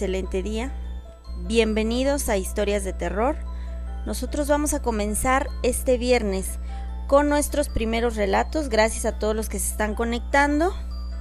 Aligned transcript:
excelente 0.00 0.42
día. 0.42 0.72
Bienvenidos 1.46 2.30
a 2.30 2.38
Historias 2.38 2.84
de 2.84 2.94
Terror. 2.94 3.36
Nosotros 4.06 4.48
vamos 4.48 4.72
a 4.72 4.80
comenzar 4.80 5.48
este 5.62 5.98
viernes 5.98 6.58
con 7.06 7.28
nuestros 7.28 7.68
primeros 7.68 8.16
relatos. 8.16 8.70
Gracias 8.70 9.04
a 9.04 9.18
todos 9.18 9.36
los 9.36 9.50
que 9.50 9.58
se 9.58 9.70
están 9.72 9.94
conectando. 9.94 10.72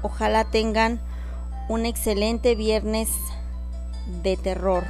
Ojalá 0.02 0.50
tengan 0.50 1.02
un 1.68 1.86
excelente 1.86 2.56
viernes 2.56 3.10
de 4.24 4.38
terror. 4.38 4.86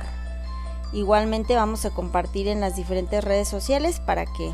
Igualmente 0.94 1.56
vamos 1.56 1.84
a 1.86 1.90
compartir 1.90 2.48
en 2.48 2.62
las 2.62 2.76
diferentes 2.76 3.24
redes 3.24 3.48
sociales 3.48 4.00
para 4.00 4.26
que 4.26 4.54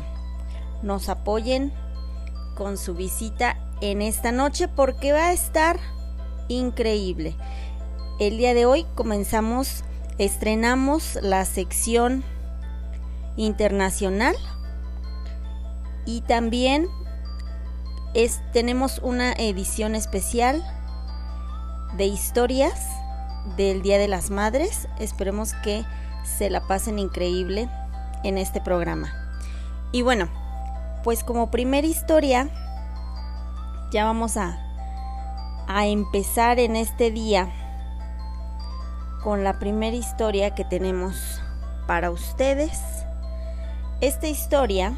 nos 0.82 1.10
apoyen 1.10 1.74
con 2.54 2.78
su 2.78 2.94
visita 2.94 3.58
en 3.82 4.00
esta 4.00 4.32
noche 4.32 4.66
porque 4.66 5.12
va 5.12 5.26
a 5.26 5.32
estar 5.34 5.78
increíble. 6.48 7.36
El 8.18 8.38
día 8.38 8.54
de 8.54 8.64
hoy 8.64 8.86
comenzamos, 8.94 9.84
estrenamos 10.16 11.18
la 11.20 11.44
sección 11.44 12.24
internacional 13.36 14.34
y 16.06 16.22
también 16.22 16.88
es, 18.14 18.40
tenemos 18.54 19.00
una 19.00 19.34
edición 19.34 19.94
especial 19.94 20.64
de 21.98 22.06
historias 22.06 22.88
del 23.58 23.82
Día 23.82 23.98
de 23.98 24.08
las 24.08 24.30
Madres. 24.30 24.88
Esperemos 24.98 25.52
que 25.62 25.84
se 26.24 26.48
la 26.48 26.66
pasen 26.66 26.98
increíble 26.98 27.68
en 28.24 28.38
este 28.38 28.62
programa. 28.62 29.12
Y 29.92 30.00
bueno, 30.00 30.30
pues 31.04 31.22
como 31.22 31.50
primera 31.50 31.86
historia, 31.86 32.48
ya 33.92 34.06
vamos 34.06 34.38
a, 34.38 34.58
a 35.68 35.86
empezar 35.86 36.58
en 36.58 36.76
este 36.76 37.10
día 37.10 37.52
con 39.26 39.42
la 39.42 39.58
primera 39.58 39.96
historia 39.96 40.54
que 40.54 40.64
tenemos 40.64 41.42
para 41.88 42.12
ustedes. 42.12 42.70
Esta 44.00 44.28
historia 44.28 44.96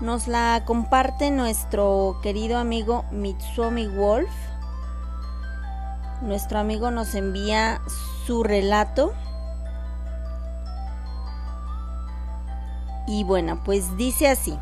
nos 0.00 0.26
la 0.26 0.62
comparte 0.64 1.30
nuestro 1.30 2.18
querido 2.22 2.56
amigo 2.56 3.04
Mitsuomi 3.12 3.88
Wolf. 3.88 4.30
Nuestro 6.22 6.60
amigo 6.60 6.90
nos 6.90 7.14
envía 7.14 7.82
su 8.24 8.42
relato. 8.42 9.12
Y 13.06 13.24
bueno, 13.24 13.60
pues 13.66 13.98
dice 13.98 14.28
así. 14.28 14.58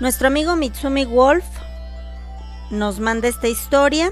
Nuestro 0.00 0.28
amigo 0.28 0.56
Mitsumi 0.56 1.04
Wolf 1.04 1.44
nos 2.70 2.98
manda 2.98 3.28
esta 3.28 3.48
historia 3.48 4.10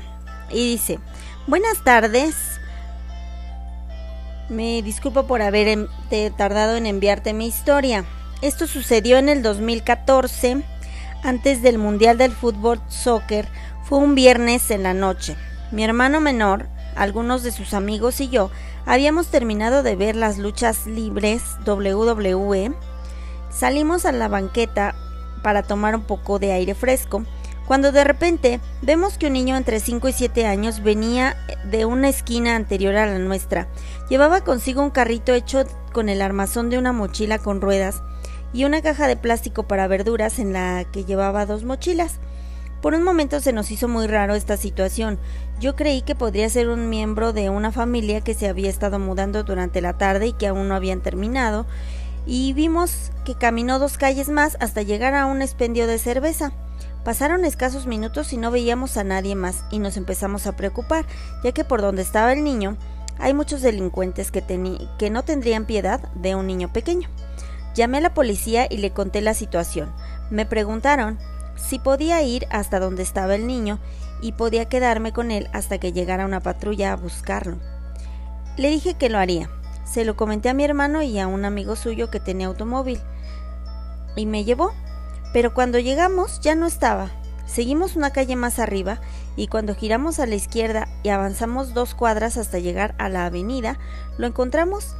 y 0.50 0.72
dice, 0.72 1.00
Buenas 1.48 1.82
tardes. 1.82 2.36
Me 4.48 4.80
disculpo 4.80 5.26
por 5.26 5.42
haber 5.42 5.88
tardado 6.36 6.76
en 6.76 6.86
enviarte 6.86 7.32
mi 7.32 7.48
historia. 7.48 8.04
Esto 8.42 8.68
sucedió 8.68 9.18
en 9.18 9.28
el 9.28 9.42
2014, 9.42 10.62
antes 11.24 11.60
del 11.60 11.78
Mundial 11.78 12.16
del 12.16 12.30
Fútbol 12.30 12.80
Soccer. 12.86 13.48
Fue 13.82 13.98
un 13.98 14.14
viernes 14.14 14.70
en 14.70 14.84
la 14.84 14.94
noche. 14.94 15.36
Mi 15.72 15.82
hermano 15.82 16.20
menor, 16.20 16.68
algunos 16.94 17.42
de 17.42 17.50
sus 17.50 17.74
amigos 17.74 18.20
y 18.20 18.28
yo 18.28 18.52
habíamos 18.86 19.26
terminado 19.26 19.82
de 19.82 19.96
ver 19.96 20.14
las 20.14 20.38
luchas 20.38 20.86
libres 20.86 21.42
WWE. 21.66 22.72
Salimos 23.50 24.04
a 24.04 24.12
la 24.12 24.28
banqueta 24.28 24.94
para 25.42 25.64
tomar 25.64 25.96
un 25.96 26.04
poco 26.04 26.38
de 26.38 26.52
aire 26.52 26.76
fresco 26.76 27.24
cuando 27.72 27.90
de 27.90 28.04
repente 28.04 28.60
vemos 28.82 29.16
que 29.16 29.28
un 29.28 29.32
niño 29.32 29.56
entre 29.56 29.80
5 29.80 30.06
y 30.06 30.12
7 30.12 30.44
años 30.44 30.82
venía 30.82 31.38
de 31.64 31.86
una 31.86 32.10
esquina 32.10 32.54
anterior 32.54 32.96
a 32.96 33.06
la 33.06 33.18
nuestra. 33.18 33.66
Llevaba 34.10 34.44
consigo 34.44 34.82
un 34.82 34.90
carrito 34.90 35.32
hecho 35.32 35.64
con 35.90 36.10
el 36.10 36.20
armazón 36.20 36.68
de 36.68 36.76
una 36.76 36.92
mochila 36.92 37.38
con 37.38 37.62
ruedas 37.62 38.02
y 38.52 38.66
una 38.66 38.82
caja 38.82 39.06
de 39.06 39.16
plástico 39.16 39.62
para 39.62 39.86
verduras 39.86 40.38
en 40.38 40.52
la 40.52 40.84
que 40.84 41.06
llevaba 41.06 41.46
dos 41.46 41.64
mochilas. 41.64 42.16
Por 42.82 42.92
un 42.92 43.04
momento 43.04 43.40
se 43.40 43.54
nos 43.54 43.70
hizo 43.70 43.88
muy 43.88 44.06
raro 44.06 44.34
esta 44.34 44.58
situación. 44.58 45.18
Yo 45.58 45.74
creí 45.74 46.02
que 46.02 46.14
podría 46.14 46.50
ser 46.50 46.68
un 46.68 46.90
miembro 46.90 47.32
de 47.32 47.48
una 47.48 47.72
familia 47.72 48.20
que 48.20 48.34
se 48.34 48.48
había 48.48 48.68
estado 48.68 48.98
mudando 48.98 49.44
durante 49.44 49.80
la 49.80 49.96
tarde 49.96 50.26
y 50.26 50.32
que 50.34 50.46
aún 50.46 50.68
no 50.68 50.74
habían 50.74 51.00
terminado, 51.00 51.64
y 52.26 52.52
vimos 52.52 53.10
que 53.24 53.34
caminó 53.34 53.78
dos 53.78 53.96
calles 53.96 54.28
más 54.28 54.58
hasta 54.60 54.82
llegar 54.82 55.14
a 55.14 55.24
un 55.24 55.40
expendio 55.40 55.86
de 55.86 55.96
cerveza. 55.98 56.52
Pasaron 57.04 57.44
escasos 57.44 57.86
minutos 57.86 58.32
y 58.32 58.36
no 58.36 58.50
veíamos 58.50 58.96
a 58.96 59.04
nadie 59.04 59.34
más 59.34 59.64
y 59.70 59.80
nos 59.80 59.96
empezamos 59.96 60.46
a 60.46 60.56
preocupar, 60.56 61.04
ya 61.42 61.52
que 61.52 61.64
por 61.64 61.82
donde 61.82 62.02
estaba 62.02 62.32
el 62.32 62.44
niño 62.44 62.76
hay 63.18 63.34
muchos 63.34 63.60
delincuentes 63.60 64.30
que, 64.30 64.42
que 64.98 65.10
no 65.10 65.24
tendrían 65.24 65.64
piedad 65.64 66.00
de 66.14 66.34
un 66.34 66.46
niño 66.46 66.72
pequeño. 66.72 67.08
Llamé 67.74 67.98
a 67.98 68.02
la 68.02 68.14
policía 68.14 68.66
y 68.70 68.78
le 68.78 68.92
conté 68.92 69.20
la 69.20 69.34
situación. 69.34 69.92
Me 70.30 70.46
preguntaron 70.46 71.18
si 71.56 71.78
podía 71.78 72.22
ir 72.22 72.46
hasta 72.50 72.78
donde 72.78 73.02
estaba 73.02 73.34
el 73.34 73.46
niño 73.46 73.78
y 74.20 74.32
podía 74.32 74.68
quedarme 74.68 75.12
con 75.12 75.30
él 75.30 75.48
hasta 75.52 75.78
que 75.78 75.92
llegara 75.92 76.24
una 76.24 76.40
patrulla 76.40 76.92
a 76.92 76.96
buscarlo. 76.96 77.58
Le 78.56 78.70
dije 78.70 78.94
que 78.94 79.08
lo 79.08 79.18
haría. 79.18 79.50
Se 79.84 80.04
lo 80.04 80.16
comenté 80.16 80.48
a 80.48 80.54
mi 80.54 80.64
hermano 80.64 81.02
y 81.02 81.18
a 81.18 81.26
un 81.26 81.44
amigo 81.44 81.74
suyo 81.74 82.10
que 82.10 82.20
tenía 82.20 82.46
automóvil. 82.46 83.00
Y 84.14 84.26
me 84.26 84.44
llevó 84.44 84.72
pero 85.32 85.54
cuando 85.54 85.78
llegamos 85.78 86.40
ya 86.40 86.54
no 86.54 86.66
estaba. 86.66 87.10
Seguimos 87.46 87.96
una 87.96 88.10
calle 88.10 88.36
más 88.36 88.58
arriba 88.58 89.00
y 89.36 89.48
cuando 89.48 89.74
giramos 89.74 90.18
a 90.18 90.26
la 90.26 90.34
izquierda 90.34 90.88
y 91.02 91.10
avanzamos 91.10 91.74
dos 91.74 91.94
cuadras 91.94 92.36
hasta 92.36 92.58
llegar 92.58 92.94
a 92.98 93.08
la 93.08 93.26
avenida, 93.26 93.78
lo 94.16 94.26
encontramos 94.26 94.94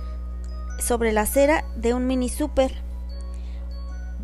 sobre 0.78 1.12
la 1.12 1.22
acera 1.22 1.64
de 1.76 1.94
un 1.94 2.06
mini 2.06 2.28
super. 2.28 2.72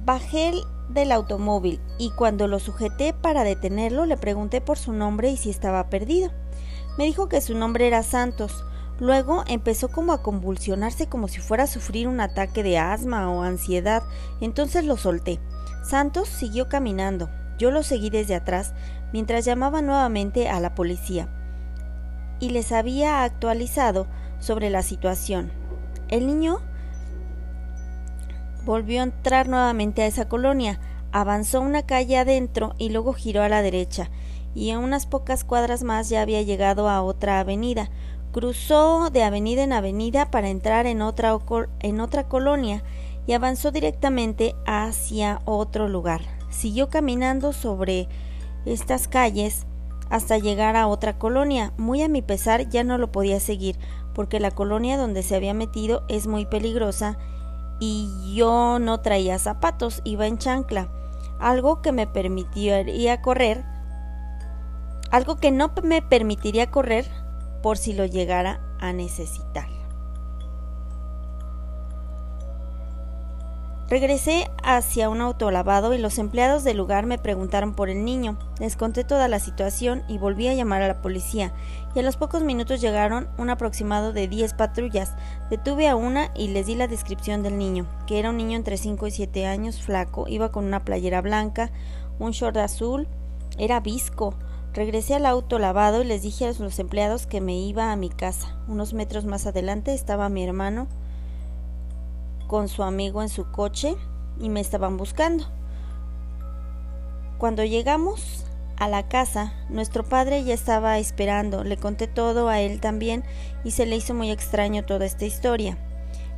Bajé 0.04 0.52
del 0.88 1.12
automóvil 1.12 1.80
y 1.98 2.10
cuando 2.10 2.48
lo 2.48 2.58
sujeté 2.58 3.12
para 3.12 3.44
detenerlo 3.44 4.06
le 4.06 4.16
pregunté 4.16 4.60
por 4.60 4.78
su 4.78 4.92
nombre 4.92 5.30
y 5.30 5.36
si 5.36 5.50
estaba 5.50 5.88
perdido. 5.88 6.30
Me 6.96 7.04
dijo 7.04 7.28
que 7.28 7.40
su 7.40 7.54
nombre 7.54 7.86
era 7.86 8.02
Santos. 8.02 8.64
Luego 8.98 9.44
empezó 9.46 9.88
como 9.88 10.12
a 10.12 10.22
convulsionarse 10.22 11.06
como 11.06 11.28
si 11.28 11.40
fuera 11.40 11.64
a 11.64 11.68
sufrir 11.68 12.08
un 12.08 12.20
ataque 12.20 12.64
de 12.64 12.78
asma 12.78 13.30
o 13.30 13.42
ansiedad. 13.42 14.02
Entonces 14.40 14.84
lo 14.84 14.96
solté. 14.96 15.38
Santos 15.88 16.28
siguió 16.28 16.68
caminando. 16.68 17.30
Yo 17.56 17.70
lo 17.70 17.82
seguí 17.82 18.10
desde 18.10 18.34
atrás 18.34 18.74
mientras 19.10 19.46
llamaba 19.46 19.80
nuevamente 19.80 20.50
a 20.50 20.60
la 20.60 20.74
policía 20.74 21.28
y 22.40 22.50
les 22.50 22.72
había 22.72 23.24
actualizado 23.24 24.06
sobre 24.38 24.68
la 24.68 24.82
situación. 24.82 25.50
El 26.08 26.26
niño 26.26 26.58
volvió 28.66 29.00
a 29.00 29.04
entrar 29.04 29.48
nuevamente 29.48 30.02
a 30.02 30.06
esa 30.06 30.28
colonia, 30.28 30.78
avanzó 31.10 31.62
una 31.62 31.86
calle 31.86 32.18
adentro 32.18 32.74
y 32.76 32.90
luego 32.90 33.14
giró 33.14 33.42
a 33.42 33.48
la 33.48 33.62
derecha, 33.62 34.10
y 34.54 34.72
a 34.72 34.78
unas 34.78 35.06
pocas 35.06 35.42
cuadras 35.42 35.84
más 35.84 36.10
ya 36.10 36.20
había 36.20 36.42
llegado 36.42 36.90
a 36.90 37.00
otra 37.00 37.40
avenida. 37.40 37.88
Cruzó 38.30 39.08
de 39.08 39.24
avenida 39.24 39.62
en 39.62 39.72
avenida 39.72 40.30
para 40.30 40.50
entrar 40.50 40.86
en 40.86 41.00
otra, 41.00 41.38
en 41.80 42.00
otra 42.00 42.28
colonia 42.28 42.84
y 43.28 43.34
avanzó 43.34 43.70
directamente 43.70 44.56
hacia 44.66 45.42
otro 45.44 45.86
lugar. 45.86 46.22
Siguió 46.48 46.88
caminando 46.88 47.52
sobre 47.52 48.08
estas 48.64 49.06
calles 49.06 49.66
hasta 50.08 50.38
llegar 50.38 50.76
a 50.76 50.86
otra 50.86 51.18
colonia. 51.18 51.74
Muy 51.76 52.00
a 52.00 52.08
mi 52.08 52.22
pesar 52.22 52.70
ya 52.70 52.84
no 52.84 52.96
lo 52.96 53.12
podía 53.12 53.38
seguir, 53.38 53.78
porque 54.14 54.40
la 54.40 54.50
colonia 54.50 54.96
donde 54.96 55.22
se 55.22 55.36
había 55.36 55.52
metido 55.52 56.04
es 56.08 56.26
muy 56.26 56.46
peligrosa 56.46 57.18
y 57.80 58.34
yo 58.34 58.78
no 58.78 59.02
traía 59.02 59.38
zapatos, 59.38 60.00
iba 60.04 60.26
en 60.26 60.38
chancla, 60.38 60.88
algo 61.38 61.82
que 61.82 61.92
me 61.92 62.06
permitiría 62.06 63.20
correr, 63.20 63.62
algo 65.10 65.36
que 65.36 65.50
no 65.50 65.70
me 65.82 66.00
permitiría 66.00 66.70
correr 66.70 67.06
por 67.62 67.76
si 67.76 67.92
lo 67.92 68.06
llegara 68.06 68.62
a 68.80 68.94
necesitar. 68.94 69.77
Regresé 73.88 74.50
hacia 74.62 75.08
un 75.08 75.22
autolavado 75.22 75.94
y 75.94 75.98
los 75.98 76.18
empleados 76.18 76.62
del 76.62 76.76
lugar 76.76 77.06
me 77.06 77.16
preguntaron 77.16 77.72
por 77.72 77.88
el 77.88 78.04
niño. 78.04 78.38
Les 78.60 78.76
conté 78.76 79.02
toda 79.02 79.28
la 79.28 79.38
situación 79.38 80.02
y 80.08 80.18
volví 80.18 80.46
a 80.46 80.52
llamar 80.52 80.82
a 80.82 80.88
la 80.88 81.00
policía. 81.00 81.54
Y 81.94 82.00
a 82.00 82.02
los 82.02 82.18
pocos 82.18 82.42
minutos 82.42 82.82
llegaron 82.82 83.28
un 83.38 83.48
aproximado 83.48 84.12
de 84.12 84.28
10 84.28 84.52
patrullas. 84.52 85.14
Detuve 85.48 85.88
a 85.88 85.96
una 85.96 86.30
y 86.36 86.48
les 86.48 86.66
di 86.66 86.74
la 86.74 86.86
descripción 86.86 87.42
del 87.42 87.56
niño, 87.56 87.86
que 88.06 88.18
era 88.18 88.28
un 88.28 88.36
niño 88.36 88.58
entre 88.58 88.76
5 88.76 89.06
y 89.06 89.10
7 89.10 89.46
años, 89.46 89.80
flaco, 89.80 90.28
iba 90.28 90.52
con 90.52 90.66
una 90.66 90.84
playera 90.84 91.22
blanca, 91.22 91.70
un 92.18 92.32
short 92.32 92.58
azul, 92.58 93.08
era 93.56 93.80
visco. 93.80 94.34
Regresé 94.74 95.14
al 95.14 95.24
auto 95.24 95.58
lavado 95.58 96.02
y 96.02 96.04
les 96.04 96.20
dije 96.20 96.44
a 96.44 96.52
los 96.52 96.78
empleados 96.78 97.26
que 97.26 97.40
me 97.40 97.58
iba 97.58 97.90
a 97.90 97.96
mi 97.96 98.10
casa. 98.10 98.54
Unos 98.68 98.92
metros 98.92 99.24
más 99.24 99.46
adelante 99.46 99.94
estaba 99.94 100.28
mi 100.28 100.44
hermano 100.44 100.88
con 102.48 102.68
su 102.68 102.82
amigo 102.82 103.22
en 103.22 103.28
su 103.28 103.48
coche 103.52 103.94
y 104.40 104.48
me 104.48 104.60
estaban 104.60 104.96
buscando. 104.96 105.44
Cuando 107.38 107.62
llegamos 107.62 108.44
a 108.76 108.88
la 108.88 109.06
casa, 109.08 109.52
nuestro 109.68 110.02
padre 110.02 110.42
ya 110.42 110.54
estaba 110.54 110.98
esperando, 110.98 111.62
le 111.62 111.76
conté 111.76 112.08
todo 112.08 112.48
a 112.48 112.60
él 112.60 112.80
también 112.80 113.22
y 113.62 113.70
se 113.70 113.86
le 113.86 113.94
hizo 113.94 114.14
muy 114.14 114.32
extraño 114.32 114.84
toda 114.84 115.06
esta 115.06 115.24
historia. 115.24 115.78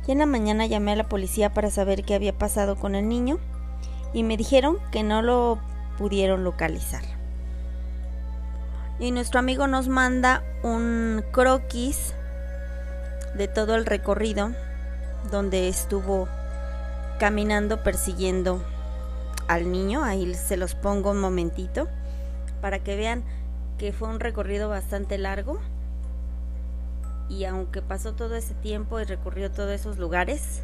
Y 0.05 0.11
en 0.11 0.19
la 0.19 0.25
mañana 0.25 0.65
llamé 0.65 0.91
a 0.91 0.95
la 0.95 1.09
policía 1.09 1.53
para 1.53 1.71
saber 1.71 2.03
qué 2.03 2.13
había 2.13 2.37
pasado 2.37 2.75
con 2.75 2.93
el 2.93 3.07
niño 3.07 3.39
y 4.13 4.23
me 4.23 4.37
dijeron 4.37 4.77
que 4.91 5.03
no 5.03 5.21
lo 5.21 5.59
pudieron 5.97 6.43
localizar. 6.43 7.03
Y 8.99 9.11
nuestro 9.11 9.39
amigo 9.39 9.65
nos 9.67 9.87
manda 9.87 10.43
un 10.63 11.23
croquis 11.31 12.13
de 13.35 13.47
todo 13.47 13.75
el 13.75 13.85
recorrido 13.85 14.51
donde 15.31 15.67
estuvo 15.67 16.27
caminando 17.19 17.83
persiguiendo 17.83 18.61
al 19.47 19.71
niño. 19.71 20.03
Ahí 20.03 20.33
se 20.35 20.57
los 20.57 20.75
pongo 20.75 21.11
un 21.11 21.19
momentito 21.19 21.87
para 22.61 22.79
que 22.79 22.95
vean 22.95 23.23
que 23.77 23.91
fue 23.91 24.09
un 24.09 24.19
recorrido 24.19 24.69
bastante 24.69 25.17
largo. 25.17 25.59
Y 27.29 27.45
aunque 27.45 27.81
pasó 27.81 28.13
todo 28.13 28.35
ese 28.35 28.53
tiempo 28.55 28.99
y 28.99 29.05
recorrió 29.05 29.49
todos 29.49 29.71
esos 29.71 29.97
lugares, 29.97 30.61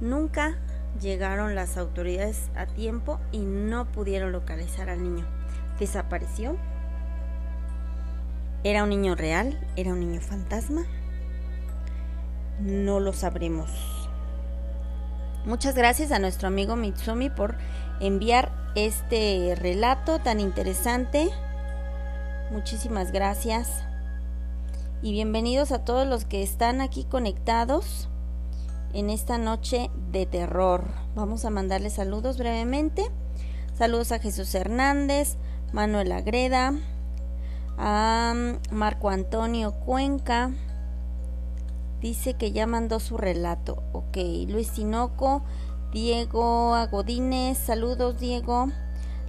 nunca 0.00 0.56
llegaron 1.00 1.54
las 1.54 1.76
autoridades 1.76 2.50
a 2.54 2.66
tiempo 2.66 3.18
y 3.32 3.40
no 3.40 3.86
pudieron 3.86 4.32
localizar 4.32 4.90
al 4.90 5.02
niño. 5.02 5.24
Desapareció. 5.78 6.56
¿Era 8.64 8.82
un 8.82 8.90
niño 8.90 9.14
real? 9.14 9.58
¿Era 9.76 9.92
un 9.92 10.00
niño 10.00 10.20
fantasma? 10.20 10.84
No 12.60 13.00
lo 13.00 13.12
sabremos. 13.12 13.70
Muchas 15.44 15.74
gracias 15.74 16.10
a 16.10 16.18
nuestro 16.18 16.48
amigo 16.48 16.74
Mitsumi 16.74 17.30
por 17.30 17.56
enviar 18.00 18.50
este 18.74 19.54
relato 19.56 20.18
tan 20.18 20.40
interesante. 20.40 21.28
Muchísimas 22.50 23.12
gracias. 23.12 23.84
Y 25.02 25.12
bienvenidos 25.12 25.70
a 25.70 25.84
todos 25.84 26.06
los 26.06 26.24
que 26.24 26.42
están 26.42 26.80
aquí 26.80 27.04
conectados 27.04 28.08
en 28.94 29.10
esta 29.10 29.36
noche 29.36 29.90
de 30.10 30.24
terror. 30.24 30.84
Vamos 31.14 31.44
a 31.44 31.50
mandarles 31.50 31.92
saludos 31.92 32.38
brevemente. 32.38 33.10
Saludos 33.74 34.10
a 34.12 34.18
Jesús 34.18 34.54
Hernández, 34.54 35.36
Manuel 35.72 36.10
Agreda, 36.12 36.72
a 37.76 38.32
Marco 38.70 39.10
Antonio 39.10 39.72
Cuenca. 39.72 40.50
Dice 42.00 42.34
que 42.34 42.52
ya 42.52 42.66
mandó 42.66 43.00
su 43.00 43.16
relato. 43.16 43.82
Ok, 43.92 44.16
Luis 44.48 44.68
Sinoco, 44.68 45.42
Diego 45.92 46.74
Agodínez, 46.74 47.58
saludos 47.58 48.18
Diego. 48.18 48.68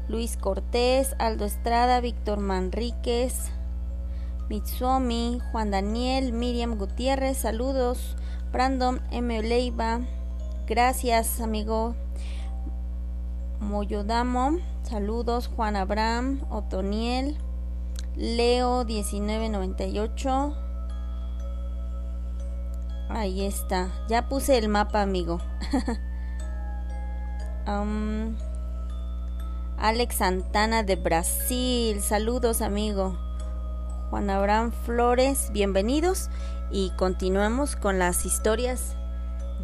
Luis 0.09 0.37
Cortés, 0.37 1.15
Aldo 1.19 1.43
Estrada, 1.43 1.99
Víctor 1.99 2.39
Manríquez, 2.39 3.51
Mitsuomi, 4.49 5.41
Juan 5.51 5.71
Daniel, 5.71 6.31
Miriam 6.31 6.77
Gutiérrez, 6.77 7.37
saludos. 7.37 8.15
Brandon 8.53 9.01
M. 9.11 9.41
Leiva, 9.43 9.99
gracias 10.65 11.41
amigo. 11.41 11.95
Moyodamo, 13.59 14.59
saludos. 14.83 15.47
Juan 15.47 15.75
Abraham, 15.75 16.45
Otoniel, 16.49 17.37
Leo 18.15 18.85
1998. 18.85 20.66
Ahí 23.09 23.45
está. 23.45 23.89
Ya 24.07 24.27
puse 24.27 24.57
el 24.57 24.69
mapa, 24.69 25.01
amigo. 25.01 25.39
Alex 29.77 30.15
Santana 30.15 30.83
de 30.83 30.95
Brasil. 30.95 32.01
Saludos, 32.01 32.61
amigo. 32.61 33.17
Juan 34.09 34.29
Abraham 34.29 34.71
Flores, 34.85 35.49
bienvenidos 35.51 36.29
y 36.71 36.91
continuemos 36.97 37.75
con 37.75 37.99
las 37.99 38.25
historias 38.25 38.95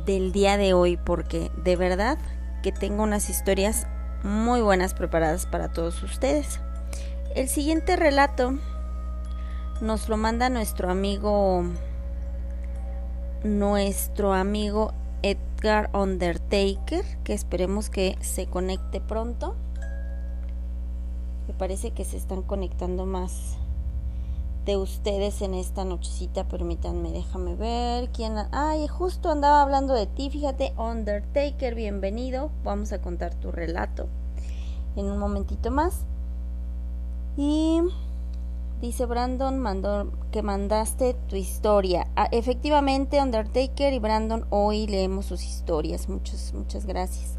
del 0.05 0.31
día 0.31 0.57
de 0.57 0.73
hoy 0.73 0.97
porque 0.97 1.51
de 1.63 1.75
verdad 1.75 2.17
que 2.61 2.71
tengo 2.71 3.03
unas 3.03 3.29
historias 3.29 3.87
muy 4.23 4.61
buenas 4.61 4.93
preparadas 4.93 5.45
para 5.45 5.71
todos 5.71 6.01
ustedes. 6.03 6.59
El 7.35 7.49
siguiente 7.49 7.95
relato 7.95 8.53
nos 9.81 10.09
lo 10.09 10.17
manda 10.17 10.49
nuestro 10.49 10.91
amigo 10.91 11.63
nuestro 13.43 14.33
amigo 14.33 14.93
Edgar 15.21 15.89
Undertaker, 15.93 17.03
que 17.23 17.33
esperemos 17.33 17.89
que 17.89 18.17
se 18.21 18.47
conecte 18.47 19.01
pronto. 19.01 19.55
Me 21.47 21.53
parece 21.53 21.91
que 21.91 22.05
se 22.05 22.17
están 22.17 22.41
conectando 22.41 23.05
más 23.05 23.57
de 24.65 24.77
ustedes 24.77 25.41
en 25.41 25.53
esta 25.53 25.83
nochecita. 25.83 26.47
Permítanme, 26.47 27.11
déjame 27.11 27.55
ver 27.55 28.09
quién. 28.09 28.35
Ay, 28.51 28.87
justo 28.87 29.29
andaba 29.29 29.61
hablando 29.61 29.93
de 29.93 30.07
ti. 30.07 30.29
Fíjate, 30.29 30.73
Undertaker, 30.77 31.75
bienvenido. 31.75 32.49
Vamos 32.63 32.93
a 32.93 33.01
contar 33.01 33.33
tu 33.35 33.51
relato 33.51 34.07
en 34.95 35.05
un 35.11 35.17
momentito 35.17 35.69
más. 35.69 36.05
Y 37.35 37.81
dice 38.83 39.05
Brandon 39.05 39.63
que 40.29 40.43
mandaste 40.43 41.13
tu 41.29 41.37
historia. 41.37 42.05
Ah, 42.17 42.27
efectivamente, 42.31 43.21
Undertaker 43.21 43.93
y 43.93 43.99
Brandon 43.99 44.45
hoy 44.49 44.87
leemos 44.87 45.25
sus 45.25 45.41
historias. 45.41 46.09
Muchas, 46.09 46.53
muchas 46.53 46.85
gracias. 46.85 47.37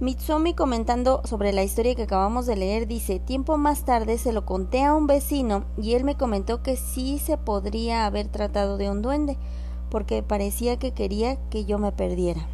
Mitsumi 0.00 0.54
comentando 0.54 1.22
sobre 1.24 1.52
la 1.52 1.62
historia 1.62 1.94
que 1.94 2.02
acabamos 2.02 2.46
de 2.46 2.56
leer 2.56 2.88
dice, 2.88 3.20
tiempo 3.20 3.56
más 3.58 3.84
tarde 3.84 4.18
se 4.18 4.32
lo 4.32 4.44
conté 4.44 4.82
a 4.82 4.92
un 4.92 5.06
vecino 5.06 5.66
y 5.80 5.94
él 5.94 6.02
me 6.02 6.16
comentó 6.16 6.64
que 6.64 6.74
sí 6.74 7.20
se 7.20 7.38
podría 7.38 8.04
haber 8.04 8.26
tratado 8.26 8.76
de 8.76 8.90
un 8.90 9.02
duende, 9.02 9.38
porque 9.88 10.24
parecía 10.24 10.80
que 10.80 10.90
quería 10.90 11.36
que 11.48 11.64
yo 11.64 11.78
me 11.78 11.92
perdiera. 11.92 12.44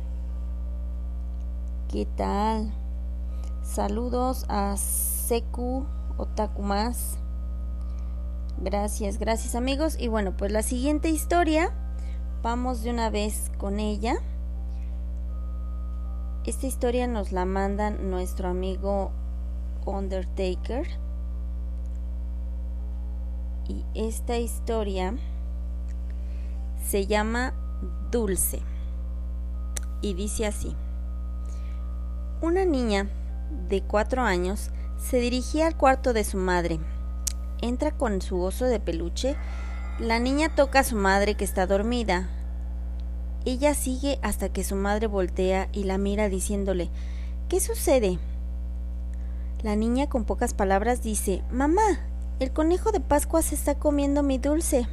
¿Qué 1.88 2.04
tal? 2.04 2.74
Saludos 3.62 4.44
a 4.50 4.76
Seku 4.76 5.86
Otaku 6.18 6.60
más. 6.60 7.21
Gracias, 8.62 9.18
gracias 9.18 9.56
amigos. 9.56 9.96
Y 9.98 10.06
bueno, 10.06 10.36
pues 10.36 10.52
la 10.52 10.62
siguiente 10.62 11.10
historia, 11.10 11.72
vamos 12.42 12.84
de 12.84 12.90
una 12.90 13.10
vez 13.10 13.50
con 13.58 13.80
ella. 13.80 14.14
Esta 16.44 16.68
historia 16.68 17.08
nos 17.08 17.32
la 17.32 17.44
manda 17.44 17.90
nuestro 17.90 18.48
amigo 18.48 19.10
Undertaker. 19.84 20.86
Y 23.66 23.84
esta 23.94 24.38
historia 24.38 25.16
se 26.84 27.06
llama 27.06 27.54
Dulce. 28.12 28.62
Y 30.02 30.14
dice 30.14 30.46
así. 30.46 30.76
Una 32.40 32.64
niña 32.64 33.10
de 33.68 33.82
cuatro 33.82 34.22
años 34.22 34.70
se 34.98 35.18
dirigía 35.18 35.66
al 35.66 35.76
cuarto 35.76 36.12
de 36.12 36.22
su 36.22 36.36
madre. 36.36 36.78
Entra 37.62 37.92
con 37.92 38.20
su 38.20 38.40
oso 38.42 38.64
de 38.64 38.80
peluche. 38.80 39.36
La 40.00 40.18
niña 40.18 40.52
toca 40.52 40.80
a 40.80 40.84
su 40.84 40.96
madre 40.96 41.36
que 41.36 41.44
está 41.44 41.64
dormida. 41.64 42.28
Ella 43.44 43.74
sigue 43.74 44.18
hasta 44.20 44.48
que 44.48 44.64
su 44.64 44.74
madre 44.74 45.06
voltea 45.06 45.68
y 45.72 45.84
la 45.84 45.96
mira 45.96 46.28
diciéndole 46.28 46.90
¿Qué 47.48 47.60
sucede? 47.60 48.18
La 49.62 49.76
niña 49.76 50.08
con 50.08 50.24
pocas 50.24 50.54
palabras 50.54 51.02
dice 51.02 51.42
Mamá, 51.52 52.00
el 52.40 52.52
conejo 52.52 52.90
de 52.90 52.98
Pascua 52.98 53.42
se 53.42 53.54
está 53.54 53.76
comiendo 53.76 54.24
mi 54.24 54.38
dulce. 54.38 54.88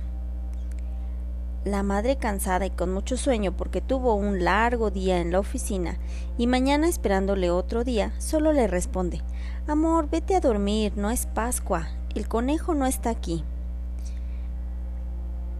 La 1.65 1.81
madre 1.81 2.17
cansada 2.17 2.67
y 2.67 2.69
con 2.69 2.93
mucho 2.93 3.17
sueño 3.17 3.57
porque 3.57 3.81
tuvo 3.81 4.13
un 4.13 4.43
largo 4.43 4.91
día 4.91 5.19
en 5.19 5.31
la 5.31 5.39
oficina 5.39 5.97
y 6.37 6.45
mañana 6.45 6.87
esperándole 6.87 7.49
otro 7.49 7.83
día, 7.83 8.13
solo 8.19 8.53
le 8.53 8.67
responde 8.67 9.21
Amor, 9.69 10.09
vete 10.09 10.35
a 10.35 10.39
dormir, 10.39 10.93
no 10.95 11.11
es 11.11 11.27
Pascua, 11.27 11.89
el 12.15 12.27
conejo 12.27 12.73
no 12.73 12.87
está 12.87 13.11
aquí. 13.11 13.43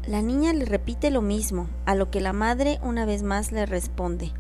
La 0.07 0.23
niña 0.23 0.51
le 0.51 0.65
repite 0.65 1.11
lo 1.11 1.21
mismo, 1.21 1.67
a 1.85 1.93
lo 1.93 2.09
que 2.09 2.19
la 2.19 2.33
madre 2.33 2.79
una 2.81 3.05
vez 3.05 3.21
más 3.21 3.51
le 3.51 3.67
responde 3.67 4.31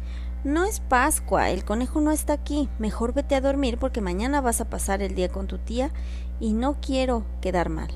No 0.43 0.65
es 0.65 0.79
Pascua, 0.79 1.51
el 1.51 1.65
conejo 1.65 2.01
no 2.01 2.09
está 2.09 2.33
aquí, 2.33 2.67
mejor 2.79 3.13
vete 3.13 3.35
a 3.35 3.41
dormir 3.41 3.77
porque 3.77 4.01
mañana 4.01 4.41
vas 4.41 4.59
a 4.59 4.71
pasar 4.71 5.03
el 5.03 5.13
día 5.13 5.29
con 5.29 5.45
tu 5.45 5.59
tía 5.59 5.91
y 6.39 6.53
no 6.53 6.77
quiero 6.81 7.23
quedar 7.39 7.69
mal. 7.69 7.89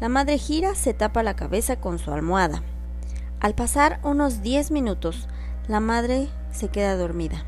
La 0.00 0.10
madre 0.10 0.36
gira, 0.36 0.74
se 0.74 0.92
tapa 0.92 1.22
la 1.22 1.36
cabeza 1.36 1.80
con 1.80 1.98
su 1.98 2.12
almohada. 2.12 2.62
Al 3.40 3.54
pasar 3.54 3.98
unos 4.02 4.42
diez 4.42 4.70
minutos, 4.70 5.26
la 5.68 5.80
madre 5.80 6.28
se 6.52 6.68
queda 6.68 6.98
dormida. 6.98 7.46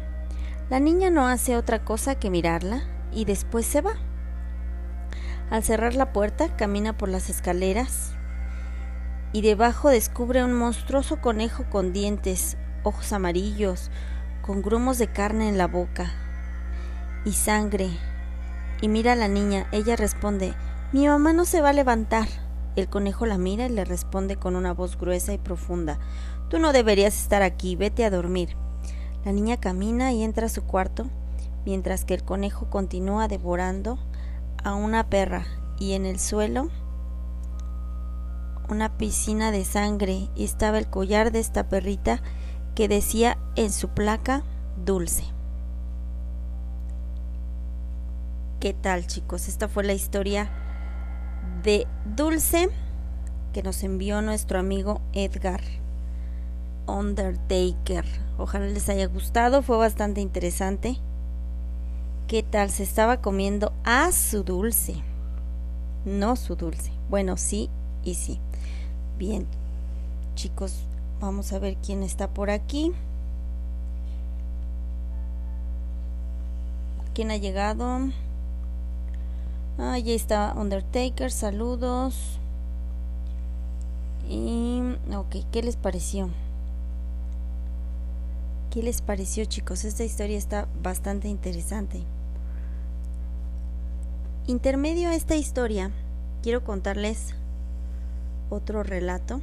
La 0.70 0.80
niña 0.80 1.10
no 1.10 1.28
hace 1.28 1.58
otra 1.58 1.84
cosa 1.84 2.14
que 2.14 2.30
mirarla 2.30 2.84
y 3.12 3.24
después 3.24 3.66
se 3.66 3.80
va. 3.80 3.94
Al 5.50 5.62
cerrar 5.64 5.94
la 5.94 6.12
puerta, 6.12 6.56
camina 6.56 6.96
por 6.96 7.08
las 7.08 7.28
escaleras 7.28 8.12
y 9.32 9.42
debajo 9.42 9.88
descubre 9.88 10.44
un 10.44 10.52
monstruoso 10.52 11.20
conejo 11.20 11.64
con 11.70 11.92
dientes, 11.92 12.56
ojos 12.82 13.12
amarillos, 13.12 13.90
con 14.42 14.62
grumos 14.62 14.98
de 14.98 15.08
carne 15.08 15.48
en 15.48 15.58
la 15.58 15.66
boca 15.66 16.12
y 17.24 17.32
sangre 17.32 17.90
y 18.80 18.88
mira 18.88 19.12
a 19.12 19.16
la 19.16 19.28
niña. 19.28 19.66
Ella 19.72 19.96
responde, 19.96 20.54
mi 20.92 21.06
mamá 21.06 21.32
no 21.32 21.44
se 21.44 21.60
va 21.60 21.70
a 21.70 21.74
levantar. 21.74 22.28
El 22.76 22.88
conejo 22.88 23.26
la 23.26 23.36
mira 23.36 23.66
y 23.66 23.70
le 23.70 23.84
responde 23.84 24.36
con 24.36 24.56
una 24.56 24.72
voz 24.72 24.96
gruesa 24.96 25.32
y 25.32 25.38
profunda, 25.38 25.98
Tú 26.50 26.58
no 26.58 26.72
deberías 26.72 27.16
estar 27.16 27.42
aquí, 27.42 27.76
vete 27.76 28.04
a 28.04 28.10
dormir. 28.10 28.56
La 29.24 29.30
niña 29.30 29.58
camina 29.58 30.12
y 30.12 30.24
entra 30.24 30.46
a 30.46 30.48
su 30.48 30.64
cuarto, 30.64 31.08
mientras 31.64 32.04
que 32.04 32.14
el 32.14 32.24
conejo 32.24 32.70
continúa 32.70 33.28
devorando 33.28 33.98
a 34.62 34.74
una 34.74 35.08
perra 35.08 35.46
y 35.78 35.92
en 35.92 36.06
el 36.06 36.18
suelo 36.18 36.68
una 38.70 38.96
piscina 38.96 39.50
de 39.50 39.64
sangre 39.64 40.28
estaba 40.36 40.78
el 40.78 40.88
collar 40.88 41.32
de 41.32 41.40
esta 41.40 41.68
perrita 41.68 42.22
que 42.74 42.88
decía 42.88 43.36
en 43.56 43.72
su 43.72 43.88
placa 43.88 44.44
dulce. 44.84 45.24
¿Qué 48.60 48.74
tal 48.74 49.06
chicos? 49.06 49.48
Esta 49.48 49.68
fue 49.68 49.84
la 49.84 49.94
historia 49.94 50.50
de 51.62 51.86
Dulce 52.04 52.68
que 53.52 53.62
nos 53.62 53.82
envió 53.82 54.22
nuestro 54.22 54.58
amigo 54.58 55.00
Edgar 55.12 55.62
Undertaker. 56.86 58.04
Ojalá 58.38 58.66
les 58.66 58.88
haya 58.88 59.06
gustado, 59.06 59.62
fue 59.62 59.76
bastante 59.78 60.20
interesante. 60.20 60.98
¿Qué 62.30 62.44
tal? 62.44 62.70
Se 62.70 62.84
estaba 62.84 63.20
comiendo 63.20 63.72
a 63.82 64.12
su 64.12 64.44
dulce. 64.44 64.94
No 66.04 66.36
su 66.36 66.54
dulce. 66.54 66.92
Bueno, 67.08 67.36
sí 67.36 67.68
y 68.04 68.14
sí. 68.14 68.38
Bien, 69.18 69.48
chicos, 70.36 70.76
vamos 71.20 71.52
a 71.52 71.58
ver 71.58 71.76
quién 71.84 72.04
está 72.04 72.28
por 72.28 72.50
aquí. 72.50 72.92
¿Quién 77.14 77.32
ha 77.32 77.36
llegado? 77.36 77.98
Ah, 79.76 79.98
ya 79.98 80.12
está 80.12 80.54
Undertaker, 80.56 81.32
saludos. 81.32 82.38
Y, 84.28 84.82
ok, 85.12 85.34
¿qué 85.50 85.64
les 85.64 85.74
pareció? 85.74 86.30
¿Qué 88.70 88.84
les 88.84 89.02
pareció 89.02 89.44
chicos? 89.46 89.84
Esta 89.84 90.04
historia 90.04 90.38
está 90.38 90.68
bastante 90.80 91.26
interesante. 91.26 92.04
Intermedio 94.50 95.10
a 95.10 95.14
esta 95.14 95.36
historia, 95.36 95.92
quiero 96.42 96.64
contarles 96.64 97.36
otro 98.48 98.82
relato. 98.82 99.40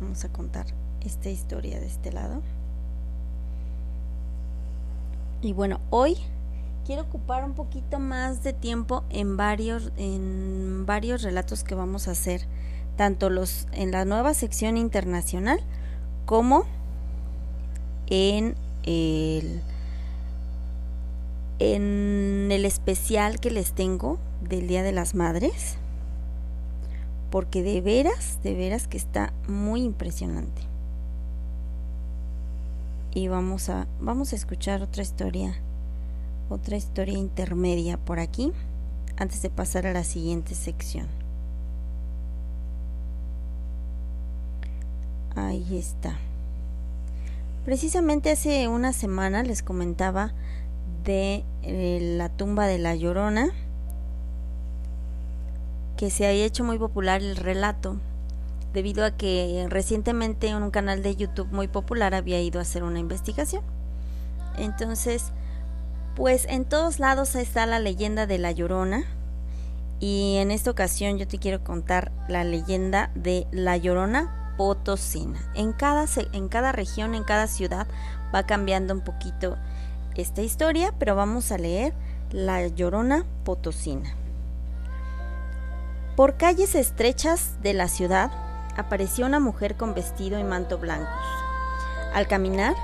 Vamos 0.00 0.24
a 0.24 0.30
contar 0.30 0.64
esta 1.02 1.28
historia 1.28 1.78
de 1.78 1.86
este 1.86 2.10
lado. 2.10 2.40
Y 5.42 5.52
bueno, 5.52 5.78
hoy 5.90 6.16
quiero 6.86 7.02
ocupar 7.02 7.44
un 7.44 7.52
poquito 7.52 7.98
más 7.98 8.42
de 8.42 8.54
tiempo 8.54 9.04
en 9.10 9.36
varios, 9.36 9.92
en 9.98 10.86
varios 10.86 11.20
relatos 11.20 11.62
que 11.62 11.74
vamos 11.74 12.08
a 12.08 12.12
hacer, 12.12 12.46
tanto 12.96 13.28
los 13.28 13.68
en 13.72 13.90
la 13.90 14.06
nueva 14.06 14.32
sección 14.32 14.78
internacional 14.78 15.60
como 16.24 16.64
en 18.06 18.54
el, 18.84 19.60
en 21.58 22.48
el 22.50 22.64
especial 22.64 23.40
que 23.40 23.50
les 23.50 23.72
tengo 23.72 24.18
del 24.40 24.66
Día 24.66 24.82
de 24.82 24.92
las 24.92 25.14
Madres, 25.14 25.76
porque 27.30 27.62
de 27.62 27.80
veras, 27.80 28.38
de 28.42 28.54
veras 28.54 28.88
que 28.88 28.96
está 28.96 29.32
muy 29.48 29.82
impresionante. 29.82 30.62
Y 33.14 33.28
vamos 33.28 33.68
a, 33.68 33.86
vamos 34.00 34.32
a 34.32 34.36
escuchar 34.36 34.82
otra 34.82 35.02
historia 35.02 35.54
otra 36.48 36.76
historia 36.76 37.16
intermedia 37.16 37.96
por 37.96 38.18
aquí 38.18 38.52
antes 39.16 39.42
de 39.42 39.50
pasar 39.50 39.86
a 39.86 39.92
la 39.92 40.04
siguiente 40.04 40.54
sección. 40.54 41.06
Ahí 45.34 45.78
está. 45.78 46.16
Precisamente 47.64 48.30
hace 48.30 48.68
una 48.68 48.92
semana 48.92 49.42
les 49.42 49.62
comentaba 49.62 50.32
de 51.04 51.44
eh, 51.62 52.14
la 52.16 52.28
tumba 52.28 52.66
de 52.66 52.78
la 52.78 52.94
Llorona, 52.94 53.48
que 55.96 56.10
se 56.10 56.26
había 56.26 56.44
hecho 56.44 56.64
muy 56.64 56.78
popular 56.78 57.22
el 57.22 57.36
relato, 57.36 57.98
debido 58.72 59.04
a 59.04 59.12
que 59.12 59.66
recientemente 59.70 60.48
en 60.48 60.62
un 60.62 60.70
canal 60.70 61.02
de 61.02 61.14
YouTube 61.14 61.48
muy 61.52 61.68
popular 61.68 62.14
había 62.14 62.40
ido 62.40 62.58
a 62.58 62.62
hacer 62.62 62.82
una 62.82 62.98
investigación. 62.98 63.62
Entonces, 64.58 65.32
pues 66.14 66.46
en 66.48 66.64
todos 66.64 66.98
lados 66.98 67.34
está 67.34 67.66
la 67.66 67.78
leyenda 67.78 68.26
de 68.26 68.38
la 68.38 68.52
Llorona. 68.52 69.04
Y 70.00 70.36
en 70.36 70.50
esta 70.50 70.70
ocasión 70.70 71.18
yo 71.18 71.26
te 71.26 71.38
quiero 71.38 71.62
contar 71.62 72.12
la 72.28 72.44
leyenda 72.44 73.10
de 73.14 73.46
la 73.52 73.76
Llorona 73.76 74.54
Potosina. 74.56 75.40
En 75.54 75.72
cada, 75.72 76.06
en 76.32 76.48
cada 76.48 76.72
región, 76.72 77.14
en 77.14 77.24
cada 77.24 77.46
ciudad 77.46 77.86
va 78.34 78.44
cambiando 78.44 78.94
un 78.94 79.00
poquito 79.00 79.56
esta 80.22 80.42
historia, 80.42 80.94
pero 80.98 81.14
vamos 81.14 81.52
a 81.52 81.58
leer 81.58 81.94
la 82.30 82.66
Llorona 82.66 83.24
Potosina. 83.44 84.14
Por 86.16 86.36
calles 86.36 86.74
estrechas 86.74 87.60
de 87.62 87.74
la 87.74 87.88
ciudad 87.88 88.30
apareció 88.76 89.26
una 89.26 89.40
mujer 89.40 89.76
con 89.76 89.94
vestido 89.94 90.38
y 90.38 90.44
manto 90.44 90.78
blancos. 90.78 91.08
Al 92.12 92.28
caminar, 92.28 92.74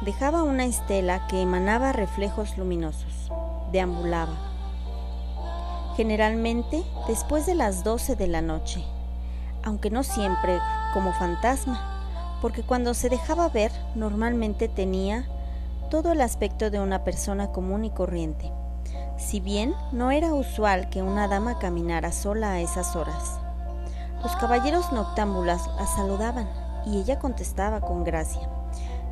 Dejaba 0.00 0.44
una 0.44 0.64
estela 0.64 1.26
que 1.26 1.42
emanaba 1.42 1.92
reflejos 1.92 2.56
luminosos. 2.56 3.32
Deambulaba. 3.72 4.36
Generalmente 5.96 6.84
después 7.08 7.46
de 7.46 7.56
las 7.56 7.82
12 7.82 8.14
de 8.14 8.28
la 8.28 8.40
noche, 8.40 8.84
aunque 9.64 9.90
no 9.90 10.04
siempre 10.04 10.60
como 10.94 11.12
fantasma, 11.14 12.38
porque 12.40 12.62
cuando 12.62 12.94
se 12.94 13.08
dejaba 13.08 13.48
ver 13.48 13.72
normalmente 13.96 14.68
tenía 14.68 15.26
todo 15.88 16.12
el 16.12 16.20
aspecto 16.20 16.70
de 16.70 16.80
una 16.80 17.04
persona 17.04 17.52
común 17.52 17.84
y 17.84 17.90
corriente, 17.90 18.52
si 19.16 19.40
bien 19.40 19.74
no 19.92 20.10
era 20.10 20.32
usual 20.32 20.88
que 20.90 21.02
una 21.02 21.28
dama 21.28 21.58
caminara 21.58 22.12
sola 22.12 22.52
a 22.52 22.60
esas 22.60 22.96
horas. 22.96 23.38
Los 24.22 24.34
caballeros 24.36 24.92
noctámbulas 24.92 25.66
la 25.76 25.86
saludaban 25.86 26.48
y 26.86 26.98
ella 26.98 27.18
contestaba 27.18 27.80
con 27.80 28.04
gracia 28.04 28.48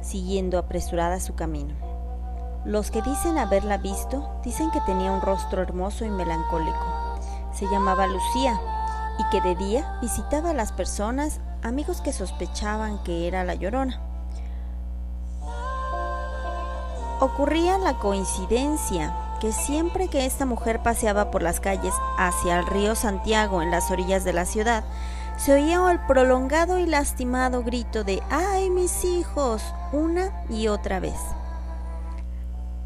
siguiendo 0.07 0.59
apresurada 0.59 1.21
su 1.21 1.35
camino. 1.35 1.75
Los 2.65 2.91
que 2.91 3.03
dicen 3.03 3.39
haberla 3.39 3.77
visto 3.77 4.41
dicen 4.45 4.71
que 4.71 4.81
tenía 4.83 5.13
un 5.13 5.21
rostro 5.21 5.63
hermoso 5.63 6.05
y 6.05 6.11
melancólico. 6.11 7.19
Se 7.53 7.67
llamaba 7.67 8.07
Lucía 8.07 8.59
y 9.19 9.29
que 9.31 9.41
de 9.41 9.55
día 9.55 9.99
visitaba 10.01 10.51
a 10.51 10.55
las 10.55 10.73
personas, 10.73 11.41
amigos 11.63 12.01
que 12.01 12.13
sospechaban 12.13 13.03
que 13.03 13.27
era 13.29 13.45
la 13.45 13.55
llorona. 13.55 14.01
Ocurría 17.19 17.79
la 17.79 17.95
coincidencia 17.95 19.17
que 19.41 19.53
siempre 19.53 20.09
que 20.09 20.27
esta 20.27 20.45
mujer 20.45 20.83
paseaba 20.83 21.31
por 21.31 21.43
las 21.43 21.61
calles 21.61 21.95
hacia 22.19 22.59
el 22.59 22.67
río 22.67 22.95
Santiago 22.95 23.63
en 23.63 23.71
las 23.71 23.91
orillas 23.91 24.25
de 24.25 24.33
la 24.33 24.45
ciudad, 24.45 24.85
se 25.37 25.55
oía 25.55 25.91
el 25.91 26.01
prolongado 26.07 26.79
y 26.79 26.87
lastimado 26.87 27.63
grito 27.63 28.05
de 28.05 28.23
¡Ay, 28.31 28.71
mis 28.71 29.05
hijos! 29.05 29.63
una 29.93 30.45
y 30.51 30.69
otra 30.69 31.01
vez. 31.01 31.19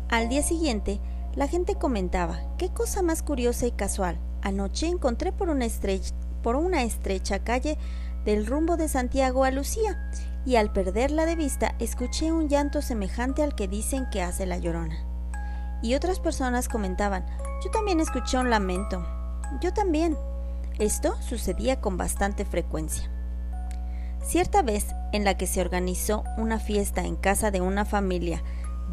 Al 0.08 0.28
día 0.28 0.42
siguiente, 0.42 1.00
la 1.34 1.46
gente 1.46 1.76
comentaba, 1.76 2.40
qué 2.58 2.68
cosa 2.70 3.02
más 3.02 3.22
curiosa 3.22 3.66
y 3.66 3.72
casual. 3.72 4.18
Anoche 4.42 4.86
encontré 4.86 5.32
por 5.32 5.48
una, 5.48 5.64
estrecha, 5.64 6.14
por 6.42 6.56
una 6.56 6.82
estrecha 6.82 7.40
calle 7.40 7.78
del 8.24 8.46
rumbo 8.46 8.76
de 8.76 8.88
Santiago 8.88 9.44
a 9.44 9.50
Lucía, 9.50 10.10
y 10.44 10.56
al 10.56 10.72
perderla 10.72 11.26
de 11.26 11.36
vista 11.36 11.74
escuché 11.78 12.32
un 12.32 12.48
llanto 12.48 12.82
semejante 12.82 13.42
al 13.42 13.54
que 13.54 13.68
dicen 13.68 14.08
que 14.10 14.22
hace 14.22 14.46
la 14.46 14.58
llorona. 14.58 14.96
Y 15.82 15.94
otras 15.94 16.20
personas 16.20 16.68
comentaban, 16.68 17.24
yo 17.64 17.70
también 17.70 18.00
escuché 18.00 18.38
un 18.38 18.50
lamento. 18.50 19.06
Yo 19.60 19.72
también. 19.72 20.16
Esto 20.78 21.14
sucedía 21.20 21.80
con 21.80 21.96
bastante 21.96 22.44
frecuencia. 22.44 23.10
Cierta 24.22 24.62
vez 24.62 24.86
en 25.12 25.24
la 25.24 25.36
que 25.36 25.46
se 25.46 25.60
organizó 25.60 26.24
una 26.38 26.58
fiesta 26.58 27.02
en 27.02 27.16
casa 27.16 27.50
de 27.50 27.60
una 27.60 27.84
familia 27.84 28.42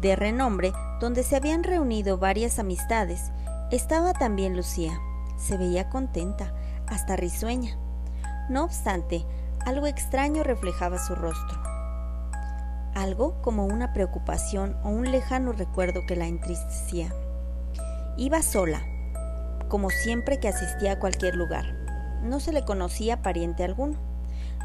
de 0.00 0.16
renombre 0.16 0.72
donde 1.00 1.22
se 1.22 1.36
habían 1.36 1.64
reunido 1.64 2.18
varias 2.18 2.58
amistades, 2.58 3.30
estaba 3.70 4.12
también 4.12 4.56
Lucía. 4.56 4.98
Se 5.36 5.56
veía 5.56 5.88
contenta, 5.88 6.52
hasta 6.86 7.16
risueña. 7.16 7.78
No 8.48 8.64
obstante, 8.64 9.24
algo 9.68 9.86
extraño 9.86 10.44
reflejaba 10.44 10.98
su 10.98 11.14
rostro. 11.14 11.60
Algo 12.94 13.42
como 13.42 13.66
una 13.66 13.92
preocupación 13.92 14.74
o 14.82 14.88
un 14.88 15.12
lejano 15.12 15.52
recuerdo 15.52 16.06
que 16.06 16.16
la 16.16 16.26
entristecía. 16.26 17.12
Iba 18.16 18.40
sola, 18.40 18.80
como 19.68 19.90
siempre 19.90 20.40
que 20.40 20.48
asistía 20.48 20.92
a 20.92 20.98
cualquier 20.98 21.36
lugar. 21.36 21.66
No 22.22 22.40
se 22.40 22.50
le 22.54 22.64
conocía 22.64 23.20
pariente 23.20 23.62
alguno. 23.62 23.98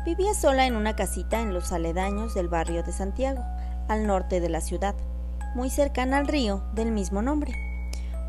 Vivía 0.05 0.33
sola 0.33 0.67
en 0.67 0.77
una 0.77 0.95
casita 0.95 1.41
en 1.41 1.53
los 1.53 1.73
aledaños 1.73 2.33
del 2.33 2.47
barrio 2.47 2.81
de 2.81 2.93
Santiago, 2.93 3.43
al 3.89 4.07
norte 4.07 4.39
de 4.39 4.47
la 4.47 4.61
ciudad, 4.61 4.95
muy 5.53 5.69
cercana 5.69 6.17
al 6.17 6.29
río 6.29 6.63
del 6.75 6.93
mismo 6.93 7.21
nombre. 7.21 7.53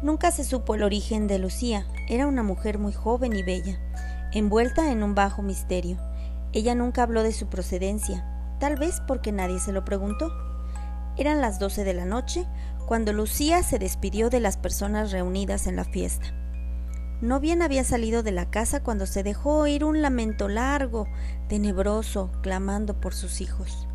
Nunca 0.02 0.32
se 0.32 0.42
supo 0.42 0.74
el 0.74 0.82
origen 0.82 1.28
de 1.28 1.38
Lucía. 1.38 1.86
Era 2.08 2.26
una 2.26 2.42
mujer 2.42 2.80
muy 2.80 2.92
joven 2.92 3.32
y 3.32 3.44
bella, 3.44 3.78
envuelta 4.32 4.90
en 4.90 5.04
un 5.04 5.14
bajo 5.14 5.40
misterio. 5.40 5.98
Ella 6.54 6.76
nunca 6.76 7.02
habló 7.02 7.24
de 7.24 7.32
su 7.32 7.48
procedencia, 7.48 8.24
tal 8.60 8.76
vez 8.76 9.02
porque 9.06 9.32
nadie 9.32 9.58
se 9.58 9.72
lo 9.72 9.84
preguntó. 9.84 10.32
Eran 11.16 11.40
las 11.40 11.58
doce 11.58 11.82
de 11.82 11.94
la 11.94 12.04
noche 12.04 12.46
cuando 12.86 13.12
Lucía 13.12 13.62
se 13.64 13.80
despidió 13.80 14.30
de 14.30 14.38
las 14.38 14.56
personas 14.56 15.10
reunidas 15.10 15.66
en 15.66 15.74
la 15.74 15.84
fiesta. 15.84 16.32
No 17.20 17.40
bien 17.40 17.60
había 17.60 17.82
salido 17.82 18.22
de 18.22 18.30
la 18.30 18.50
casa 18.50 18.82
cuando 18.84 19.06
se 19.06 19.24
dejó 19.24 19.56
oír 19.56 19.84
un 19.84 20.00
lamento 20.00 20.48
largo, 20.48 21.08
tenebroso, 21.48 22.30
clamando 22.40 23.00
por 23.00 23.14
sus 23.14 23.40
hijos. 23.40 23.88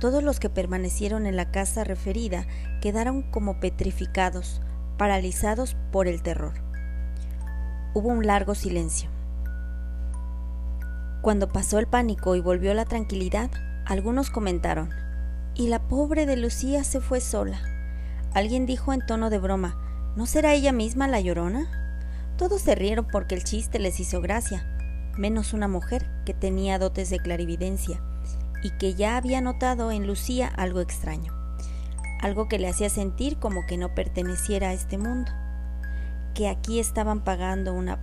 Todos 0.00 0.22
los 0.22 0.40
que 0.40 0.48
permanecieron 0.48 1.26
en 1.26 1.36
la 1.36 1.50
casa 1.50 1.84
referida 1.84 2.46
quedaron 2.80 3.22
como 3.22 3.60
petrificados, 3.60 4.62
paralizados 4.96 5.76
por 5.92 6.06
el 6.06 6.22
terror. 6.22 6.54
Hubo 7.94 8.08
un 8.08 8.26
largo 8.26 8.54
silencio. 8.54 9.10
Cuando 11.22 11.48
pasó 11.48 11.78
el 11.78 11.86
pánico 11.86 12.36
y 12.36 12.40
volvió 12.40 12.72
la 12.74 12.84
tranquilidad, 12.84 13.50
algunos 13.84 14.30
comentaron, 14.30 14.90
y 15.54 15.68
la 15.68 15.80
pobre 15.88 16.26
de 16.26 16.36
Lucía 16.36 16.84
se 16.84 17.00
fue 17.00 17.20
sola. 17.20 17.60
Alguien 18.32 18.66
dijo 18.66 18.92
en 18.92 19.04
tono 19.04 19.28
de 19.28 19.38
broma, 19.38 19.76
¿no 20.14 20.26
será 20.26 20.54
ella 20.54 20.72
misma 20.72 21.08
la 21.08 21.20
llorona? 21.20 21.66
Todos 22.36 22.62
se 22.62 22.76
rieron 22.76 23.08
porque 23.10 23.34
el 23.34 23.42
chiste 23.42 23.80
les 23.80 23.98
hizo 23.98 24.20
gracia, 24.20 24.64
menos 25.16 25.52
una 25.52 25.66
mujer 25.66 26.06
que 26.24 26.34
tenía 26.34 26.78
dotes 26.78 27.10
de 27.10 27.18
clarividencia 27.18 28.00
y 28.62 28.70
que 28.78 28.94
ya 28.94 29.16
había 29.16 29.40
notado 29.40 29.90
en 29.90 30.06
Lucía 30.06 30.46
algo 30.46 30.80
extraño, 30.80 31.32
algo 32.20 32.48
que 32.48 32.60
le 32.60 32.68
hacía 32.68 32.90
sentir 32.90 33.38
como 33.38 33.66
que 33.66 33.76
no 33.76 33.94
perteneciera 33.94 34.68
a 34.68 34.72
este 34.72 34.98
mundo, 34.98 35.32
que 36.34 36.48
aquí 36.48 36.78
estaban 36.78 37.24
pagando 37.24 37.74
una 37.74 37.98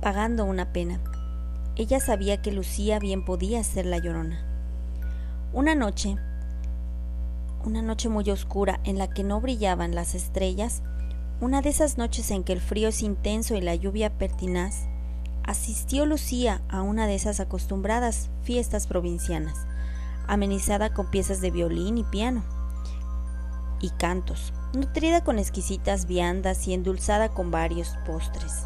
pagando 0.00 0.44
una 0.44 0.72
pena. 0.72 1.00
Ella 1.76 2.00
sabía 2.00 2.40
que 2.40 2.52
Lucía 2.52 2.98
bien 2.98 3.22
podía 3.22 3.62
ser 3.62 3.84
la 3.84 3.98
llorona. 3.98 4.40
Una 5.52 5.74
noche, 5.74 6.16
una 7.64 7.82
noche 7.82 8.08
muy 8.08 8.30
oscura 8.30 8.80
en 8.84 8.96
la 8.96 9.08
que 9.08 9.22
no 9.22 9.42
brillaban 9.42 9.94
las 9.94 10.14
estrellas, 10.14 10.82
una 11.38 11.60
de 11.60 11.68
esas 11.68 11.98
noches 11.98 12.30
en 12.30 12.44
que 12.44 12.54
el 12.54 12.62
frío 12.62 12.88
es 12.88 13.02
intenso 13.02 13.54
y 13.54 13.60
la 13.60 13.74
lluvia 13.74 14.16
pertinaz, 14.16 14.86
asistió 15.42 16.06
Lucía 16.06 16.62
a 16.70 16.80
una 16.80 17.06
de 17.06 17.14
esas 17.14 17.40
acostumbradas 17.40 18.30
fiestas 18.42 18.86
provincianas, 18.86 19.66
amenizada 20.26 20.94
con 20.94 21.10
piezas 21.10 21.42
de 21.42 21.50
violín 21.50 21.98
y 21.98 22.04
piano 22.04 22.42
y 23.80 23.90
cantos, 23.90 24.54
nutrida 24.72 25.22
con 25.22 25.38
exquisitas 25.38 26.06
viandas 26.06 26.66
y 26.66 26.72
endulzada 26.72 27.28
con 27.28 27.50
varios 27.50 27.96
postres. 28.06 28.64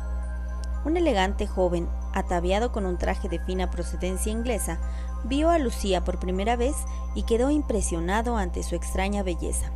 Un 0.85 0.97
elegante 0.97 1.49
joven, 1.49 1.88
ataviado 2.12 2.73
con 2.73 2.87
un 2.87 2.99
traje 2.99 3.29
de 3.29 3.38
fina 3.38 3.71
procedencia 3.71 4.33
inglesa, 4.33 4.79
vio 5.25 5.50
a 5.50 5.59
Lucía 5.59 6.05
por 6.05 6.19
primera 6.19 6.57
vez 6.57 6.76
y 7.14 7.25
quedó 7.25 7.50
impresionado 7.50 8.37
ante 8.37 8.62
su 8.62 8.75
extraña 8.75 9.23
belleza, 9.23 9.71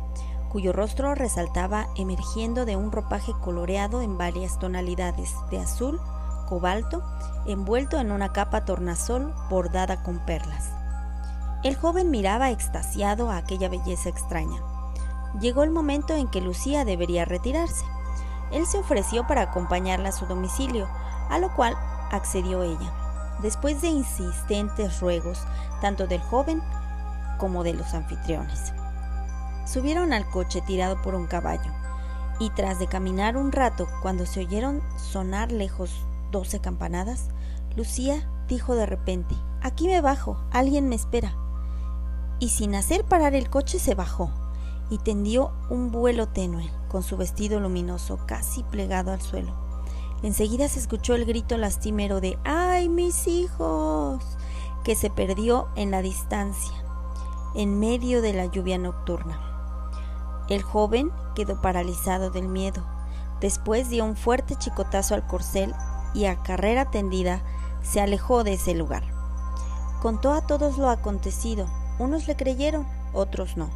cuyo 0.49 0.73
rostro 0.73 1.15
resaltaba 1.15 1.87
emergiendo 1.95 2.65
de 2.65 2.75
un 2.75 2.91
ropaje 2.91 3.33
coloreado 3.43 4.01
en 4.01 4.17
varias 4.17 4.57
tonalidades 4.59 5.33
de 5.51 5.59
azul, 5.59 5.99
cobalto, 6.47 7.03
envuelto 7.45 7.99
en 7.99 8.11
una 8.11 8.31
capa 8.31 8.65
tornasol 8.65 9.33
bordada 9.49 10.03
con 10.03 10.19
perlas. 10.25 10.71
El 11.63 11.75
joven 11.75 12.11
miraba 12.11 12.51
extasiado 12.51 13.29
a 13.29 13.37
aquella 13.37 13.69
belleza 13.69 14.09
extraña. 14.09 14.61
Llegó 15.39 15.63
el 15.63 15.71
momento 15.71 16.13
en 16.13 16.27
que 16.27 16.39
Lucía 16.39 16.85
debería 16.85 17.25
retirarse. 17.25 17.83
Él 18.51 18.67
se 18.67 18.77
ofreció 18.77 19.25
para 19.25 19.41
acompañarla 19.41 20.09
a 20.09 20.13
su 20.13 20.27
domicilio, 20.27 20.87
a 21.29 21.39
lo 21.39 21.53
cual 21.55 21.75
accedió 22.15 22.63
ella 22.63 22.93
después 23.41 23.81
de 23.81 23.89
insistentes 23.89 24.99
ruegos 24.99 25.39
tanto 25.81 26.07
del 26.07 26.21
joven 26.21 26.61
como 27.37 27.63
de 27.63 27.73
los 27.73 27.93
anfitriones. 27.93 28.73
Subieron 29.65 30.13
al 30.13 30.29
coche 30.29 30.61
tirado 30.61 31.01
por 31.01 31.15
un 31.15 31.27
caballo, 31.27 31.71
y 32.39 32.49
tras 32.51 32.79
de 32.79 32.87
caminar 32.87 33.37
un 33.37 33.51
rato, 33.51 33.87
cuando 34.01 34.25
se 34.25 34.41
oyeron 34.41 34.81
sonar 34.97 35.51
lejos 35.51 35.91
doce 36.31 36.59
campanadas, 36.59 37.29
Lucía 37.75 38.29
dijo 38.47 38.75
de 38.75 38.85
repente, 38.85 39.35
Aquí 39.61 39.87
me 39.87 40.01
bajo, 40.01 40.37
alguien 40.51 40.87
me 40.89 40.95
espera. 40.95 41.33
Y 42.39 42.49
sin 42.49 42.75
hacer 42.75 43.03
parar 43.03 43.33
el 43.33 43.49
coche 43.49 43.79
se 43.79 43.95
bajó 43.95 44.29
y 44.89 44.99
tendió 44.99 45.51
un 45.69 45.91
vuelo 45.91 46.27
tenue, 46.27 46.69
con 46.89 47.01
su 47.01 47.17
vestido 47.17 47.59
luminoso 47.59 48.19
casi 48.27 48.63
plegado 48.63 49.11
al 49.11 49.21
suelo. 49.21 49.64
Enseguida 50.25 50.67
se 50.67 50.79
escuchó 50.79 51.13
el 51.13 51.25
grito 51.25 51.55
lastimero 51.55 52.19
de 52.19 52.39
¡Ay, 52.43 52.89
mis 52.89 53.27
hijos! 53.27 54.23
que 54.83 54.95
se 54.95 55.11
perdió 55.11 55.67
en 55.75 55.91
la 55.91 56.01
distancia, 56.01 56.73
en 57.53 57.79
medio 57.79 58.23
de 58.23 58.33
la 58.33 58.47
lluvia 58.47 58.79
nocturna. 58.79 59.39
El 60.49 60.63
joven 60.63 61.11
quedó 61.35 61.61
paralizado 61.61 62.31
del 62.31 62.47
miedo. 62.47 62.83
Después 63.39 63.89
dio 63.89 64.03
un 64.03 64.15
fuerte 64.15 64.55
chicotazo 64.55 65.13
al 65.13 65.27
corcel 65.27 65.75
y 66.15 66.25
a 66.25 66.37
carrera 66.37 66.89
tendida 66.89 67.43
se 67.83 68.01
alejó 68.01 68.43
de 68.43 68.53
ese 68.53 68.73
lugar. 68.73 69.03
Contó 70.01 70.33
a 70.33 70.47
todos 70.47 70.79
lo 70.79 70.89
acontecido. 70.89 71.67
Unos 71.99 72.27
le 72.27 72.35
creyeron, 72.35 72.87
otros 73.13 73.57
no. 73.57 73.69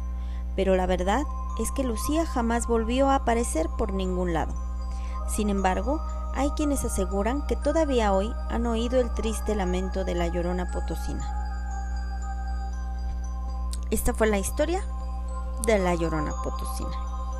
Pero 0.56 0.74
la 0.74 0.86
verdad 0.86 1.22
es 1.60 1.70
que 1.70 1.84
Lucía 1.84 2.26
jamás 2.26 2.66
volvió 2.66 3.08
a 3.08 3.14
aparecer 3.14 3.68
por 3.78 3.92
ningún 3.92 4.32
lado. 4.32 4.52
Sin 5.28 5.48
embargo, 5.48 6.00
hay 6.34 6.50
quienes 6.50 6.84
aseguran 6.84 7.46
que 7.46 7.56
todavía 7.56 8.12
hoy 8.12 8.34
han 8.48 8.66
oído 8.66 9.00
el 9.00 9.12
triste 9.14 9.54
lamento 9.54 10.04
de 10.04 10.14
la 10.14 10.28
llorona 10.28 10.70
potosina. 10.70 11.36
Esta 13.90 14.14
fue 14.14 14.28
la 14.28 14.38
historia 14.38 14.82
de 15.66 15.78
la 15.78 15.94
llorona 15.94 16.32
potosina. 16.42 16.96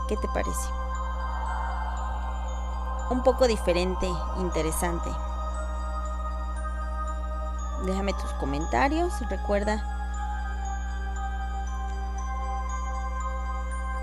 ¿Qué 0.09 0.17
te 0.17 0.29
parece? 0.29 0.69
Un 3.11 3.23
poco 3.23 3.47
diferente, 3.47 4.09
interesante. 4.39 5.11
Déjame 7.85 8.13
tus 8.13 8.31
comentarios. 8.35 9.13
Recuerda. 9.29 9.83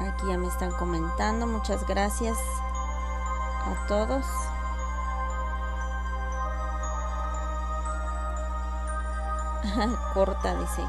Aquí 0.01 0.27
ya 0.27 0.37
me 0.37 0.47
están 0.47 0.71
comentando. 0.71 1.45
Muchas 1.47 1.85
gracias 1.87 2.37
a 3.65 3.87
todos. 3.87 4.25
corta, 10.13 10.55
dice. 10.59 10.83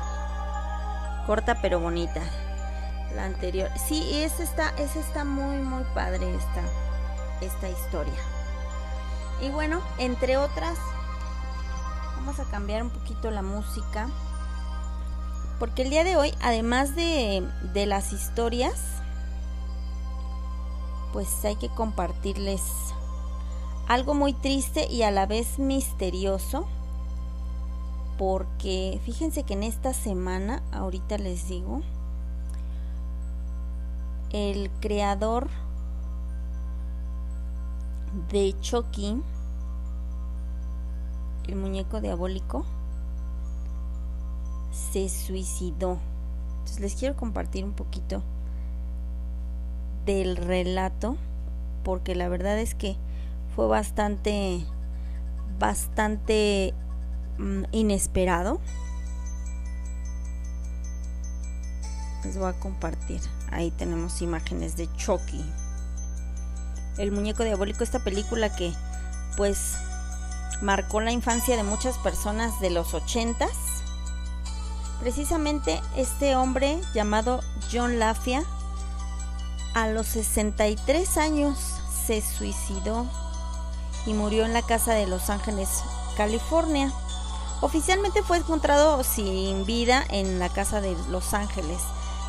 Corta 1.26 1.60
pero 1.60 1.80
bonita. 1.80 2.20
La 3.14 3.24
anterior. 3.24 3.70
Sí, 3.76 4.22
esa 4.22 4.42
está, 4.42 4.68
esa 4.78 5.00
está 5.00 5.24
muy, 5.24 5.58
muy 5.58 5.84
padre 5.94 6.34
esta, 6.34 6.62
esta 7.40 7.68
historia. 7.68 8.14
Y 9.40 9.50
bueno, 9.50 9.80
entre 9.98 10.36
otras, 10.36 10.78
vamos 12.16 12.38
a 12.40 12.44
cambiar 12.44 12.82
un 12.82 12.90
poquito 12.90 13.30
la 13.30 13.42
música. 13.42 14.08
Porque 15.58 15.82
el 15.82 15.90
día 15.90 16.04
de 16.04 16.16
hoy, 16.16 16.34
además 16.40 16.94
de, 16.94 17.46
de 17.72 17.86
las 17.86 18.12
historias, 18.12 18.74
pues 21.12 21.44
hay 21.44 21.56
que 21.56 21.68
compartirles 21.68 22.62
algo 23.88 24.14
muy 24.14 24.34
triste 24.34 24.86
y 24.90 25.02
a 25.02 25.10
la 25.10 25.26
vez 25.26 25.58
misterioso 25.58 26.68
porque 28.18 29.00
fíjense 29.04 29.44
que 29.44 29.54
en 29.54 29.62
esta 29.62 29.94
semana, 29.94 30.62
ahorita 30.72 31.16
les 31.18 31.48
digo, 31.48 31.82
el 34.30 34.70
creador 34.80 35.48
de 38.28 38.56
Chucky, 38.60 39.22
el 41.46 41.56
muñeco 41.56 42.00
diabólico, 42.00 42.64
se 44.72 45.08
suicidó. 45.08 45.98
Entonces 46.58 46.80
les 46.80 46.94
quiero 46.96 47.16
compartir 47.16 47.64
un 47.64 47.72
poquito 47.72 48.22
del 50.04 50.36
relato, 50.36 51.16
porque 51.84 52.16
la 52.16 52.28
verdad 52.28 52.58
es 52.58 52.74
que 52.74 52.96
fue 53.54 53.68
bastante, 53.68 54.64
bastante 55.60 56.74
inesperado. 57.72 58.60
Les 62.24 62.36
voy 62.36 62.48
a 62.48 62.58
compartir. 62.58 63.20
Ahí 63.50 63.70
tenemos 63.70 64.20
imágenes 64.22 64.76
de 64.76 64.88
Chucky. 64.96 65.44
El 66.98 67.12
muñeco 67.12 67.44
diabólico, 67.44 67.84
esta 67.84 68.00
película 68.00 68.54
que 68.54 68.72
pues 69.36 69.76
marcó 70.60 71.00
la 71.00 71.12
infancia 71.12 71.56
de 71.56 71.62
muchas 71.62 71.96
personas 71.98 72.60
de 72.60 72.70
los 72.70 72.94
ochentas. 72.94 73.50
Precisamente 75.00 75.80
este 75.96 76.34
hombre 76.34 76.80
llamado 76.92 77.40
John 77.72 77.98
Lafia 78.00 78.42
a 79.74 79.86
los 79.86 80.08
63 80.08 81.16
años 81.18 81.56
se 82.06 82.20
suicidó 82.20 83.06
y 84.06 84.14
murió 84.14 84.44
en 84.44 84.52
la 84.52 84.62
casa 84.62 84.94
de 84.94 85.06
Los 85.06 85.30
Ángeles, 85.30 85.68
California. 86.16 86.92
Oficialmente 87.60 88.22
fue 88.22 88.38
encontrado 88.38 89.02
sin 89.02 89.64
vida 89.66 90.04
en 90.10 90.38
la 90.38 90.48
casa 90.48 90.80
de 90.80 90.96
Los 91.10 91.34
Ángeles. 91.34 91.78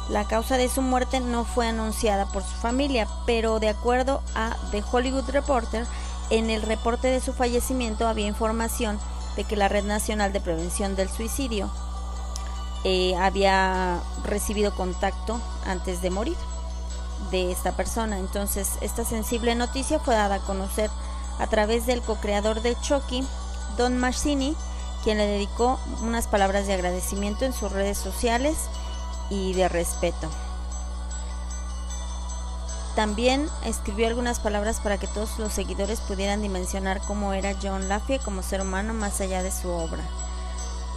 La 0.10 0.26
causa 0.26 0.58
de 0.58 0.70
su 0.70 0.82
muerte 0.82 1.20
no 1.20 1.46
fue 1.46 1.68
anunciada 1.68 2.26
por 2.26 2.42
su 2.42 2.56
familia, 2.56 3.08
pero 3.28 3.60
de 3.60 3.70
acuerdo 3.70 4.24
a 4.34 4.58
The 4.72 4.84
Hollywood 4.92 5.30
Reporter, 5.30 5.86
en 6.32 6.50
el 6.50 6.64
reporte 6.64 7.08
de 7.08 7.22
su 7.22 7.34
fallecimiento 7.34 8.08
había 8.08 8.26
información 8.26 9.00
de 9.36 9.44
que 9.44 9.56
la 9.56 9.68
Red 9.68 9.84
Nacional 9.84 10.34
de 10.34 10.42
Prevención 10.42 10.96
del 10.96 11.10
Suicidio 11.10 11.70
eh, 12.84 13.16
había 13.18 14.00
recibido 14.24 14.74
contacto 14.74 15.40
antes 15.66 16.02
de 16.02 16.10
morir 16.10 16.38
de 17.30 17.52
esta 17.52 17.74
persona. 17.74 18.18
Entonces, 18.18 18.78
esta 18.82 19.06
sensible 19.06 19.54
noticia 19.54 20.00
fue 20.00 20.16
dada 20.16 20.36
a 20.36 20.40
conocer 20.40 20.90
a 21.40 21.48
través 21.48 21.86
del 21.86 22.02
co-creador 22.02 22.62
de 22.62 22.76
Chucky, 22.82 23.24
Don 23.78 23.98
Marcini, 23.98 24.56
quien 25.04 25.18
le 25.18 25.28
dedicó 25.28 25.80
unas 26.02 26.28
palabras 26.28 26.68
de 26.68 26.74
agradecimiento 26.74 27.46
en 27.46 27.54
sus 27.54 27.72
redes 27.72 27.98
sociales 27.98 28.56
y 29.30 29.54
de 29.54 29.70
respeto. 29.70 30.30
También 32.96 33.48
escribió 33.64 34.08
algunas 34.08 34.40
palabras 34.40 34.82
para 34.82 34.98
que 34.98 35.08
todos 35.08 35.40
los 35.40 35.54
seguidores 35.54 36.02
pudieran 36.02 36.42
dimensionar 36.42 37.00
cómo 37.02 37.34
era 37.34 37.56
John 37.62 37.88
Laffey 37.88 38.20
como 38.20 38.44
ser 38.44 38.62
humano 38.62 38.94
más 38.94 39.22
allá 39.22 39.42
de 39.42 39.52
su 39.52 39.70
obra. 39.70 40.04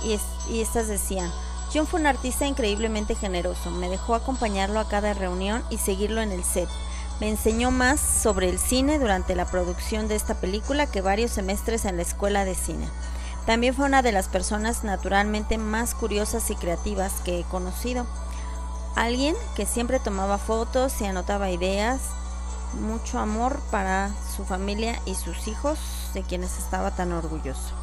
Y, 0.02 0.18
y 0.52 0.62
estas 0.62 0.88
decían, 0.88 1.30
John 1.72 1.86
fue 1.86 2.00
un 2.00 2.06
artista 2.06 2.46
increíblemente 2.46 3.14
generoso, 3.14 3.70
me 3.70 3.88
dejó 3.88 4.14
acompañarlo 4.14 4.80
a 4.80 4.88
cada 4.88 5.14
reunión 5.14 5.62
y 5.70 5.78
seguirlo 5.78 6.20
en 6.20 6.32
el 6.32 6.42
set. 6.42 6.68
Me 7.20 7.28
enseñó 7.28 7.70
más 7.70 8.00
sobre 8.00 8.48
el 8.48 8.58
cine 8.58 8.98
durante 8.98 9.36
la 9.36 9.46
producción 9.46 10.08
de 10.08 10.16
esta 10.16 10.34
película 10.34 10.90
que 10.90 11.02
varios 11.02 11.30
semestres 11.30 11.84
en 11.84 11.96
la 11.96 12.02
escuela 12.02 12.44
de 12.44 12.56
cine. 12.56 12.88
También 13.46 13.74
fue 13.74 13.86
una 13.86 14.02
de 14.02 14.12
las 14.12 14.28
personas 14.28 14.84
naturalmente 14.84 15.58
más 15.58 15.94
curiosas 15.94 16.50
y 16.50 16.54
creativas 16.54 17.12
que 17.24 17.40
he 17.40 17.44
conocido. 17.44 18.06
Alguien 18.94 19.34
que 19.56 19.66
siempre 19.66 19.98
tomaba 19.98 20.38
fotos 20.38 21.00
y 21.00 21.06
anotaba 21.06 21.50
ideas. 21.50 22.00
Mucho 22.74 23.18
amor 23.18 23.60
para 23.70 24.10
su 24.36 24.44
familia 24.44 25.00
y 25.06 25.14
sus 25.14 25.48
hijos, 25.48 25.78
de 26.14 26.22
quienes 26.22 26.58
estaba 26.58 26.90
tan 26.92 27.12
orgulloso. 27.12 27.74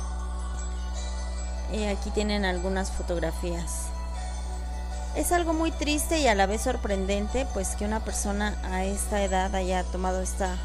Y 1.72 1.84
aquí 1.86 2.10
tienen 2.12 2.46
algunas 2.46 2.92
fotografías. 2.92 3.88
Es 5.16 5.32
algo 5.32 5.54
muy 5.54 5.72
triste 5.72 6.20
y 6.20 6.28
a 6.28 6.36
la 6.36 6.46
vez 6.46 6.62
sorprendente, 6.62 7.48
pues 7.54 7.70
que 7.70 7.86
una 7.86 8.00
persona 8.00 8.58
a 8.72 8.86
esta 8.86 9.22
edad 9.24 9.54
haya 9.56 9.84
tomado 9.84 10.22
esta 10.22 10.56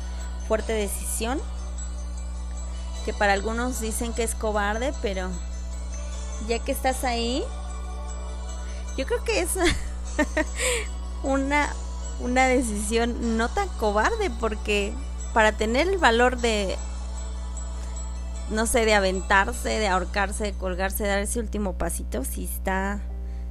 fuerte 0.46 0.72
decisión, 0.72 1.40
que 3.04 3.12
para 3.12 3.32
algunos 3.32 3.80
dicen 3.80 4.12
que 4.12 4.22
es 4.22 4.34
cobarde, 4.34 4.92
pero 5.02 5.28
ya 6.48 6.58
que 6.58 6.72
estás 6.72 7.04
ahí, 7.04 7.44
yo 8.96 9.06
creo 9.06 9.22
que 9.24 9.40
es 9.40 9.50
una, 11.22 11.68
una 12.20 12.46
decisión 12.46 13.36
no 13.36 13.48
tan 13.48 13.68
cobarde, 13.68 14.30
porque 14.40 14.92
para 15.32 15.52
tener 15.52 15.88
el 15.88 15.98
valor 15.98 16.38
de 16.38 16.76
no 18.50 18.66
sé, 18.66 18.84
de 18.84 18.94
aventarse, 18.94 19.70
de 19.70 19.88
ahorcarse, 19.88 20.44
de 20.44 20.52
colgarse, 20.52 21.04
de 21.04 21.08
dar 21.08 21.18
ese 21.18 21.40
último 21.40 21.74
pasito, 21.74 22.24
sí 22.24 22.44
está, 22.44 23.00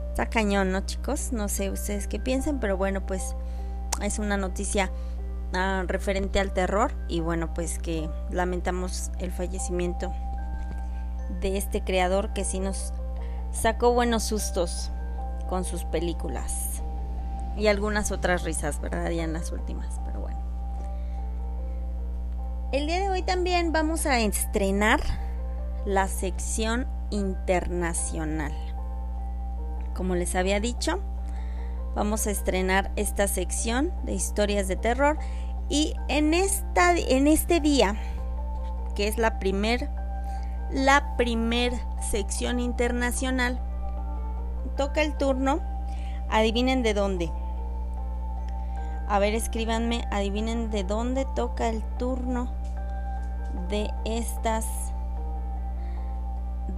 está 0.09 0.29
cañón, 0.29 0.71
¿no, 0.71 0.85
chicos? 0.85 1.31
No 1.31 1.49
sé 1.49 1.71
ustedes 1.71 2.07
qué 2.07 2.19
piensen, 2.19 2.59
pero 2.59 2.77
bueno, 2.77 3.05
pues 3.05 3.35
es 4.01 4.19
una 4.19 4.37
noticia 4.37 4.91
ah, 5.53 5.83
referente 5.87 6.39
al 6.39 6.53
terror 6.53 6.93
y 7.07 7.21
bueno, 7.21 7.53
pues 7.53 7.79
que 7.79 8.09
lamentamos 8.29 9.11
el 9.19 9.31
fallecimiento 9.31 10.13
de 11.41 11.57
este 11.57 11.83
creador 11.83 12.33
que 12.33 12.43
sí 12.43 12.59
nos 12.59 12.93
sacó 13.51 13.93
buenos 13.93 14.23
sustos 14.23 14.91
con 15.49 15.63
sus 15.65 15.83
películas 15.85 16.81
y 17.57 17.67
algunas 17.67 18.11
otras 18.11 18.43
risas, 18.43 18.81
¿verdad? 18.81 19.09
Ya 19.11 19.23
en 19.23 19.33
las 19.33 19.51
últimas. 19.51 19.99
El 22.73 22.87
día 22.87 22.99
de 23.01 23.09
hoy 23.11 23.21
también 23.21 23.71
vamos 23.71 24.07
a 24.07 24.19
estrenar 24.19 24.99
la 25.85 26.07
sección 26.07 26.87
internacional. 27.11 28.51
Como 29.93 30.15
les 30.15 30.33
había 30.33 30.59
dicho, 30.59 30.99
vamos 31.93 32.25
a 32.25 32.31
estrenar 32.31 32.91
esta 32.95 33.27
sección 33.27 33.93
de 34.05 34.13
historias 34.13 34.67
de 34.67 34.75
terror 34.75 35.19
y 35.73 35.95
en 36.07 36.36
esta 36.36 36.95
en 36.95 37.25
este 37.25 37.59
día, 37.59 37.95
que 38.93 39.07
es 39.07 39.17
la 39.17 39.39
primer 39.39 39.89
la 40.69 41.15
primer 41.17 41.73
sección 41.99 42.59
internacional, 42.59 43.59
toca 44.77 45.01
el 45.01 45.17
turno. 45.17 45.62
Adivinen 46.29 46.83
de 46.83 46.93
dónde. 46.93 47.31
A 49.07 49.17
ver, 49.17 49.33
escríbanme, 49.33 50.07
adivinen 50.12 50.69
de 50.69 50.83
dónde 50.83 51.25
toca 51.36 51.69
el 51.69 51.83
turno 51.97 52.51
de 53.67 53.89
estas 54.05 54.65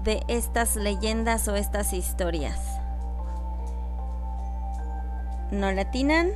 de 0.05 0.23
estas 0.29 0.77
leyendas 0.77 1.49
o 1.49 1.57
estas 1.57 1.91
historias. 1.91 2.79
¿No 5.51 5.73
latinan? 5.73 6.31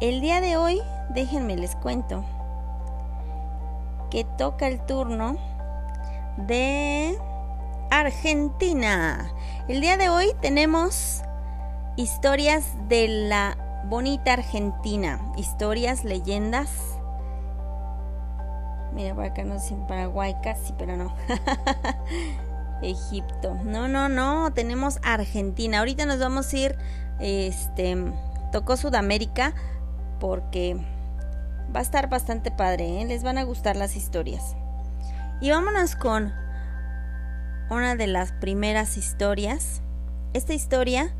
El 0.00 0.20
día 0.20 0.40
de 0.40 0.56
hoy, 0.56 0.80
déjenme 1.10 1.56
les 1.56 1.74
cuento 1.76 2.24
que 4.10 4.24
toca 4.24 4.68
el 4.68 4.84
turno 4.84 5.36
de 6.36 7.18
Argentina. 7.90 9.32
El 9.68 9.80
día 9.80 9.96
de 9.96 10.08
hoy 10.08 10.32
tenemos 10.40 11.22
historias 11.96 12.72
de 12.88 13.08
la 13.08 13.56
bonita 13.88 14.34
Argentina, 14.34 15.20
historias, 15.36 16.04
leyendas 16.04 16.96
Mira, 18.96 19.14
por 19.14 19.24
acá 19.24 19.44
no 19.44 19.56
en 19.56 19.86
Paraguay 19.86 20.34
casi, 20.42 20.72
pero 20.78 20.96
no. 20.96 21.14
Egipto. 22.82 23.54
No, 23.62 23.88
no, 23.88 24.08
no. 24.08 24.54
Tenemos 24.54 24.98
Argentina. 25.02 25.80
Ahorita 25.80 26.06
nos 26.06 26.18
vamos 26.18 26.50
a 26.50 26.56
ir. 26.56 26.78
Este. 27.20 27.94
Tocó 28.52 28.78
Sudamérica. 28.78 29.52
Porque 30.20 30.76
va 31.74 31.80
a 31.80 31.82
estar 31.82 32.08
bastante 32.08 32.50
padre. 32.50 33.02
¿eh? 33.02 33.04
Les 33.04 33.22
van 33.22 33.38
a 33.38 33.44
gustar 33.44 33.76
las 33.76 33.96
historias. 33.96 34.56
Y 35.40 35.50
vámonos 35.50 35.96
con 35.96 36.32
una 37.70 37.94
de 37.96 38.06
las 38.06 38.32
primeras 38.32 38.96
historias. 38.96 39.82
Esta 40.32 40.54
historia 40.54 41.14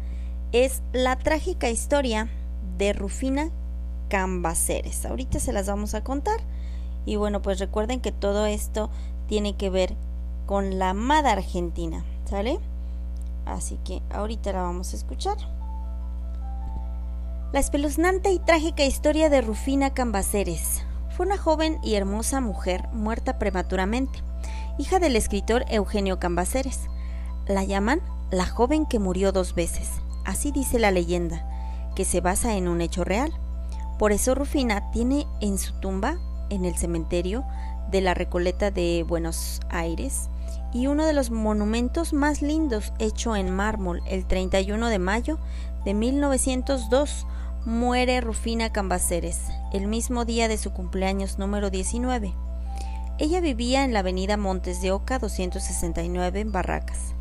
es 0.53 0.83
la 0.93 1.17
trágica 1.17 1.69
historia 1.69 2.29
de 2.79 2.93
Rufina 2.93 3.51
Cambaceres. 4.09 5.05
Ahorita 5.05 5.41
se 5.41 5.53
las 5.53 5.67
vamos 5.67 5.95
a 5.95 6.05
contar. 6.05 6.41
Y 7.05 7.17
bueno, 7.17 7.43
pues 7.43 7.59
recuerden 7.59 8.01
que 8.01 8.13
todo 8.13 8.47
esto 8.47 8.91
tiene 9.29 9.57
que 9.57 9.71
ver 9.71 9.95
con 10.47 10.79
la 10.79 10.91
amada 10.91 11.33
Argentina, 11.33 12.05
¿sale? 12.25 12.59
Así 13.45 13.79
que 13.85 14.03
ahorita 14.11 14.53
la 14.53 14.63
vamos 14.63 14.93
a 14.93 14.97
escuchar. 14.97 15.37
La 17.57 17.61
espeluznante 17.61 18.33
y 18.33 18.39
trágica 18.39 18.85
historia 18.85 19.31
de 19.31 19.41
Rufina 19.41 19.95
Cambaceres. 19.95 20.83
Fue 21.17 21.25
una 21.25 21.39
joven 21.39 21.79
y 21.83 21.95
hermosa 21.95 22.43
mujer 22.43 22.87
muerta 22.93 23.39
prematuramente, 23.39 24.23
hija 24.77 24.99
del 24.99 25.17
escritor 25.17 25.65
Eugenio 25.71 26.19
Cambaceres. 26.19 26.81
La 27.47 27.65
llaman 27.65 28.03
la 28.31 28.45
joven 28.45 28.85
que 28.85 28.99
murió 28.99 29.33
dos 29.33 29.55
veces, 29.55 29.89
así 30.27 30.53
dice 30.53 30.79
la 30.79 30.91
leyenda, 30.91 31.49
que 31.97 32.05
se 32.05 32.21
basa 32.21 32.57
en 32.57 32.69
un 32.69 32.83
hecho 32.83 33.05
real. 33.05 33.33
Por 33.99 34.13
eso 34.13 34.35
Rufina 34.35 34.91
tiene 34.91 35.27
en 35.41 35.57
su 35.57 35.73
tumba 35.81 36.19
en 36.51 36.67
el 36.67 36.77
cementerio 36.77 37.43
de 37.91 38.03
la 38.03 38.13
Recoleta 38.13 38.71
de 38.71 39.03
Buenos 39.09 39.63
Aires 39.71 40.29
y 40.75 40.89
uno 40.89 41.07
de 41.07 41.15
los 41.15 41.31
monumentos 41.31 42.13
más 42.13 42.43
lindos 42.43 42.93
hecho 42.99 43.35
en 43.35 43.49
mármol 43.51 44.03
el 44.07 44.27
31 44.27 44.89
de 44.89 44.99
mayo 44.99 45.39
de 45.87 45.95
1902 45.95 47.27
muere 47.67 48.21
Rufina 48.21 48.71
Cambaceres 48.71 49.41
el 49.73 49.89
mismo 49.89 50.25
día 50.25 50.47
de 50.47 50.57
su 50.57 50.73
cumpleaños 50.73 51.37
número 51.37 51.69
19. 51.69 52.33
Ella 53.19 53.41
vivía 53.41 53.83
en 53.83 53.93
la 53.93 53.99
avenida 53.99 54.37
Montes 54.37 54.81
de 54.81 54.93
Oca 54.93 55.19
269 55.19 56.41
en 56.41 56.53
Barracas. 56.53 57.13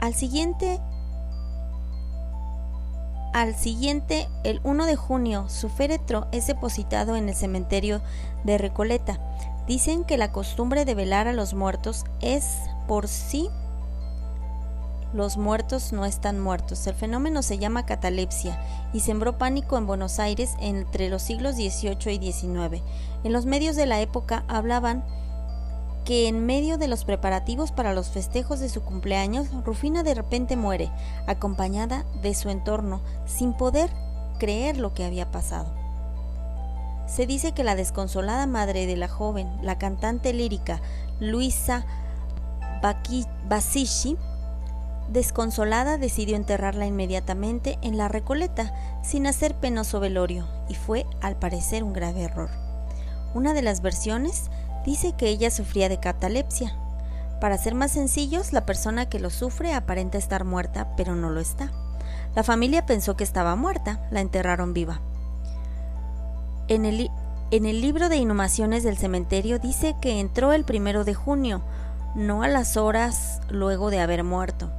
Al 0.00 0.14
siguiente 0.14 0.80
al 3.34 3.54
siguiente, 3.54 4.26
el 4.42 4.60
1 4.64 4.86
de 4.86 4.96
junio, 4.96 5.50
su 5.50 5.68
féretro 5.68 6.26
es 6.32 6.46
depositado 6.46 7.14
en 7.14 7.28
el 7.28 7.34
cementerio 7.34 8.00
de 8.44 8.56
Recoleta. 8.56 9.20
Dicen 9.66 10.04
que 10.04 10.16
la 10.16 10.32
costumbre 10.32 10.86
de 10.86 10.94
velar 10.94 11.28
a 11.28 11.34
los 11.34 11.52
muertos 11.52 12.06
es 12.22 12.56
por 12.88 13.06
sí 13.06 13.50
los 15.12 15.36
muertos 15.36 15.92
no 15.92 16.04
están 16.04 16.38
muertos. 16.40 16.86
El 16.86 16.94
fenómeno 16.94 17.42
se 17.42 17.58
llama 17.58 17.86
catalepsia 17.86 18.60
y 18.92 19.00
sembró 19.00 19.38
pánico 19.38 19.78
en 19.78 19.86
Buenos 19.86 20.18
Aires 20.18 20.54
entre 20.60 21.08
los 21.08 21.22
siglos 21.22 21.56
XVIII 21.56 22.14
y 22.14 22.32
XIX. 22.32 22.82
En 23.24 23.32
los 23.32 23.46
medios 23.46 23.76
de 23.76 23.86
la 23.86 24.00
época 24.00 24.44
hablaban 24.48 25.04
que 26.04 26.28
en 26.28 26.46
medio 26.46 26.78
de 26.78 26.88
los 26.88 27.04
preparativos 27.04 27.70
para 27.70 27.92
los 27.92 28.08
festejos 28.08 28.60
de 28.60 28.68
su 28.68 28.82
cumpleaños, 28.82 29.48
Rufina 29.64 30.02
de 30.02 30.14
repente 30.14 30.56
muere, 30.56 30.90
acompañada 31.26 32.06
de 32.22 32.34
su 32.34 32.48
entorno, 32.48 33.02
sin 33.26 33.52
poder 33.52 33.90
creer 34.38 34.78
lo 34.78 34.94
que 34.94 35.04
había 35.04 35.30
pasado. 35.30 35.74
Se 37.06 37.26
dice 37.26 37.52
que 37.52 37.64
la 37.64 37.74
desconsolada 37.74 38.46
madre 38.46 38.86
de 38.86 38.96
la 38.96 39.08
joven, 39.08 39.50
la 39.62 39.78
cantante 39.78 40.32
lírica 40.32 40.80
Luisa 41.20 41.84
Basici, 43.48 44.16
desconsolada 45.08 45.98
decidió 45.98 46.36
enterrarla 46.36 46.86
inmediatamente 46.86 47.78
en 47.82 47.96
la 47.96 48.08
Recoleta, 48.08 48.72
sin 49.02 49.26
hacer 49.26 49.54
penoso 49.54 50.00
velorio, 50.00 50.46
y 50.68 50.74
fue 50.74 51.06
al 51.20 51.36
parecer 51.36 51.82
un 51.82 51.92
grave 51.92 52.22
error. 52.22 52.50
Una 53.34 53.54
de 53.54 53.62
las 53.62 53.82
versiones 53.82 54.50
dice 54.84 55.12
que 55.12 55.28
ella 55.28 55.50
sufría 55.50 55.88
de 55.88 56.00
catalepsia. 56.00 56.74
Para 57.40 57.58
ser 57.58 57.74
más 57.74 57.92
sencillos, 57.92 58.52
la 58.52 58.66
persona 58.66 59.08
que 59.08 59.20
lo 59.20 59.30
sufre 59.30 59.72
aparenta 59.74 60.18
estar 60.18 60.44
muerta, 60.44 60.94
pero 60.96 61.14
no 61.14 61.30
lo 61.30 61.40
está. 61.40 61.70
La 62.34 62.42
familia 62.42 62.86
pensó 62.86 63.16
que 63.16 63.24
estaba 63.24 63.56
muerta, 63.56 64.00
la 64.10 64.20
enterraron 64.20 64.74
viva. 64.74 65.00
En 66.68 66.84
el, 66.84 67.10
en 67.50 67.64
el 67.64 67.80
libro 67.80 68.08
de 68.08 68.16
inhumaciones 68.16 68.82
del 68.82 68.98
cementerio 68.98 69.58
dice 69.58 69.94
que 70.00 70.20
entró 70.20 70.52
el 70.52 70.64
primero 70.64 71.04
de 71.04 71.14
junio, 71.14 71.62
no 72.14 72.42
a 72.42 72.48
las 72.48 72.76
horas 72.76 73.40
luego 73.48 73.90
de 73.90 74.00
haber 74.00 74.24
muerto. 74.24 74.70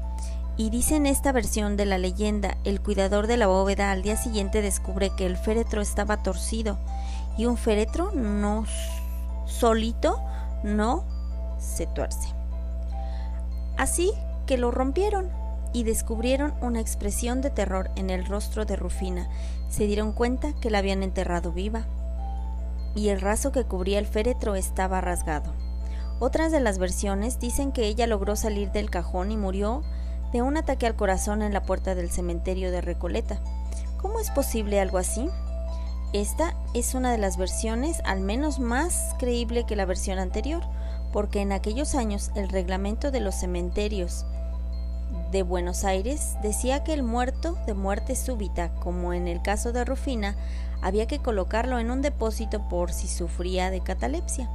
Y 0.60 0.72
dice 0.72 0.98
en 0.98 1.06
esta 1.06 1.32
versión 1.32 1.78
de 1.78 1.86
la 1.86 1.98
leyenda, 1.98 2.58
el 2.66 2.82
cuidador 2.82 3.28
de 3.28 3.38
la 3.38 3.48
bóveda 3.48 3.92
al 3.92 4.02
día 4.02 4.18
siguiente 4.18 4.62
descubre 4.62 5.10
que 5.16 5.26
el 5.26 5.38
féretro 5.38 5.80
estaba 5.80 6.22
torcido 6.22 6.78
y 7.38 7.46
un 7.46 7.56
féretro 7.56 8.12
no 8.12 8.66
solito 9.46 10.20
no 10.64 11.06
se 11.60 11.88
tuerce. 11.88 12.34
Así 13.78 14.12
que 14.48 14.58
lo 14.58 14.70
rompieron 14.70 15.30
y 15.72 15.84
descubrieron 15.84 16.54
una 16.60 16.82
expresión 16.82 17.40
de 17.40 17.52
terror 17.52 17.90
en 17.96 18.10
el 18.10 18.26
rostro 18.26 18.66
de 18.66 18.76
Rufina. 18.76 19.30
Se 19.70 19.88
dieron 19.88 20.12
cuenta 20.12 20.52
que 20.60 20.70
la 20.70 20.80
habían 20.80 21.04
enterrado 21.04 21.54
viva 21.54 21.86
y 22.96 23.08
el 23.08 23.22
raso 23.22 23.54
que 23.54 23.64
cubría 23.64 23.98
el 23.98 24.08
féretro 24.08 24.56
estaba 24.56 25.00
rasgado. 25.00 25.54
Otras 26.20 26.52
de 26.52 26.60
las 26.60 26.80
versiones 26.80 27.40
dicen 27.40 27.72
que 27.72 27.88
ella 27.88 28.08
logró 28.08 28.36
salir 28.36 28.74
del 28.74 28.90
cajón 28.90 29.32
y 29.32 29.38
murió 29.38 29.84
de 30.32 30.42
un 30.42 30.58
ataque 30.58 30.88
al 30.88 30.96
corazón 30.96 31.42
en 31.42 31.54
la 31.54 31.64
puerta 31.64 31.96
del 31.96 32.10
cementerio 32.10 32.72
de 32.72 32.82
Recoleta. 32.82 33.40
¿Cómo 34.02 34.20
es 34.20 34.30
posible 34.32 34.80
algo 34.80 34.98
así? 34.98 35.30
Esta 36.14 36.56
es 36.74 36.96
una 36.96 37.12
de 37.12 37.18
las 37.18 37.38
versiones 37.38 38.02
al 38.06 38.22
menos 38.22 38.60
más 38.60 39.16
creíble 39.20 39.66
que 39.66 39.76
la 39.76 39.86
versión 39.86 40.20
anterior, 40.20 40.64
porque 41.14 41.42
en 41.42 41.52
aquellos 41.52 41.96
años 41.96 42.32
el 42.36 42.50
reglamento 42.50 43.12
de 43.12 43.20
los 43.20 43.36
cementerios 43.36 44.26
de 45.32 45.44
Buenos 45.44 45.84
Aires 45.84 46.36
decía 46.42 46.84
que 46.84 46.94
el 46.94 47.04
muerto 47.04 47.58
de 47.68 47.74
muerte 47.74 48.16
súbita, 48.16 48.70
como 48.76 49.14
en 49.14 49.28
el 49.28 49.42
caso 49.42 49.72
de 49.72 49.86
Rufina, 49.86 50.36
había 50.82 51.08
que 51.08 51.20
colocarlo 51.20 51.78
en 51.80 51.92
un 51.92 52.02
depósito 52.02 52.68
por 52.70 52.92
si 52.92 53.08
sufría 53.08 53.70
de 53.70 53.82
catalepsia. 53.82 54.50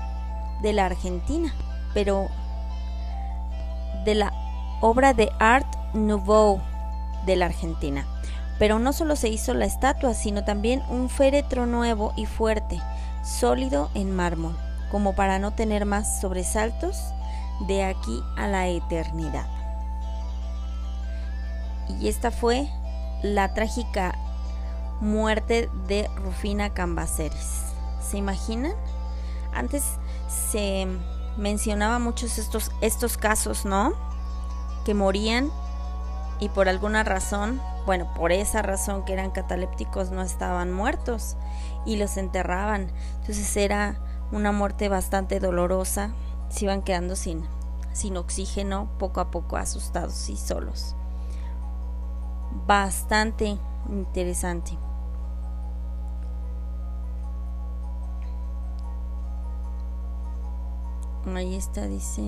de 0.62 0.72
la 0.72 0.86
Argentina, 0.86 1.52
pero 1.94 2.28
de 4.04 4.14
la 4.14 4.32
obra 4.80 5.12
de 5.12 5.32
Art 5.40 5.66
Nouveau 5.94 6.60
de 7.26 7.34
la 7.34 7.46
Argentina. 7.46 8.06
Pero 8.60 8.78
no 8.78 8.92
solo 8.92 9.16
se 9.16 9.28
hizo 9.28 9.52
la 9.52 9.64
estatua, 9.64 10.14
sino 10.14 10.44
también 10.44 10.80
un 10.88 11.08
féretro 11.08 11.66
nuevo 11.66 12.12
y 12.16 12.26
fuerte, 12.26 12.80
sólido 13.24 13.90
en 13.94 14.14
mármol, 14.14 14.56
como 14.92 15.14
para 15.14 15.40
no 15.40 15.52
tener 15.52 15.86
más 15.86 16.20
sobresaltos 16.20 17.14
de 17.60 17.84
aquí 17.84 18.22
a 18.36 18.46
la 18.48 18.68
eternidad. 18.68 19.46
Y 22.00 22.08
esta 22.08 22.30
fue 22.30 22.68
la 23.22 23.54
trágica 23.54 24.14
muerte 25.00 25.70
de 25.86 26.08
Rufina 26.16 26.70
Cambaceres. 26.70 27.64
¿Se 28.00 28.18
imaginan? 28.18 28.74
Antes 29.52 29.84
se 30.28 30.86
mencionaba 31.36 31.98
muchos 31.98 32.38
estos, 32.38 32.70
estos 32.80 33.16
casos, 33.16 33.64
¿no? 33.64 33.94
Que 34.84 34.94
morían 34.94 35.50
y 36.38 36.48
por 36.50 36.68
alguna 36.68 37.02
razón, 37.02 37.60
bueno, 37.86 38.12
por 38.14 38.32
esa 38.32 38.62
razón 38.62 39.04
que 39.04 39.12
eran 39.12 39.30
catalépticos 39.30 40.10
no 40.10 40.22
estaban 40.22 40.72
muertos 40.72 41.36
y 41.84 41.96
los 41.96 42.16
enterraban. 42.16 42.90
Entonces 43.20 43.56
era 43.56 43.96
una 44.32 44.52
muerte 44.52 44.88
bastante 44.88 45.40
dolorosa. 45.40 46.10
Se 46.48 46.64
iban 46.64 46.82
quedando 46.82 47.16
sin, 47.16 47.44
sin 47.92 48.16
oxígeno, 48.16 48.88
poco 48.98 49.20
a 49.20 49.30
poco 49.30 49.56
asustados 49.56 50.28
y 50.28 50.37
solos 50.37 50.96
bastante 52.66 53.59
interesante. 53.88 54.78
Ahí 61.35 61.56
está, 61.56 61.87
dice. 61.87 62.22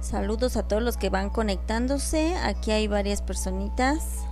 Saludos 0.00 0.56
a 0.56 0.66
todos 0.66 0.82
los 0.82 0.96
que 0.96 1.10
van 1.10 1.28
conectándose. 1.30 2.36
Aquí 2.38 2.70
hay 2.70 2.88
varias 2.88 3.20
personitas. 3.20 4.24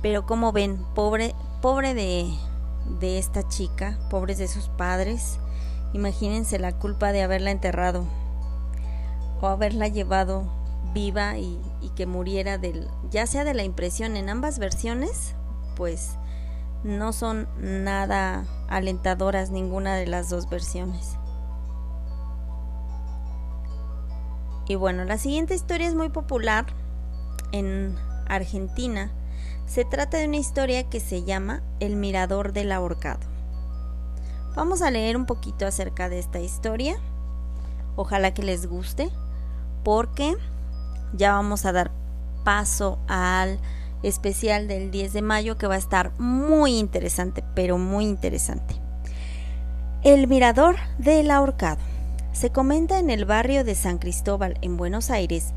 Pero 0.00 0.24
como 0.24 0.52
ven, 0.52 0.82
pobre, 0.94 1.34
pobre 1.60 1.92
de, 1.92 2.32
de 3.00 3.18
esta 3.18 3.46
chica, 3.48 3.98
pobres 4.10 4.38
de 4.38 4.48
sus 4.48 4.68
padres. 4.68 5.38
Imagínense 5.92 6.58
la 6.58 6.72
culpa 6.72 7.12
de 7.12 7.22
haberla 7.22 7.50
enterrado 7.50 8.06
o 9.40 9.46
haberla 9.46 9.88
llevado 9.88 10.50
viva 10.92 11.38
y, 11.38 11.60
que 11.96 12.06
muriera 12.06 12.56
del, 12.56 12.88
ya 13.10 13.26
sea 13.26 13.44
de 13.44 13.52
la 13.52 13.64
impresión 13.64 14.16
en 14.16 14.28
ambas 14.28 14.58
versiones, 14.58 15.34
pues 15.76 16.16
no 16.84 17.12
son 17.12 17.48
nada 17.58 18.46
alentadoras 18.68 19.50
ninguna 19.50 19.96
de 19.96 20.06
las 20.06 20.30
dos 20.30 20.48
versiones. 20.48 21.16
Y 24.66 24.76
bueno, 24.76 25.04
la 25.04 25.18
siguiente 25.18 25.54
historia 25.54 25.88
es 25.88 25.96
muy 25.96 26.10
popular 26.10 26.66
en 27.50 27.96
Argentina. 28.28 29.10
Se 29.70 29.84
trata 29.84 30.18
de 30.18 30.26
una 30.26 30.36
historia 30.36 30.90
que 30.90 30.98
se 30.98 31.22
llama 31.22 31.62
El 31.78 31.94
Mirador 31.94 32.52
del 32.52 32.72
Ahorcado. 32.72 33.20
Vamos 34.56 34.82
a 34.82 34.90
leer 34.90 35.16
un 35.16 35.26
poquito 35.26 35.64
acerca 35.64 36.08
de 36.08 36.18
esta 36.18 36.40
historia. 36.40 36.96
Ojalá 37.94 38.34
que 38.34 38.42
les 38.42 38.66
guste 38.66 39.10
porque 39.84 40.34
ya 41.12 41.34
vamos 41.34 41.66
a 41.66 41.72
dar 41.72 41.92
paso 42.42 42.98
al 43.06 43.60
especial 44.02 44.66
del 44.66 44.90
10 44.90 45.12
de 45.12 45.22
mayo 45.22 45.56
que 45.56 45.68
va 45.68 45.76
a 45.76 45.78
estar 45.78 46.18
muy 46.18 46.76
interesante, 46.76 47.44
pero 47.54 47.78
muy 47.78 48.06
interesante. 48.06 48.74
El 50.02 50.26
mirador 50.26 50.78
del 50.98 51.30
ahorcado. 51.30 51.78
Se 52.32 52.50
comenta 52.50 52.98
en 52.98 53.08
el 53.08 53.24
barrio 53.24 53.62
de 53.62 53.76
San 53.76 53.98
Cristóbal, 53.98 54.58
en 54.62 54.76
Buenos 54.76 55.10
Aires, 55.10 55.52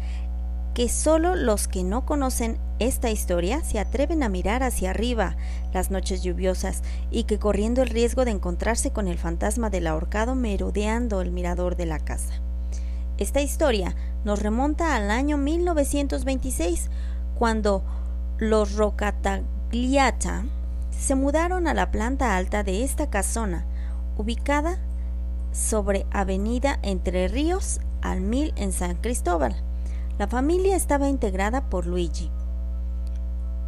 que 0.73 0.89
solo 0.89 1.35
los 1.35 1.67
que 1.67 1.83
no 1.83 2.05
conocen 2.05 2.57
esta 2.79 3.11
historia 3.11 3.63
se 3.63 3.79
atreven 3.79 4.23
a 4.23 4.29
mirar 4.29 4.63
hacia 4.63 4.89
arriba 4.89 5.35
las 5.71 5.91
noches 5.91 6.23
lluviosas 6.23 6.81
y 7.11 7.23
que 7.25 7.37
corriendo 7.37 7.81
el 7.83 7.89
riesgo 7.89 8.25
de 8.25 8.31
encontrarse 8.31 8.91
con 8.91 9.07
el 9.07 9.17
fantasma 9.17 9.69
del 9.69 9.87
ahorcado 9.87 10.35
merodeando 10.35 11.21
el 11.21 11.31
mirador 11.31 11.75
de 11.75 11.85
la 11.85 11.99
casa. 11.99 12.33
Esta 13.17 13.41
historia 13.41 13.95
nos 14.25 14.41
remonta 14.41 14.95
al 14.95 15.11
año 15.11 15.37
1926, 15.37 16.89
cuando 17.35 17.83
los 18.39 18.73
Rocatagliata 18.73 20.45
se 20.89 21.15
mudaron 21.15 21.67
a 21.67 21.73
la 21.73 21.91
planta 21.91 22.35
alta 22.35 22.63
de 22.63 22.83
esta 22.83 23.09
casona, 23.09 23.65
ubicada 24.17 24.79
sobre 25.51 26.07
Avenida 26.11 26.79
Entre 26.81 27.27
Ríos 27.27 27.79
al 28.01 28.21
Mil 28.21 28.53
en 28.55 28.71
San 28.71 28.95
Cristóbal. 28.95 29.55
La 30.19 30.27
familia 30.27 30.75
estaba 30.75 31.09
integrada 31.09 31.69
por 31.71 31.87
Luigi, 31.87 32.29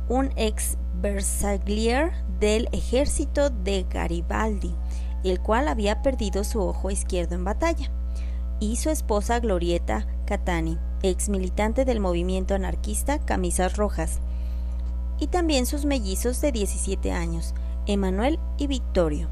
un 0.07 0.31
ex 0.35 0.77
bersaglier 1.01 2.11
del 2.39 2.69
ejército 2.71 3.49
de 3.49 3.83
Garibaldi, 3.89 4.75
el 5.23 5.39
cual 5.39 5.67
había 5.67 6.03
perdido 6.03 6.43
su 6.43 6.61
ojo 6.61 6.91
izquierdo 6.91 7.33
en 7.33 7.45
batalla, 7.45 7.89
y 8.59 8.75
su 8.75 8.91
esposa 8.91 9.39
Glorieta 9.39 10.05
Catani, 10.25 10.77
ex 11.01 11.29
militante 11.29 11.83
del 11.83 11.99
movimiento 11.99 12.53
anarquista 12.53 13.17
Camisas 13.17 13.75
Rojas, 13.75 14.19
y 15.19 15.27
también 15.27 15.65
sus 15.65 15.85
mellizos 15.85 16.41
de 16.41 16.51
17 16.51 17.11
años, 17.11 17.55
Emanuel 17.87 18.39
y 18.59 18.67
Victorio. 18.67 19.29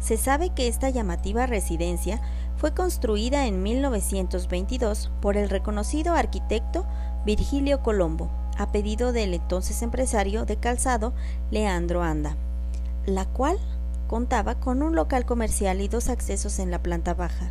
Se 0.00 0.16
sabe 0.16 0.50
que 0.50 0.68
esta 0.68 0.88
llamativa 0.88 1.46
residencia 1.46 2.22
fue 2.62 2.74
construida 2.74 3.48
en 3.48 3.60
1922 3.60 5.10
por 5.20 5.36
el 5.36 5.50
reconocido 5.50 6.14
arquitecto 6.14 6.86
Virgilio 7.26 7.82
Colombo, 7.82 8.30
a 8.56 8.70
pedido 8.70 9.12
del 9.12 9.34
entonces 9.34 9.82
empresario 9.82 10.44
de 10.44 10.54
calzado 10.58 11.12
Leandro 11.50 12.04
Anda, 12.04 12.36
la 13.04 13.24
cual 13.24 13.58
contaba 14.06 14.60
con 14.60 14.84
un 14.84 14.94
local 14.94 15.26
comercial 15.26 15.80
y 15.80 15.88
dos 15.88 16.08
accesos 16.08 16.60
en 16.60 16.70
la 16.70 16.80
planta 16.80 17.14
baja. 17.14 17.50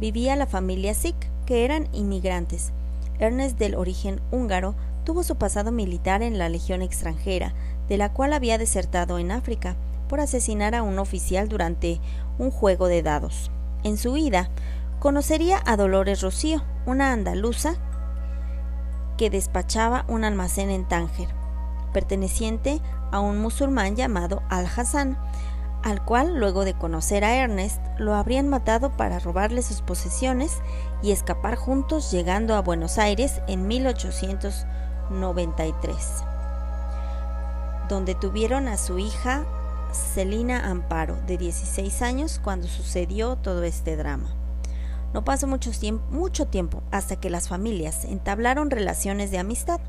Vivía 0.00 0.36
la 0.36 0.46
familia 0.46 0.92
Sick, 0.92 1.16
que 1.46 1.64
eran 1.64 1.88
inmigrantes. 1.94 2.72
Ernest, 3.18 3.58
del 3.58 3.74
origen 3.74 4.20
húngaro, 4.30 4.74
tuvo 5.04 5.22
su 5.22 5.36
pasado 5.36 5.72
militar 5.72 6.22
en 6.22 6.36
la 6.36 6.50
Legión 6.50 6.82
extranjera, 6.82 7.54
de 7.88 7.96
la 7.96 8.12
cual 8.12 8.34
había 8.34 8.58
desertado 8.58 9.18
en 9.18 9.30
África 9.30 9.76
por 10.10 10.20
asesinar 10.20 10.74
a 10.74 10.82
un 10.82 10.98
oficial 10.98 11.48
durante 11.48 12.00
un 12.38 12.50
juego 12.50 12.86
de 12.86 13.02
dados. 13.02 13.50
En 13.86 13.96
su 13.98 14.16
ida, 14.16 14.48
conocería 14.98 15.62
a 15.64 15.76
Dolores 15.76 16.20
Rocío, 16.20 16.60
una 16.86 17.12
andaluza 17.12 17.74
que 19.16 19.30
despachaba 19.30 20.04
un 20.08 20.24
almacén 20.24 20.70
en 20.70 20.88
Tánger, 20.88 21.28
perteneciente 21.92 22.80
a 23.12 23.20
un 23.20 23.38
musulmán 23.38 23.94
llamado 23.94 24.42
Al-Hassan, 24.48 25.16
al 25.84 26.04
cual, 26.04 26.36
luego 26.36 26.64
de 26.64 26.74
conocer 26.74 27.24
a 27.24 27.36
Ernest, 27.36 27.80
lo 27.96 28.16
habrían 28.16 28.48
matado 28.48 28.96
para 28.96 29.20
robarle 29.20 29.62
sus 29.62 29.82
posesiones 29.82 30.58
y 31.00 31.12
escapar 31.12 31.54
juntos 31.54 32.10
llegando 32.10 32.56
a 32.56 32.62
Buenos 32.62 32.98
Aires 32.98 33.40
en 33.46 33.68
1893, 33.68 36.24
donde 37.88 38.16
tuvieron 38.16 38.66
a 38.66 38.78
su 38.78 38.98
hija 38.98 39.44
Celina 39.92 40.70
Amparo, 40.70 41.16
de 41.26 41.38
16 41.38 42.02
años, 42.02 42.40
cuando 42.42 42.68
sucedió 42.68 43.36
todo 43.36 43.62
este 43.62 43.96
drama. 43.96 44.34
No 45.12 45.24
pasó 45.24 45.46
mucho 45.46 45.70
tiempo, 45.70 46.04
mucho 46.10 46.46
tiempo 46.46 46.82
hasta 46.90 47.16
que 47.16 47.30
las 47.30 47.48
familias 47.48 48.04
entablaron 48.04 48.70
relaciones 48.70 49.30
de 49.30 49.38
amistad. 49.38 49.80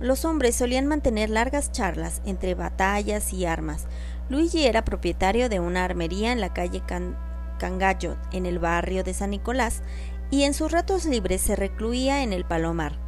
Los 0.00 0.24
hombres 0.24 0.56
solían 0.56 0.86
mantener 0.86 1.30
largas 1.30 1.72
charlas 1.72 2.20
entre 2.24 2.54
batallas 2.54 3.32
y 3.32 3.46
armas. 3.46 3.86
Luigi 4.28 4.66
era 4.66 4.84
propietario 4.84 5.48
de 5.48 5.60
una 5.60 5.84
armería 5.84 6.32
en 6.32 6.40
la 6.40 6.52
calle 6.52 6.82
Cangallo, 7.58 8.16
en 8.32 8.46
el 8.46 8.58
barrio 8.58 9.04
de 9.04 9.14
San 9.14 9.30
Nicolás, 9.30 9.82
y 10.30 10.44
en 10.44 10.54
sus 10.54 10.72
ratos 10.72 11.04
libres 11.04 11.40
se 11.40 11.56
recluía 11.56 12.22
en 12.22 12.32
el 12.32 12.44
Palomar, 12.44 12.98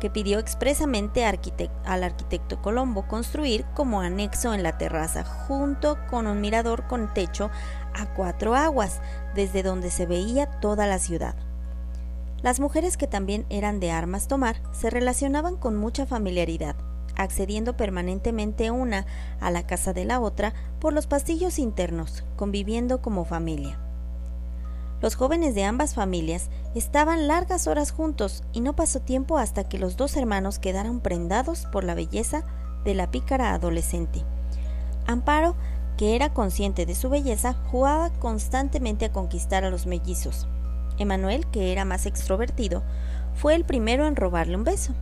que 0.00 0.10
pidió 0.10 0.38
expresamente 0.38 1.24
al 1.24 2.04
arquitecto 2.04 2.62
Colombo 2.62 3.06
construir 3.06 3.64
como 3.74 4.00
anexo 4.00 4.54
en 4.54 4.62
la 4.62 4.78
terraza, 4.78 5.24
junto 5.24 5.98
con 6.08 6.26
un 6.26 6.40
mirador 6.40 6.86
con 6.86 7.12
techo 7.12 7.50
a 7.94 8.06
cuatro 8.14 8.54
aguas, 8.54 9.00
desde 9.34 9.62
donde 9.62 9.90
se 9.90 10.06
veía 10.06 10.46
toda 10.46 10.86
la 10.86 10.98
ciudad. 10.98 11.34
Las 12.42 12.60
mujeres 12.60 12.96
que 12.96 13.08
también 13.08 13.46
eran 13.50 13.80
de 13.80 13.90
armas 13.90 14.28
tomar 14.28 14.60
se 14.72 14.90
relacionaban 14.90 15.56
con 15.56 15.76
mucha 15.76 16.06
familiaridad, 16.06 16.76
accediendo 17.16 17.76
permanentemente 17.76 18.70
una 18.70 19.06
a 19.40 19.50
la 19.50 19.66
casa 19.66 19.92
de 19.92 20.04
la 20.04 20.20
otra 20.20 20.54
por 20.78 20.92
los 20.92 21.08
pasillos 21.08 21.58
internos, 21.58 22.24
conviviendo 22.36 23.02
como 23.02 23.24
familia. 23.24 23.80
Los 25.00 25.14
jóvenes 25.14 25.54
de 25.54 25.64
ambas 25.64 25.94
familias 25.94 26.48
estaban 26.74 27.28
largas 27.28 27.66
horas 27.66 27.92
juntos 27.92 28.42
y 28.52 28.60
no 28.60 28.74
pasó 28.74 29.00
tiempo 29.00 29.38
hasta 29.38 29.68
que 29.68 29.78
los 29.78 29.96
dos 29.96 30.16
hermanos 30.16 30.58
quedaron 30.58 31.00
prendados 31.00 31.66
por 31.72 31.84
la 31.84 31.94
belleza 31.94 32.44
de 32.84 32.94
la 32.94 33.10
pícara 33.10 33.54
adolescente. 33.54 34.24
Amparo, 35.06 35.54
que 35.96 36.16
era 36.16 36.32
consciente 36.32 36.84
de 36.84 36.94
su 36.94 37.10
belleza, 37.10 37.54
jugaba 37.70 38.10
constantemente 38.10 39.04
a 39.04 39.12
conquistar 39.12 39.64
a 39.64 39.70
los 39.70 39.86
mellizos. 39.86 40.48
Emanuel, 40.98 41.46
que 41.46 41.72
era 41.72 41.84
más 41.84 42.06
extrovertido, 42.06 42.82
fue 43.34 43.54
el 43.54 43.64
primero 43.64 44.06
en 44.06 44.16
robarle 44.16 44.56
un 44.56 44.64
beso. 44.64 44.94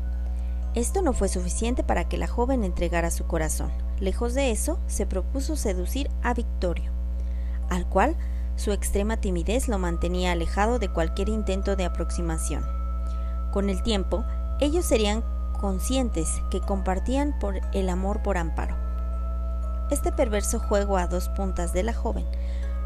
Esto 0.75 1.01
no 1.01 1.15
fue 1.15 1.29
suficiente 1.29 1.83
para 1.83 2.07
que 2.07 2.19
la 2.19 2.27
joven 2.27 2.65
entregara 2.65 3.11
su 3.11 3.27
corazón. 3.27 3.71
Lejos 3.99 4.35
de 4.35 4.51
eso, 4.51 4.79
se 4.87 5.07
propuso 5.07 5.57
seducir 5.57 6.11
a 6.23 6.35
Victorio, 6.35 6.93
al 7.71 7.89
cual 7.89 8.15
su 8.57 8.73
extrema 8.73 9.19
timidez 9.19 9.69
lo 9.69 9.79
mantenía 9.79 10.33
alejado 10.33 10.79
de 10.79 10.89
cualquier 10.89 11.29
intento 11.29 11.77
de 11.77 11.85
aproximación. 11.85 12.65
Con 13.53 13.71
el 13.71 13.83
tiempo, 13.83 14.25
ellos 14.61 14.85
serían 14.85 15.23
conscientes 15.61 16.43
que 16.51 16.61
compartían 16.61 17.39
por 17.39 17.61
el 17.73 17.89
amor 17.89 18.23
por 18.23 18.39
Amparo. 18.39 18.77
Este 19.91 20.13
perverso 20.13 20.59
juego 20.59 20.97
a 20.97 21.07
dos 21.07 21.29
puntas 21.29 21.73
de 21.73 21.83
la 21.83 21.95
joven 21.95 22.27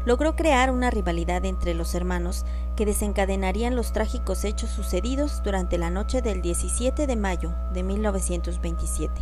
logró 0.05 0.35
crear 0.35 0.71
una 0.71 0.89
rivalidad 0.89 1.45
entre 1.45 1.73
los 1.73 1.93
hermanos 1.95 2.45
que 2.75 2.85
desencadenarían 2.85 3.75
los 3.75 3.93
trágicos 3.93 4.45
hechos 4.45 4.69
sucedidos 4.69 5.41
durante 5.43 5.77
la 5.77 5.89
noche 5.89 6.21
del 6.21 6.41
17 6.41 7.07
de 7.07 7.15
mayo 7.15 7.53
de 7.73 7.83
1927. 7.83 9.13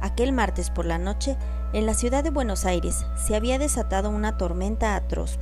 Aquel 0.00 0.32
martes 0.32 0.70
por 0.70 0.84
la 0.84 0.98
noche, 0.98 1.36
en 1.74 1.86
la 1.86 1.94
ciudad 1.94 2.22
de 2.22 2.30
Buenos 2.30 2.66
Aires 2.66 3.04
se 3.16 3.34
había 3.34 3.58
desatado 3.58 4.08
una 4.08 4.38
tormenta 4.38 4.94
atroz. 4.94 5.40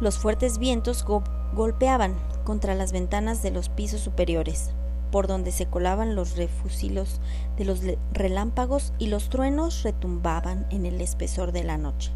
Los 0.00 0.18
fuertes 0.18 0.56
vientos 0.56 1.04
golpeaban 1.52 2.14
contra 2.44 2.74
las 2.74 2.90
ventanas 2.90 3.42
de 3.42 3.50
los 3.50 3.68
pisos 3.68 4.00
superiores, 4.00 4.70
por 5.12 5.26
donde 5.26 5.52
se 5.52 5.66
colaban 5.66 6.14
los 6.14 6.36
refusilos 6.36 7.20
de 7.58 7.66
los 7.66 7.82
relámpagos 8.12 8.94
y 8.98 9.08
los 9.08 9.28
truenos 9.28 9.82
retumbaban 9.82 10.66
en 10.70 10.86
el 10.86 11.02
espesor 11.02 11.52
de 11.52 11.62
la 11.64 11.76
noche. 11.76 12.10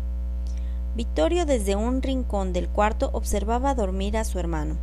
Victorio 0.96 1.44
desde 1.44 1.76
un 1.76 2.00
rincón 2.00 2.54
del 2.54 2.70
cuarto 2.70 3.11
observaba 3.12 3.74
dormir 3.74 4.16
a 4.16 4.24
su 4.24 4.38
hermano. 4.38 4.78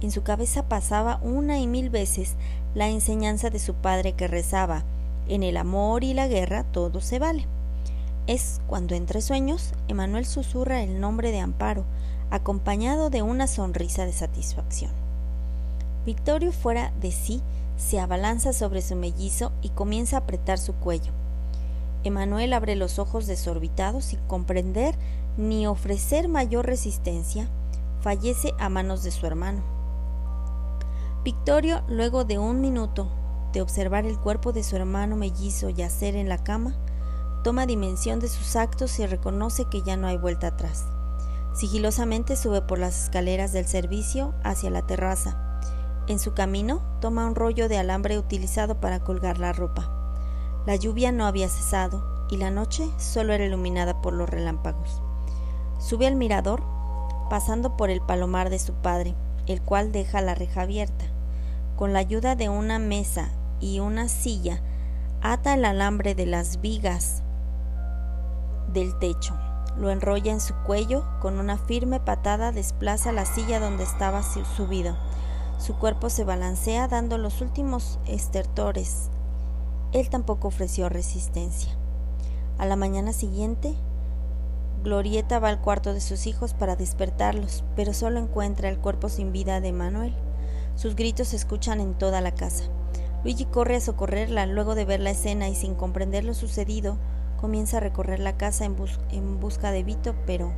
En 0.00 0.12
su 0.12 0.22
cabeza 0.22 0.68
pasaba 0.68 1.18
una 1.22 1.58
y 1.58 1.66
mil 1.66 1.90
veces 1.90 2.36
la 2.76 2.88
enseñanza 2.88 3.50
de 3.50 3.58
su 3.58 3.74
padre 3.74 4.12
que 4.12 4.28
rezaba 4.28 4.84
en 5.30 5.42
el 5.42 5.56
amor 5.56 6.04
y 6.04 6.12
la 6.12 6.28
guerra 6.28 6.64
todo 6.64 7.00
se 7.00 7.18
vale. 7.18 7.46
Es 8.26 8.60
cuando 8.66 8.94
entre 8.94 9.22
sueños 9.22 9.72
Emanuel 9.88 10.26
susurra 10.26 10.82
el 10.82 11.00
nombre 11.00 11.30
de 11.30 11.38
Amparo, 11.38 11.84
acompañado 12.30 13.10
de 13.10 13.22
una 13.22 13.46
sonrisa 13.46 14.04
de 14.04 14.12
satisfacción. 14.12 14.90
Victorio 16.04 16.52
fuera 16.52 16.92
de 17.00 17.12
sí 17.12 17.42
se 17.76 17.98
abalanza 17.98 18.52
sobre 18.52 18.82
su 18.82 18.96
mellizo 18.96 19.52
y 19.62 19.70
comienza 19.70 20.16
a 20.16 20.20
apretar 20.20 20.58
su 20.58 20.74
cuello. 20.74 21.12
Emanuel 22.04 22.52
abre 22.52 22.76
los 22.76 22.98
ojos 22.98 23.26
desorbitados 23.26 24.06
sin 24.06 24.20
comprender 24.20 24.94
ni 25.36 25.66
ofrecer 25.66 26.28
mayor 26.28 26.66
resistencia, 26.66 27.48
fallece 28.00 28.52
a 28.58 28.68
manos 28.68 29.02
de 29.02 29.10
su 29.10 29.26
hermano. 29.26 29.62
Victorio, 31.22 31.82
luego 31.88 32.24
de 32.24 32.38
un 32.38 32.60
minuto, 32.60 33.08
de 33.52 33.62
observar 33.62 34.06
el 34.06 34.18
cuerpo 34.18 34.52
de 34.52 34.62
su 34.62 34.76
hermano 34.76 35.16
mellizo 35.16 35.70
yacer 35.70 36.16
en 36.16 36.28
la 36.28 36.38
cama, 36.42 36.74
toma 37.42 37.66
dimensión 37.66 38.20
de 38.20 38.28
sus 38.28 38.56
actos 38.56 38.98
y 38.98 39.06
reconoce 39.06 39.64
que 39.64 39.82
ya 39.82 39.96
no 39.96 40.06
hay 40.06 40.16
vuelta 40.16 40.48
atrás. 40.48 40.86
Sigilosamente 41.54 42.36
sube 42.36 42.62
por 42.62 42.78
las 42.78 43.04
escaleras 43.04 43.52
del 43.52 43.66
servicio 43.66 44.34
hacia 44.44 44.70
la 44.70 44.86
terraza. 44.86 45.60
En 46.06 46.18
su 46.18 46.32
camino 46.32 46.82
toma 47.00 47.26
un 47.26 47.34
rollo 47.34 47.68
de 47.68 47.78
alambre 47.78 48.18
utilizado 48.18 48.80
para 48.80 49.00
colgar 49.00 49.38
la 49.38 49.52
ropa. 49.52 49.90
La 50.66 50.76
lluvia 50.76 51.12
no 51.12 51.26
había 51.26 51.48
cesado 51.48 52.26
y 52.30 52.36
la 52.36 52.50
noche 52.50 52.88
solo 52.98 53.32
era 53.32 53.44
iluminada 53.44 54.00
por 54.00 54.12
los 54.12 54.28
relámpagos. 54.28 55.02
Sube 55.78 56.06
al 56.06 56.16
mirador, 56.16 56.62
pasando 57.28 57.76
por 57.76 57.90
el 57.90 58.00
palomar 58.00 58.50
de 58.50 58.58
su 58.58 58.74
padre, 58.74 59.14
el 59.46 59.62
cual 59.62 59.92
deja 59.92 60.20
la 60.20 60.34
reja 60.34 60.62
abierta. 60.62 61.06
Con 61.76 61.92
la 61.92 62.00
ayuda 62.00 62.36
de 62.36 62.48
una 62.48 62.78
mesa 62.78 63.30
y 63.60 63.80
una 63.80 64.08
silla, 64.08 64.60
ata 65.22 65.54
el 65.54 65.64
alambre 65.64 66.14
de 66.14 66.26
las 66.26 66.60
vigas 66.60 67.22
del 68.72 68.98
techo, 68.98 69.34
lo 69.76 69.90
enrolla 69.90 70.32
en 70.32 70.40
su 70.40 70.54
cuello, 70.66 71.04
con 71.20 71.38
una 71.38 71.56
firme 71.56 72.00
patada 72.00 72.52
desplaza 72.52 73.12
la 73.12 73.24
silla 73.24 73.60
donde 73.60 73.84
estaba 73.84 74.22
subido. 74.22 74.96
Su 75.58 75.74
cuerpo 75.76 76.10
se 76.10 76.24
balancea 76.24 76.88
dando 76.88 77.18
los 77.18 77.40
últimos 77.40 77.98
estertores. 78.06 79.10
Él 79.92 80.08
tampoco 80.08 80.48
ofreció 80.48 80.88
resistencia. 80.88 81.72
A 82.58 82.66
la 82.66 82.76
mañana 82.76 83.12
siguiente, 83.12 83.74
Glorieta 84.82 85.38
va 85.38 85.48
al 85.48 85.60
cuarto 85.60 85.92
de 85.92 86.00
sus 86.00 86.26
hijos 86.26 86.54
para 86.54 86.76
despertarlos, 86.76 87.64
pero 87.76 87.92
solo 87.92 88.18
encuentra 88.18 88.68
el 88.68 88.78
cuerpo 88.78 89.08
sin 89.08 89.32
vida 89.32 89.60
de 89.60 89.72
Manuel. 89.72 90.14
Sus 90.74 90.96
gritos 90.96 91.28
se 91.28 91.36
escuchan 91.36 91.80
en 91.80 91.94
toda 91.94 92.20
la 92.20 92.32
casa. 92.32 92.64
Luigi 93.22 93.44
corre 93.44 93.76
a 93.76 93.80
socorrerla. 93.80 94.46
Luego 94.46 94.74
de 94.74 94.84
ver 94.84 95.00
la 95.00 95.10
escena 95.10 95.48
y 95.48 95.54
sin 95.54 95.74
comprender 95.74 96.24
lo 96.24 96.34
sucedido, 96.34 96.98
comienza 97.40 97.78
a 97.78 97.80
recorrer 97.80 98.20
la 98.20 98.36
casa 98.36 98.64
en, 98.64 98.76
en 99.10 99.40
busca 99.40 99.72
de 99.72 99.82
Vito, 99.82 100.14
pero 100.26 100.52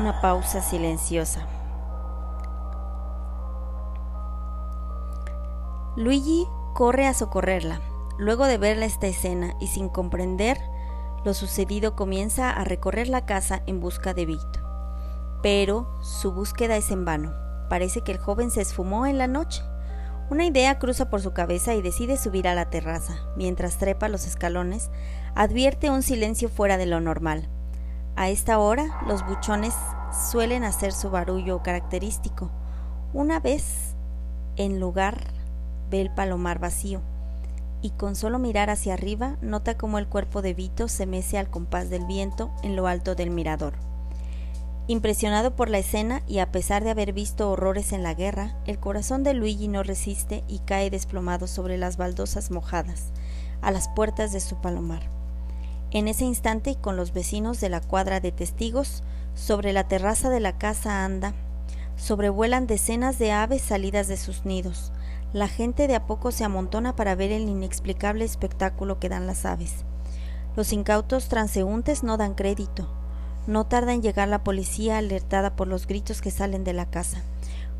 Una 0.00 0.20
pausa 0.20 0.62
silenciosa. 0.62 1.44
Luigi 5.96 6.46
corre 6.72 7.08
a 7.08 7.14
socorrerla. 7.14 7.80
Luego 8.16 8.46
de 8.46 8.58
ver 8.58 8.80
esta 8.80 9.08
escena 9.08 9.54
y 9.58 9.66
sin 9.66 9.88
comprender 9.88 10.56
lo 11.24 11.34
sucedido 11.34 11.96
comienza 11.96 12.50
a 12.50 12.62
recorrer 12.62 13.08
la 13.08 13.26
casa 13.26 13.62
en 13.66 13.80
busca 13.80 14.14
de 14.14 14.26
Vito. 14.26 14.60
Pero 15.42 15.88
su 16.00 16.30
búsqueda 16.30 16.76
es 16.76 16.92
en 16.92 17.04
vano. 17.04 17.34
Parece 17.68 18.02
que 18.02 18.12
el 18.12 18.18
joven 18.18 18.52
se 18.52 18.60
esfumó 18.60 19.04
en 19.04 19.18
la 19.18 19.26
noche. 19.26 19.64
Una 20.30 20.44
idea 20.44 20.78
cruza 20.78 21.10
por 21.10 21.22
su 21.22 21.32
cabeza 21.32 21.74
y 21.74 21.82
decide 21.82 22.16
subir 22.16 22.46
a 22.46 22.54
la 22.54 22.70
terraza. 22.70 23.16
Mientras 23.36 23.78
trepa 23.78 24.08
los 24.08 24.28
escalones, 24.28 24.92
advierte 25.34 25.90
un 25.90 26.04
silencio 26.04 26.48
fuera 26.48 26.76
de 26.76 26.86
lo 26.86 27.00
normal. 27.00 27.48
A 28.18 28.30
esta 28.30 28.58
hora, 28.58 29.00
los 29.06 29.24
buchones 29.24 29.76
suelen 30.32 30.64
hacer 30.64 30.90
su 30.90 31.08
barullo 31.08 31.62
característico. 31.62 32.50
Una 33.12 33.38
vez, 33.38 33.94
en 34.56 34.80
lugar, 34.80 35.22
ve 35.88 36.00
el 36.00 36.10
palomar 36.10 36.58
vacío, 36.58 37.00
y 37.80 37.90
con 37.90 38.16
solo 38.16 38.40
mirar 38.40 38.70
hacia 38.70 38.94
arriba 38.94 39.36
nota 39.40 39.78
cómo 39.78 40.00
el 40.00 40.08
cuerpo 40.08 40.42
de 40.42 40.52
Vito 40.52 40.88
se 40.88 41.06
mece 41.06 41.38
al 41.38 41.48
compás 41.48 41.90
del 41.90 42.06
viento 42.06 42.50
en 42.64 42.74
lo 42.74 42.88
alto 42.88 43.14
del 43.14 43.30
mirador. 43.30 43.74
Impresionado 44.88 45.54
por 45.54 45.70
la 45.70 45.78
escena 45.78 46.22
y 46.26 46.40
a 46.40 46.50
pesar 46.50 46.82
de 46.82 46.90
haber 46.90 47.12
visto 47.12 47.52
horrores 47.52 47.92
en 47.92 48.02
la 48.02 48.14
guerra, 48.14 48.56
el 48.66 48.80
corazón 48.80 49.22
de 49.22 49.32
Luigi 49.32 49.68
no 49.68 49.84
resiste 49.84 50.42
y 50.48 50.58
cae 50.58 50.90
desplomado 50.90 51.46
sobre 51.46 51.78
las 51.78 51.96
baldosas 51.96 52.50
mojadas, 52.50 53.12
a 53.62 53.70
las 53.70 53.88
puertas 53.88 54.32
de 54.32 54.40
su 54.40 54.60
palomar. 54.60 55.17
En 55.90 56.06
ese 56.06 56.24
instante, 56.24 56.76
con 56.76 56.96
los 56.96 57.12
vecinos 57.12 57.60
de 57.60 57.70
la 57.70 57.80
cuadra 57.80 58.20
de 58.20 58.30
testigos, 58.30 59.02
sobre 59.34 59.72
la 59.72 59.88
terraza 59.88 60.28
de 60.28 60.40
la 60.40 60.58
casa 60.58 61.04
anda, 61.04 61.32
sobrevuelan 61.96 62.66
decenas 62.66 63.18
de 63.18 63.32
aves 63.32 63.62
salidas 63.62 64.06
de 64.06 64.16
sus 64.16 64.44
nidos. 64.44 64.92
La 65.32 65.48
gente 65.48 65.88
de 65.88 65.94
a 65.94 66.06
poco 66.06 66.30
se 66.30 66.44
amontona 66.44 66.94
para 66.94 67.14
ver 67.14 67.32
el 67.32 67.48
inexplicable 67.48 68.24
espectáculo 68.24 68.98
que 68.98 69.08
dan 69.08 69.26
las 69.26 69.46
aves. 69.46 69.84
Los 70.56 70.72
incautos 70.72 71.28
transeúntes 71.28 72.02
no 72.02 72.16
dan 72.16 72.34
crédito. 72.34 72.88
No 73.46 73.66
tarda 73.66 73.94
en 73.94 74.02
llegar 74.02 74.28
la 74.28 74.44
policía 74.44 74.98
alertada 74.98 75.56
por 75.56 75.68
los 75.68 75.86
gritos 75.86 76.20
que 76.20 76.30
salen 76.30 76.64
de 76.64 76.74
la 76.74 76.86
casa. 76.86 77.22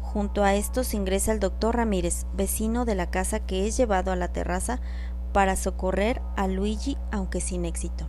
Junto 0.01 0.43
a 0.43 0.55
estos 0.55 0.95
ingresa 0.95 1.33
el 1.33 1.41
doctor 1.41 1.77
Ramírez, 1.77 2.25
vecino 2.33 2.87
de 2.87 2.95
la 2.95 3.11
casa 3.11 3.41
que 3.41 3.67
es 3.67 3.77
llevado 3.77 4.11
a 4.11 4.17
la 4.17 4.29
terraza 4.29 4.81
para 5.39 5.55
socorrer 5.55 6.21
a 6.35 6.49
Luigi 6.49 6.97
aunque 7.13 7.41
sin 7.41 7.65
éxito. 7.65 8.09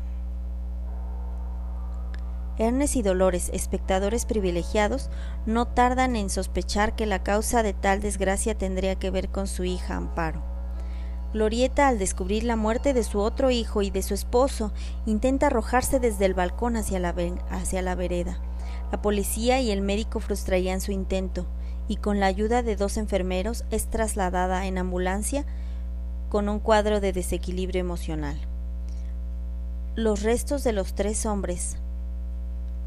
Ernest 2.58 2.96
y 2.96 3.04
Dolores, 3.04 3.52
espectadores 3.54 4.26
privilegiados, 4.26 5.12
no 5.46 5.68
tardan 5.68 6.16
en 6.16 6.32
sospechar 6.32 6.96
que 6.96 7.06
la 7.06 7.22
causa 7.22 7.62
de 7.62 7.74
tal 7.74 8.02
desgracia 8.02 8.58
tendría 8.58 8.96
que 8.96 9.12
ver 9.12 9.30
con 9.30 9.46
su 9.46 9.64
hija 9.64 9.96
Amparo. 9.96 10.42
Glorieta, 11.32 11.88
al 11.88 12.00
descubrir 12.00 12.46
la 12.46 12.56
muerte 12.56 12.96
de 12.96 13.04
su 13.04 13.20
otro 13.20 13.52
hijo 13.52 13.84
y 13.84 13.92
de 13.92 14.02
su 14.02 14.16
esposo, 14.16 14.74
intenta 15.06 15.46
arrojarse 15.46 16.00
desde 16.00 16.26
el 16.26 16.34
balcón 16.34 16.78
hacia 16.78 17.00
la, 17.00 17.14
hacia 17.52 17.84
la 17.84 17.94
vereda. 17.94 18.40
La 18.92 19.04
policía 19.04 19.62
y 19.62 19.70
el 19.70 19.82
médico 19.82 20.20
frustrarían 20.20 20.82
su 20.82 20.92
intento, 20.92 21.46
y 21.88 21.98
con 21.98 22.20
la 22.20 22.26
ayuda 22.26 22.64
de 22.64 22.76
dos 22.76 22.98
enfermeros 22.98 23.66
es 23.70 23.86
trasladada 23.86 24.66
en 24.66 24.80
ambulancia 24.80 25.46
con 26.30 26.48
un 26.48 26.60
cuadro 26.60 27.02
de 27.02 27.12
desequilibrio 27.12 27.82
emocional. 27.82 28.38
Los 29.96 30.22
restos 30.22 30.64
de 30.64 30.72
los 30.72 30.94
tres 30.94 31.26
hombres, 31.26 31.78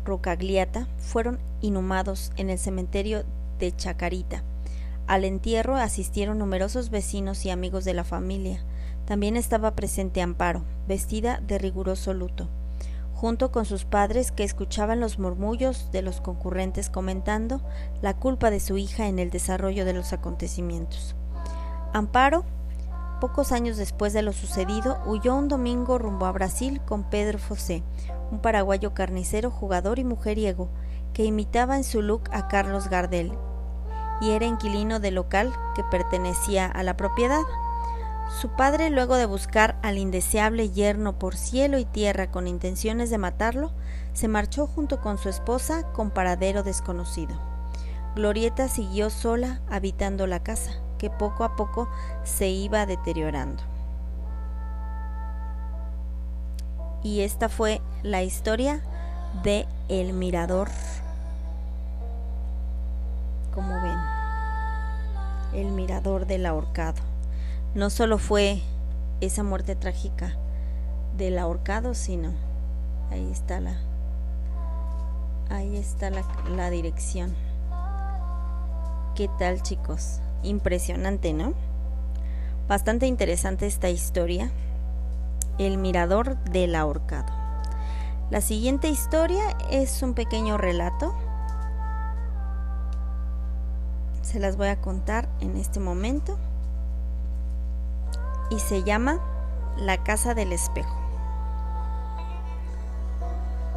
Rocagliata, 0.05 0.86
fueron 0.99 1.38
inhumados 1.61 2.32
en 2.36 2.49
el 2.49 2.59
cementerio 2.59 3.24
de 3.59 3.74
Chacarita. 3.76 4.43
Al 5.09 5.24
entierro 5.24 5.76
asistieron 5.76 6.38
numerosos 6.38 6.90
vecinos 6.90 7.45
y 7.45 7.51
amigos 7.51 7.84
de 7.84 7.95
la 7.95 8.05
familia. 8.05 8.62
También 9.05 9.36
estaba 9.36 9.72
presente 9.72 10.22
Amparo, 10.22 10.62
vestida 10.86 11.40
de 11.40 11.59
riguroso 11.59 12.14
luto, 12.14 12.49
junto 13.14 13.51
con 13.51 13.64
sus 13.64 13.84
padres 13.84 14.30
que 14.30 14.45
escuchaban 14.45 15.01
los 15.01 15.18
murmullos 15.18 15.90
de 15.90 16.03
los 16.03 16.20
concurrentes 16.20 16.88
comentando 16.88 17.61
la 18.01 18.14
culpa 18.14 18.51
de 18.51 18.61
su 18.61 18.78
hija 18.78 19.09
en 19.09 19.18
el 19.18 19.30
desarrollo 19.30 19.84
de 19.84 19.93
los 19.93 20.12
acontecimientos. 20.12 21.16
Amparo 21.93 22.45
Pocos 23.23 23.53
años 23.53 23.77
después 23.77 24.12
de 24.12 24.23
lo 24.23 24.33
sucedido, 24.33 24.99
huyó 25.07 25.37
un 25.37 25.47
domingo 25.47 25.97
rumbo 25.97 26.27
a 26.27 26.33
Brasil 26.33 26.81
con 26.85 27.05
Pedro 27.05 27.39
Fosé, 27.39 27.85
un 28.33 28.41
paraguayo 28.41 28.95
carnicero, 28.95 29.49
jugador 29.49 30.01
y 30.01 30.05
mujeriego, 30.05 30.70
que 31.14 31.25
imitaba 31.25 31.77
en 31.77 31.85
su 31.85 32.03
look 32.03 32.23
a 32.33 32.49
Carlos 32.49 32.89
Gardel, 32.89 33.33
y 34.20 34.33
era 34.33 34.47
inquilino 34.47 34.99
del 34.99 35.14
local 35.14 35.53
que 35.77 35.85
pertenecía 35.85 36.66
a 36.66 36.83
la 36.83 36.97
propiedad. 36.97 37.43
Su 38.41 38.49
padre, 38.57 38.91
luego 38.91 39.14
de 39.14 39.27
buscar 39.27 39.79
al 39.83 39.99
indeseable 39.99 40.70
yerno 40.70 41.16
por 41.16 41.37
cielo 41.37 41.79
y 41.79 41.85
tierra 41.85 42.33
con 42.33 42.49
intenciones 42.49 43.09
de 43.09 43.18
matarlo, 43.18 43.70
se 44.14 44.27
marchó 44.27 44.66
junto 44.66 45.01
con 45.01 45.16
su 45.16 45.29
esposa 45.29 45.85
con 45.93 46.11
paradero 46.11 46.64
desconocido. 46.64 47.41
Glorieta 48.16 48.66
siguió 48.66 49.11
sola 49.11 49.61
habitando 49.70 50.27
la 50.27 50.43
casa 50.43 50.73
que 51.03 51.11
poco 51.11 51.43
a 51.43 51.57
poco 51.57 51.89
se 52.23 52.49
iba 52.49 52.87
deteriorando. 52.87 53.61
Y 57.03 57.23
esta 57.23 57.49
fue 57.49 57.83
la 58.05 58.23
historia 58.23 58.81
de 59.43 59.67
El 59.89 60.13
Mirador. 60.13 60.69
Como 63.53 63.75
ven, 63.83 63.99
el 65.55 65.73
mirador 65.73 66.27
del 66.27 66.47
ahorcado. 66.47 67.03
No 67.75 67.91
solo 67.91 68.19
fue 68.19 68.63
esa 69.21 69.43
muerte 69.43 69.75
trágica 69.75 70.37
del 71.17 71.37
ahorcado, 71.37 71.95
sino 71.95 72.31
ahí 73.11 73.29
está 73.33 73.59
la 73.59 73.77
ahí 75.51 75.77
está 75.77 76.11
la, 76.11 76.23
la 76.55 76.71
dirección. 76.71 77.35
¿Qué 79.17 79.29
tal 79.39 79.63
chicos? 79.63 80.21
Impresionante, 80.43 81.32
¿no? 81.32 81.55
Bastante 82.68 83.07
interesante 83.07 83.66
esta 83.66 83.90
historia. 83.90 84.51
El 85.59 85.78
mirador 85.78 86.36
del 86.45 86.74
ahorcado. 86.74 87.32
La 88.30 88.40
siguiente 88.40 88.88
historia 88.88 89.45
es 89.70 90.03
un 90.03 90.14
pequeño 90.14 90.57
relato. 90.57 91.14
Se 94.22 94.40
las 94.40 94.57
voy 94.57 94.68
a 94.68 94.80
contar 94.80 95.28
en 95.40 95.57
este 95.57 95.80
momento. 95.80 96.38
Y 98.51 98.59
se 98.59 98.82
llama 98.82 99.20
La 99.76 100.03
Casa 100.03 100.34
del 100.34 100.53
Espejo. 100.53 100.97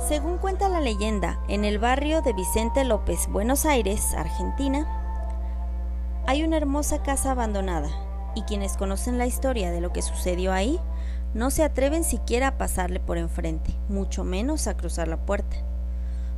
Según 0.07 0.38
cuenta 0.38 0.70
la 0.70 0.82
leyenda, 0.82 1.39
en 1.47 1.66
el 1.66 1.80
barrio 1.80 2.22
de 2.22 2.34
Vicente 2.34 2.84
López, 2.84 3.28
Buenos 3.28 3.66
Aires, 3.66 4.13
Argentina, 4.13 5.05
hay 6.28 6.44
una 6.44 6.58
hermosa 6.58 7.04
casa 7.04 7.32
abandonada 7.32 7.90
y 8.36 8.42
quienes 8.44 8.78
conocen 8.78 9.18
la 9.18 9.28
historia 9.28 9.72
de 9.72 9.82
lo 9.82 9.94
que 9.94 10.02
sucedió 10.02 10.52
ahí 10.52 10.80
no 11.34 11.52
se 11.52 11.64
atreven 11.64 12.04
siquiera 12.04 12.48
a 12.48 12.58
pasarle 12.58 13.00
por 13.00 13.18
enfrente, 13.18 13.76
mucho 13.90 14.24
menos 14.24 14.68
a 14.68 14.76
cruzar 14.76 15.08
la 15.08 15.18
puerta. 15.18 15.58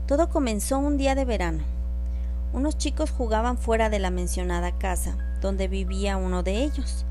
Todo 0.07 0.29
comenzó 0.29 0.79
un 0.79 0.97
día 0.97 1.15
de 1.15 1.23
verano. 1.23 1.63
Unos 2.51 2.77
chicos 2.77 3.11
jugaban 3.11 3.57
fuera 3.57 3.89
de 3.89 3.99
la 3.99 4.09
mencionada 4.09 4.71
casa, 4.77 5.17
donde 5.41 5.67
vivía 5.67 6.17
uno 6.17 6.43
de 6.43 6.63
ellos. 6.63 7.05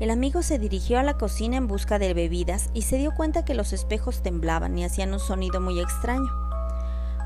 El 0.00 0.10
amigo 0.10 0.42
se 0.42 0.58
dirigió 0.58 0.98
a 0.98 1.02
la 1.02 1.18
cocina 1.18 1.56
en 1.56 1.66
busca 1.66 1.98
de 1.98 2.14
bebidas 2.14 2.70
y 2.74 2.82
se 2.82 2.96
dio 2.96 3.14
cuenta 3.14 3.44
que 3.44 3.54
los 3.54 3.72
espejos 3.72 4.22
temblaban 4.22 4.78
y 4.78 4.84
hacían 4.84 5.12
un 5.12 5.20
sonido 5.20 5.60
muy 5.60 5.80
extraño. 5.80 6.41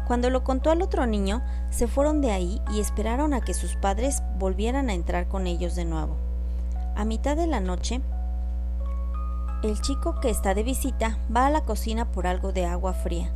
Cuando 0.07 0.31
lo 0.31 0.45
contó 0.45 0.71
al 0.71 0.83
otro 0.83 1.07
niño, 1.07 1.43
se 1.71 1.89
fueron 1.89 2.21
de 2.21 2.31
ahí 2.31 2.63
y 2.73 2.81
esperaron 2.81 3.35
a 3.35 3.41
que 3.41 3.55
sus 3.55 3.75
padres 3.75 4.23
volvieran 4.39 4.89
a 4.89 4.95
entrar 4.95 5.27
con 5.27 5.47
ellos 5.47 5.75
de 5.75 5.85
nuevo. 5.85 6.17
A 6.95 7.05
mitad 7.05 7.37
de 7.37 7.47
la 7.47 7.61
noche, 7.61 8.01
el 9.63 9.81
chico 9.81 10.21
que 10.21 10.31
está 10.31 10.55
de 10.55 10.63
visita 10.63 11.19
va 11.35 11.47
a 11.47 11.51
la 11.51 11.63
cocina 11.63 12.13
por 12.13 12.27
algo 12.27 12.53
de 12.53 12.67
agua 12.67 12.93
fría, 12.93 13.33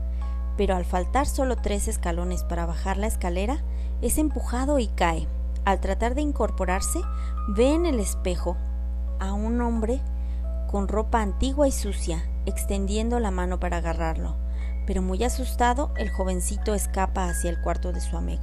pero 0.57 0.77
al 0.77 0.85
faltar 0.85 1.27
solo 1.27 1.57
tres 1.57 1.89
escalones 1.89 2.45
para 2.45 2.66
bajar 2.66 2.99
la 2.99 3.09
escalera, 3.09 3.59
es 4.01 4.16
empujado 4.16 4.79
y 4.79 4.87
cae. 4.89 5.27
Al 5.64 5.81
tratar 5.81 6.14
de 6.14 6.23
incorporarse, 6.23 7.01
ve 7.49 7.75
en 7.75 7.85
el 7.85 7.99
espejo 7.99 8.57
a 9.18 9.33
un 9.33 9.61
hombre 9.61 10.01
con 10.71 10.87
ropa 10.87 11.21
antigua 11.21 11.66
y 11.66 11.73
sucia, 11.73 12.25
extendiendo 12.47 13.18
la 13.18 13.31
mano 13.31 13.59
para 13.59 13.79
agarrarlo, 13.79 14.37
pero 14.91 15.03
muy 15.03 15.22
asustado 15.22 15.93
el 15.99 16.11
jovencito 16.11 16.74
escapa 16.74 17.28
hacia 17.28 17.49
el 17.49 17.61
cuarto 17.61 17.93
de 17.93 18.01
su 18.01 18.16
amigo. 18.16 18.43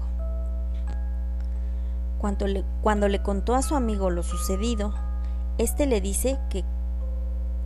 Cuando 2.19 2.47
le, 2.47 2.63
cuando 2.81 3.09
le 3.09 3.21
contó 3.21 3.53
a 3.53 3.61
su 3.61 3.75
amigo 3.75 4.09
lo 4.11 4.23
sucedido, 4.23 4.93
éste 5.57 5.87
le 5.87 5.99
dice 5.99 6.39
que, 6.49 6.63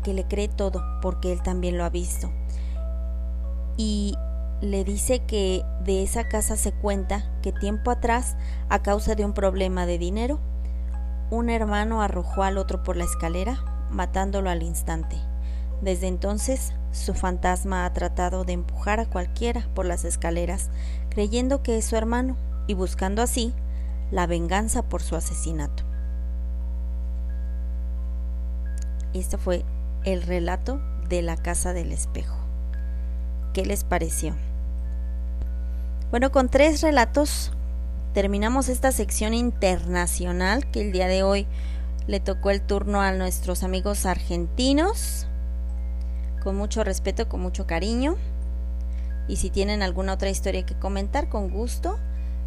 que 0.01 0.15
le 0.15 0.23
cree 0.27 0.47
todo 0.47 0.84
porque 0.99 1.32
él 1.32 1.43
también 1.43 1.77
lo 1.77 1.86
ha 1.86 1.91
visto. 1.91 2.32
Y 3.77 4.15
le 4.61 4.84
dice 4.84 5.19
que 5.27 5.63
de 5.86 6.01
esa 6.01 6.27
casa 6.27 6.57
se 6.57 6.71
cuenta 6.71 7.29
que 7.43 7.51
tiempo 7.51 7.91
atrás, 7.91 8.36
a 8.67 8.82
causa 8.82 9.13
de 9.13 9.23
un 9.23 9.34
problema 9.34 9.86
de 9.86 9.99
dinero, 9.99 10.39
un 11.29 11.51
hermano 11.51 12.01
arrojó 12.01 12.41
al 12.41 12.57
otro 12.57 12.82
por 12.82 12.97
la 12.97 13.03
escalera, 13.03 13.63
matándolo 13.91 14.49
al 14.49 14.63
instante. 14.63 15.17
Desde 15.82 16.07
entonces, 16.07 16.73
su 16.91 17.13
fantasma 17.13 17.86
ha 17.86 17.93
tratado 17.93 18.43
de 18.43 18.53
empujar 18.53 18.99
a 18.99 19.05
cualquiera 19.05 19.67
por 19.73 19.86
las 19.86 20.05
escaleras, 20.05 20.69
creyendo 21.09 21.63
que 21.63 21.77
es 21.77 21.86
su 21.86 21.95
hermano 21.95 22.38
y 22.67 22.73
buscando 22.73 23.21
así 23.21 23.53
la 24.11 24.27
venganza 24.27 24.84
por 24.84 25.01
su 25.01 25.15
asesinato. 25.15 25.84
Este 29.13 29.38
fue 29.38 29.65
el 30.03 30.21
relato 30.21 30.82
de 31.09 31.21
la 31.21 31.36
casa 31.36 31.73
del 31.73 31.91
espejo. 31.91 32.38
¿Qué 33.53 33.65
les 33.65 33.84
pareció? 33.84 34.36
Bueno, 36.11 36.32
con 36.32 36.49
tres 36.49 36.82
relatos 36.82 37.51
terminamos 38.13 38.69
esta 38.69 38.91
sección 38.91 39.34
internacional 39.34 40.69
que 40.71 40.82
el 40.82 40.91
día 40.91 41.07
de 41.07 41.23
hoy 41.23 41.47
le 42.07 42.19
tocó 42.19 42.49
el 42.49 42.61
turno 42.61 43.01
a 43.01 43.11
nuestros 43.11 43.63
amigos 43.63 44.05
argentinos. 44.05 45.27
Con 46.43 46.55
mucho 46.55 46.83
respeto, 46.83 47.29
con 47.29 47.41
mucho 47.41 47.67
cariño. 47.67 48.15
Y 49.27 49.35
si 49.37 49.49
tienen 49.49 49.81
alguna 49.81 50.13
otra 50.13 50.29
historia 50.29 50.63
que 50.65 50.75
comentar, 50.75 51.29
con 51.29 51.49
gusto, 51.49 51.97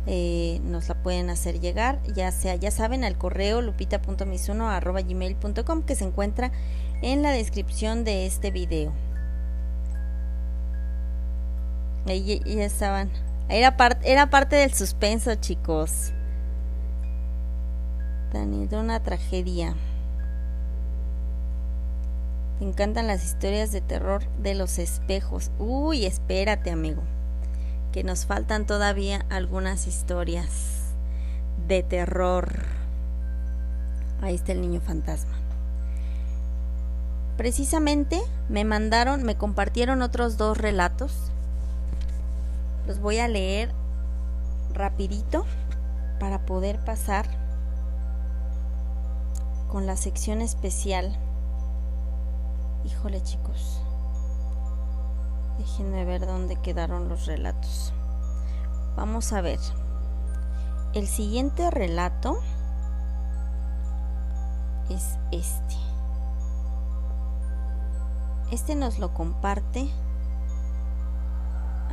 eh, 0.06 0.60
nos 0.64 0.88
la 0.88 1.02
pueden 1.02 1.30
hacer 1.30 1.60
llegar. 1.60 2.02
Ya 2.14 2.30
sea, 2.32 2.56
ya 2.56 2.70
saben, 2.70 3.04
al 3.04 3.16
correo 3.16 3.62
lupita.misuno.gmail.com 3.62 5.82
que 5.82 5.94
se 5.94 6.04
encuentra 6.04 6.52
en 7.02 7.22
la 7.22 7.30
descripción 7.30 8.04
de 8.04 8.26
este 8.26 8.50
video. 8.50 8.92
Ahí 12.06 12.42
ya 12.44 12.64
estaban 12.64 13.10
era, 13.48 13.76
era 14.02 14.30
parte 14.30 14.56
del 14.56 14.72
suspenso, 14.72 15.34
chicos. 15.34 16.12
Tenido 18.32 18.80
una 18.80 19.02
tragedia. 19.02 19.74
Te 22.58 22.64
encantan 22.64 23.06
las 23.06 23.24
historias 23.24 23.72
de 23.72 23.80
terror 23.80 24.22
de 24.38 24.54
los 24.54 24.78
espejos. 24.78 25.50
Uy, 25.58 26.06
espérate, 26.06 26.70
amigo. 26.70 27.02
Que 27.92 28.04
nos 28.04 28.26
faltan 28.26 28.66
todavía 28.66 29.24
algunas 29.28 29.86
historias 29.86 30.94
de 31.68 31.82
terror. 31.82 32.48
Ahí 34.20 34.34
está 34.34 34.52
el 34.52 34.60
niño 34.60 34.80
fantasma. 34.80 35.34
Precisamente 37.36 38.20
me 38.48 38.64
mandaron, 38.64 39.24
me 39.24 39.36
compartieron 39.36 40.02
otros 40.02 40.36
dos 40.36 40.56
relatos 40.56 41.32
los 42.86 43.00
voy 43.00 43.18
a 43.18 43.28
leer 43.28 43.70
rapidito 44.72 45.46
para 46.20 46.44
poder 46.44 46.78
pasar 46.84 47.26
con 49.68 49.86
la 49.86 49.96
sección 49.96 50.42
especial. 50.42 51.16
Híjole 52.84 53.22
chicos, 53.22 53.80
déjenme 55.58 56.04
ver 56.04 56.26
dónde 56.26 56.56
quedaron 56.56 57.08
los 57.08 57.26
relatos. 57.26 57.92
Vamos 58.96 59.32
a 59.32 59.40
ver. 59.40 59.58
El 60.92 61.08
siguiente 61.08 61.70
relato 61.70 62.38
es 64.90 65.18
este. 65.32 65.74
Este 68.52 68.74
nos 68.76 68.98
lo 68.98 69.12
comparte 69.12 69.90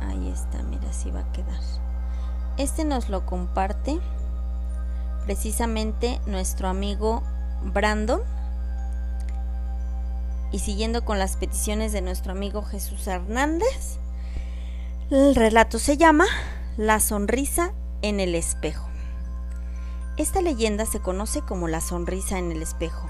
Ahí 0.08 0.28
está, 0.28 0.62
mira, 0.62 0.88
así 0.90 1.10
va 1.10 1.20
a 1.20 1.32
quedar. 1.32 1.60
Este 2.56 2.84
nos 2.84 3.08
lo 3.08 3.24
comparte 3.24 4.00
precisamente 5.24 6.20
nuestro 6.26 6.68
amigo 6.68 7.22
Brandon. 7.62 8.20
Y 10.52 10.58
siguiendo 10.58 11.04
con 11.04 11.18
las 11.18 11.36
peticiones 11.36 11.92
de 11.92 12.02
nuestro 12.02 12.32
amigo 12.32 12.62
Jesús 12.62 13.06
Hernández, 13.06 13.98
el 15.10 15.34
relato 15.34 15.78
se 15.78 15.96
llama 15.96 16.26
La 16.76 17.00
sonrisa 17.00 17.72
en 18.02 18.20
el 18.20 18.34
espejo. 18.34 18.86
Esta 20.18 20.42
leyenda 20.42 20.84
se 20.84 21.00
conoce 21.00 21.40
como 21.40 21.68
la 21.68 21.80
sonrisa 21.80 22.38
en 22.38 22.52
el 22.52 22.62
espejo, 22.62 23.08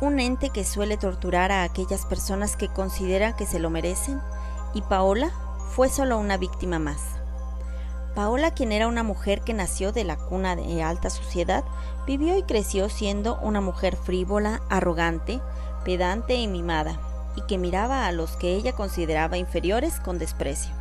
un 0.00 0.18
ente 0.18 0.48
que 0.48 0.64
suele 0.64 0.96
torturar 0.96 1.52
a 1.52 1.62
aquellas 1.62 2.06
personas 2.06 2.56
que 2.56 2.68
considera 2.68 3.36
que 3.36 3.44
se 3.44 3.58
lo 3.58 3.68
merecen, 3.68 4.18
y 4.72 4.80
Paola 4.80 5.30
fue 5.74 5.90
solo 5.90 6.18
una 6.18 6.38
víctima 6.38 6.78
más. 6.78 7.00
Paola, 8.14 8.52
quien 8.52 8.72
era 8.72 8.88
una 8.88 9.02
mujer 9.02 9.42
que 9.42 9.54
nació 9.54 9.92
de 9.92 10.04
la 10.04 10.16
cuna 10.16 10.56
de 10.56 10.82
alta 10.82 11.10
sociedad, 11.10 11.64
vivió 12.06 12.36
y 12.36 12.42
creció 12.42 12.88
siendo 12.88 13.38
una 13.40 13.60
mujer 13.60 13.96
frívola, 13.96 14.62
arrogante, 14.68 15.40
pedante 15.84 16.34
y 16.34 16.46
mimada, 16.48 16.98
y 17.36 17.42
que 17.42 17.58
miraba 17.58 18.06
a 18.06 18.12
los 18.12 18.36
que 18.36 18.54
ella 18.54 18.72
consideraba 18.72 19.38
inferiores 19.38 20.00
con 20.00 20.18
desprecio. 20.18 20.72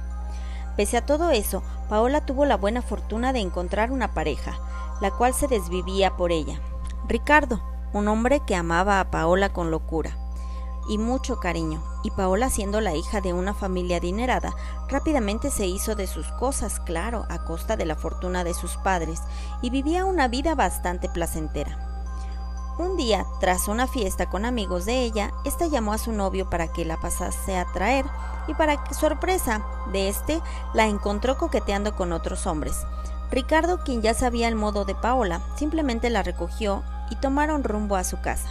Pese 0.76 0.98
a 0.98 1.06
todo 1.06 1.32
eso, 1.32 1.64
Paola 1.90 2.26
tuvo 2.26 2.46
la 2.46 2.58
buena 2.58 2.82
fortuna 2.82 3.34
de 3.34 3.40
encontrar 3.40 3.92
una 3.92 4.14
pareja, 4.14 4.58
la 5.02 5.12
cual 5.12 5.34
se 5.34 5.48
desvivía 5.48 6.16
por 6.16 6.32
ella. 6.32 6.60
Ricardo, 7.08 7.62
un 7.94 8.08
hombre 8.08 8.42
que 8.46 8.56
amaba 8.56 9.00
a 9.00 9.12
Paola 9.12 9.50
con 9.50 9.72
locura 9.72 10.16
y 10.90 10.98
mucho 10.98 11.40
cariño, 11.40 11.84
y 12.04 12.10
Paola 12.10 12.50
siendo 12.50 12.82
la 12.82 12.96
hija 12.96 13.22
de 13.22 13.32
una 13.32 13.54
familia 13.54 13.98
adinerada, 13.98 14.56
rápidamente 14.90 15.52
se 15.52 15.68
hizo 15.68 15.94
de 15.96 16.08
sus 16.08 16.26
cosas, 16.34 16.80
claro, 16.80 17.28
a 17.30 17.46
costa 17.46 17.78
de 17.78 17.86
la 17.86 17.96
fortuna 17.96 18.44
de 18.44 18.56
sus 18.56 18.76
padres, 18.78 19.22
y 19.62 19.70
vivía 19.70 20.04
una 20.04 20.28
vida 20.28 20.56
bastante 20.56 21.08
placentera. 21.08 21.89
Un 22.80 22.96
día, 22.96 23.26
tras 23.42 23.68
una 23.68 23.88
fiesta 23.88 24.30
con 24.30 24.46
amigos 24.46 24.86
de 24.86 25.04
ella, 25.04 25.34
ésta 25.44 25.68
llamó 25.68 25.92
a 25.92 25.98
su 25.98 26.14
novio 26.14 26.50
para 26.50 26.72
que 26.72 26.86
la 26.86 26.96
pasase 26.96 27.58
a 27.58 27.66
traer, 27.66 28.06
y 28.48 28.54
para 28.54 28.82
sorpresa 28.94 29.66
de 29.92 30.08
este, 30.08 30.42
la 30.74 30.86
encontró 30.86 31.38
coqueteando 31.38 31.98
con 31.98 32.14
otros 32.14 32.48
hombres. 32.48 32.78
Ricardo, 33.32 33.80
quien 33.84 34.02
ya 34.02 34.14
sabía 34.14 34.48
el 34.48 34.56
modo 34.56 34.86
de 34.86 34.96
Paola, 34.96 35.42
simplemente 35.58 36.10
la 36.10 36.24
recogió 36.24 36.82
y 37.10 37.18
tomaron 37.18 37.66
rumbo 37.66 37.98
a 37.98 38.06
su 38.06 38.22
casa. 38.22 38.48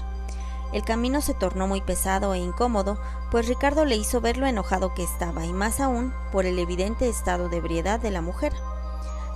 El 0.74 0.84
camino 0.84 1.22
se 1.22 1.32
tornó 1.32 1.66
muy 1.66 1.80
pesado 1.80 2.34
e 2.34 2.38
incómodo, 2.38 2.98
pues 3.30 3.48
Ricardo 3.48 3.86
le 3.86 3.96
hizo 3.96 4.20
ver 4.20 4.36
lo 4.36 4.46
enojado 4.46 4.92
que 4.92 5.04
estaba, 5.04 5.46
y 5.46 5.54
más 5.54 5.80
aún 5.80 6.12
por 6.32 6.44
el 6.44 6.58
evidente 6.58 7.08
estado 7.08 7.48
de 7.48 7.56
ebriedad 7.56 7.98
de 7.98 8.10
la 8.10 8.20
mujer. 8.20 8.52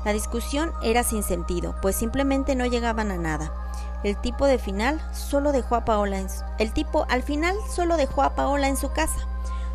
La 0.04 0.12
discusión 0.12 0.70
era 0.82 1.02
sin 1.02 1.22
sentido, 1.22 1.76
pues 1.80 1.96
simplemente 1.96 2.54
no 2.56 2.66
llegaban 2.66 3.10
a 3.10 3.16
nada. 3.16 3.71
El 4.02 4.16
tipo 4.16 4.46
de 4.46 4.58
final 4.58 5.00
solo 5.12 5.52
dejó 5.52 5.76
a 5.76 5.84
Paola 5.84 6.20
el 6.58 6.72
tipo 6.72 7.06
al 7.08 7.22
final 7.22 7.56
solo 7.70 7.96
dejó 7.96 8.22
a 8.22 8.34
Paola 8.34 8.68
en 8.68 8.76
su 8.76 8.90
casa, 8.90 9.28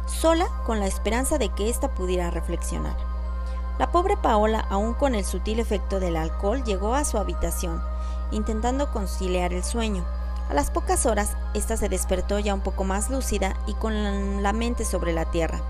sola 0.05 0.47
con 0.65 0.79
la 0.79 0.87
esperanza 0.87 1.37
de 1.37 1.49
que 1.49 1.69
ésta 1.69 1.93
pudiera 1.93 2.29
reflexionar. 2.29 2.97
La 3.79 3.91
pobre 3.91 4.17
Paola, 4.17 4.65
aún 4.69 4.93
con 4.95 5.15
el 5.15 5.23
sutil 5.23 5.59
efecto 5.59 5.99
del 5.99 6.17
alcohol, 6.17 6.63
llegó 6.63 6.93
a 6.93 7.05
su 7.05 7.17
habitación, 7.17 7.81
intentando 8.31 8.91
conciliar 8.91 9.53
el 9.53 9.63
sueño. 9.63 10.03
A 10.49 10.53
las 10.53 10.71
pocas 10.71 11.05
horas, 11.05 11.37
ésta 11.53 11.77
se 11.77 11.87
despertó 11.87 12.39
ya 12.39 12.53
un 12.53 12.61
poco 12.61 12.83
más 12.83 13.09
lúcida 13.09 13.55
y 13.65 13.75
con 13.75 14.43
la 14.43 14.51
mente 14.51 14.83
sobre 14.83 15.13
la 15.13 15.25
tierra. 15.25 15.61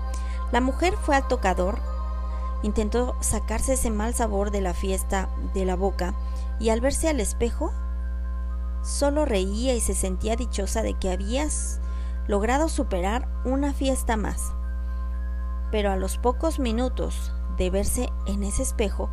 La 0.50 0.60
mujer 0.60 0.94
fue 1.02 1.14
al 1.14 1.28
tocador, 1.28 1.78
intentó 2.62 3.14
sacarse 3.20 3.74
ese 3.74 3.90
mal 3.90 4.14
sabor 4.14 4.50
de 4.50 4.62
la 4.62 4.74
fiesta 4.74 5.28
de 5.54 5.64
la 5.64 5.76
boca 5.76 6.14
y 6.58 6.70
al 6.70 6.80
verse 6.80 7.08
al 7.08 7.20
espejo 7.20 7.72
solo 8.82 9.24
reía 9.24 9.74
y 9.74 9.80
se 9.80 9.94
sentía 9.94 10.36
dichosa 10.36 10.82
de 10.82 10.94
que 10.94 11.10
habías 11.10 11.80
logrado 12.26 12.68
superar 12.68 13.28
una 13.44 13.72
fiesta 13.72 14.16
más. 14.16 14.52
Pero 15.70 15.90
a 15.90 15.96
los 15.96 16.18
pocos 16.18 16.58
minutos 16.58 17.32
de 17.56 17.70
verse 17.70 18.08
en 18.26 18.42
ese 18.42 18.62
espejo, 18.62 19.10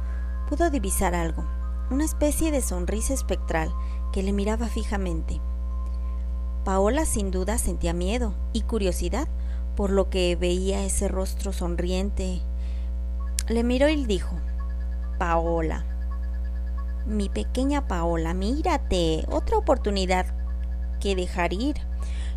pudo 0.47 0.69
divisar 0.69 1.15
algo, 1.15 1.43
una 1.89 2.05
especie 2.05 2.51
de 2.51 2.61
sonrisa 2.61 3.13
espectral 3.13 3.73
que 4.11 4.23
le 4.23 4.31
miraba 4.31 4.67
fijamente. 4.67 5.41
Paola 6.63 7.05
sin 7.05 7.31
duda 7.31 7.57
sentía 7.57 7.93
miedo 7.93 8.33
y 8.53 8.61
curiosidad 8.61 9.27
por 9.75 9.91
lo 9.91 10.09
que 10.09 10.35
veía 10.35 10.83
ese 10.83 11.07
rostro 11.07 11.53
sonriente. 11.53 12.41
Le 13.47 13.63
miró 13.63 13.89
y 13.89 14.05
dijo, 14.05 14.35
Paola, 15.19 15.85
mi 17.05 17.29
pequeña 17.29 17.87
Paola, 17.87 18.33
mírate, 18.33 19.25
otra 19.29 19.57
oportunidad 19.57 20.25
que 20.99 21.15
dejar 21.15 21.53
ir. 21.53 21.75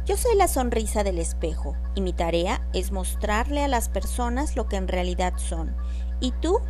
Yo 0.05 0.17
soy 0.17 0.37
la 0.37 0.49
sonrisa 0.49 1.05
del 1.05 1.19
espejo 1.19 1.77
y 1.95 2.01
mi 2.01 2.13
tarea 2.13 2.67
es 2.73 2.93
mostrarle 2.93 3.65
a 3.65 3.69
las 3.69 3.89
personas 3.89 4.57
lo 4.57 4.69
que 4.69 4.77
en 4.77 4.89
realidad 4.89 5.35
son. 5.37 5.75
¿Y 6.21 6.33
tú? 6.33 6.61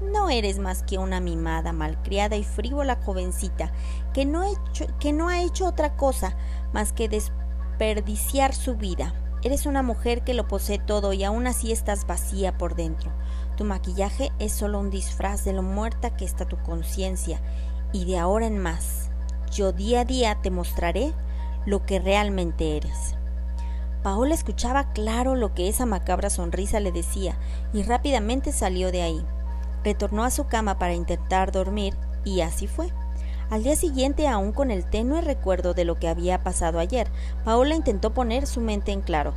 No 0.00 0.30
eres 0.30 0.58
más 0.58 0.82
que 0.82 0.98
una 0.98 1.20
mimada, 1.20 1.72
malcriada 1.72 2.36
y 2.36 2.44
frívola 2.44 2.96
jovencita 2.96 3.72
que 4.12 4.24
no, 4.24 4.42
que 4.98 5.12
no 5.12 5.28
ha 5.28 5.42
hecho 5.42 5.66
otra 5.66 5.96
cosa 5.96 6.36
más 6.72 6.92
que 6.92 7.08
desperdiciar 7.08 8.54
su 8.54 8.76
vida. 8.76 9.14
Eres 9.42 9.66
una 9.66 9.82
mujer 9.82 10.22
que 10.22 10.34
lo 10.34 10.48
posee 10.48 10.78
todo 10.78 11.12
y 11.12 11.24
aún 11.24 11.46
así 11.46 11.72
estás 11.72 12.06
vacía 12.06 12.56
por 12.58 12.74
dentro. 12.74 13.10
Tu 13.62 13.68
maquillaje 13.68 14.32
es 14.40 14.50
solo 14.50 14.80
un 14.80 14.90
disfraz 14.90 15.44
de 15.44 15.52
lo 15.52 15.62
muerta 15.62 16.16
que 16.16 16.24
está 16.24 16.46
tu 16.46 16.56
conciencia 16.64 17.40
y 17.92 18.06
de 18.06 18.18
ahora 18.18 18.48
en 18.48 18.58
más, 18.58 19.08
yo 19.52 19.70
día 19.70 20.00
a 20.00 20.04
día 20.04 20.36
te 20.42 20.50
mostraré 20.50 21.12
lo 21.64 21.86
que 21.86 22.00
realmente 22.00 22.76
eres. 22.76 23.14
Paola 24.02 24.34
escuchaba 24.34 24.92
claro 24.92 25.36
lo 25.36 25.54
que 25.54 25.68
esa 25.68 25.86
macabra 25.86 26.28
sonrisa 26.28 26.80
le 26.80 26.90
decía 26.90 27.36
y 27.72 27.84
rápidamente 27.84 28.50
salió 28.50 28.90
de 28.90 29.02
ahí. 29.02 29.24
Retornó 29.84 30.24
a 30.24 30.32
su 30.32 30.48
cama 30.48 30.80
para 30.80 30.94
intentar 30.94 31.52
dormir 31.52 31.94
y 32.24 32.40
así 32.40 32.66
fue. 32.66 32.88
Al 33.48 33.62
día 33.62 33.76
siguiente, 33.76 34.26
aún 34.26 34.50
con 34.50 34.72
el 34.72 34.84
tenue 34.84 35.20
recuerdo 35.20 35.72
de 35.72 35.84
lo 35.84 36.00
que 36.00 36.08
había 36.08 36.42
pasado 36.42 36.80
ayer, 36.80 37.06
Paola 37.44 37.76
intentó 37.76 38.12
poner 38.12 38.48
su 38.48 38.60
mente 38.60 38.90
en 38.90 39.02
claro 39.02 39.34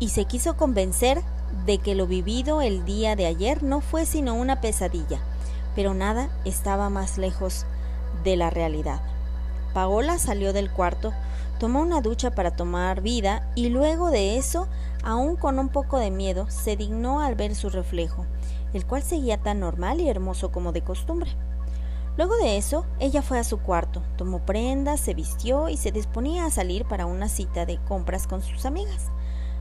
y 0.00 0.08
se 0.08 0.24
quiso 0.24 0.56
convencer 0.56 1.22
de 1.68 1.76
que 1.76 1.94
lo 1.94 2.06
vivido 2.06 2.62
el 2.62 2.86
día 2.86 3.14
de 3.14 3.26
ayer 3.26 3.62
no 3.62 3.82
fue 3.82 4.06
sino 4.06 4.34
una 4.34 4.62
pesadilla, 4.62 5.20
pero 5.76 5.92
nada 5.92 6.30
estaba 6.46 6.88
más 6.88 7.18
lejos 7.18 7.66
de 8.24 8.36
la 8.38 8.48
realidad. 8.48 9.02
Paola 9.74 10.16
salió 10.16 10.54
del 10.54 10.70
cuarto, 10.70 11.12
tomó 11.60 11.82
una 11.82 12.00
ducha 12.00 12.30
para 12.30 12.56
tomar 12.56 13.02
vida 13.02 13.52
y 13.54 13.68
luego 13.68 14.10
de 14.10 14.38
eso, 14.38 14.66
aún 15.04 15.36
con 15.36 15.58
un 15.58 15.68
poco 15.68 15.98
de 15.98 16.10
miedo, 16.10 16.48
se 16.48 16.74
dignó 16.74 17.20
al 17.20 17.34
ver 17.34 17.54
su 17.54 17.68
reflejo, 17.68 18.24
el 18.72 18.86
cual 18.86 19.02
seguía 19.02 19.36
tan 19.36 19.60
normal 19.60 20.00
y 20.00 20.08
hermoso 20.08 20.50
como 20.50 20.72
de 20.72 20.80
costumbre. 20.80 21.36
Luego 22.16 22.34
de 22.38 22.56
eso, 22.56 22.86
ella 22.98 23.20
fue 23.20 23.38
a 23.38 23.44
su 23.44 23.58
cuarto, 23.58 24.02
tomó 24.16 24.38
prendas, 24.38 25.00
se 25.00 25.12
vistió 25.12 25.68
y 25.68 25.76
se 25.76 25.92
disponía 25.92 26.46
a 26.46 26.50
salir 26.50 26.86
para 26.86 27.04
una 27.04 27.28
cita 27.28 27.66
de 27.66 27.76
compras 27.84 28.26
con 28.26 28.40
sus 28.40 28.64
amigas. 28.64 29.10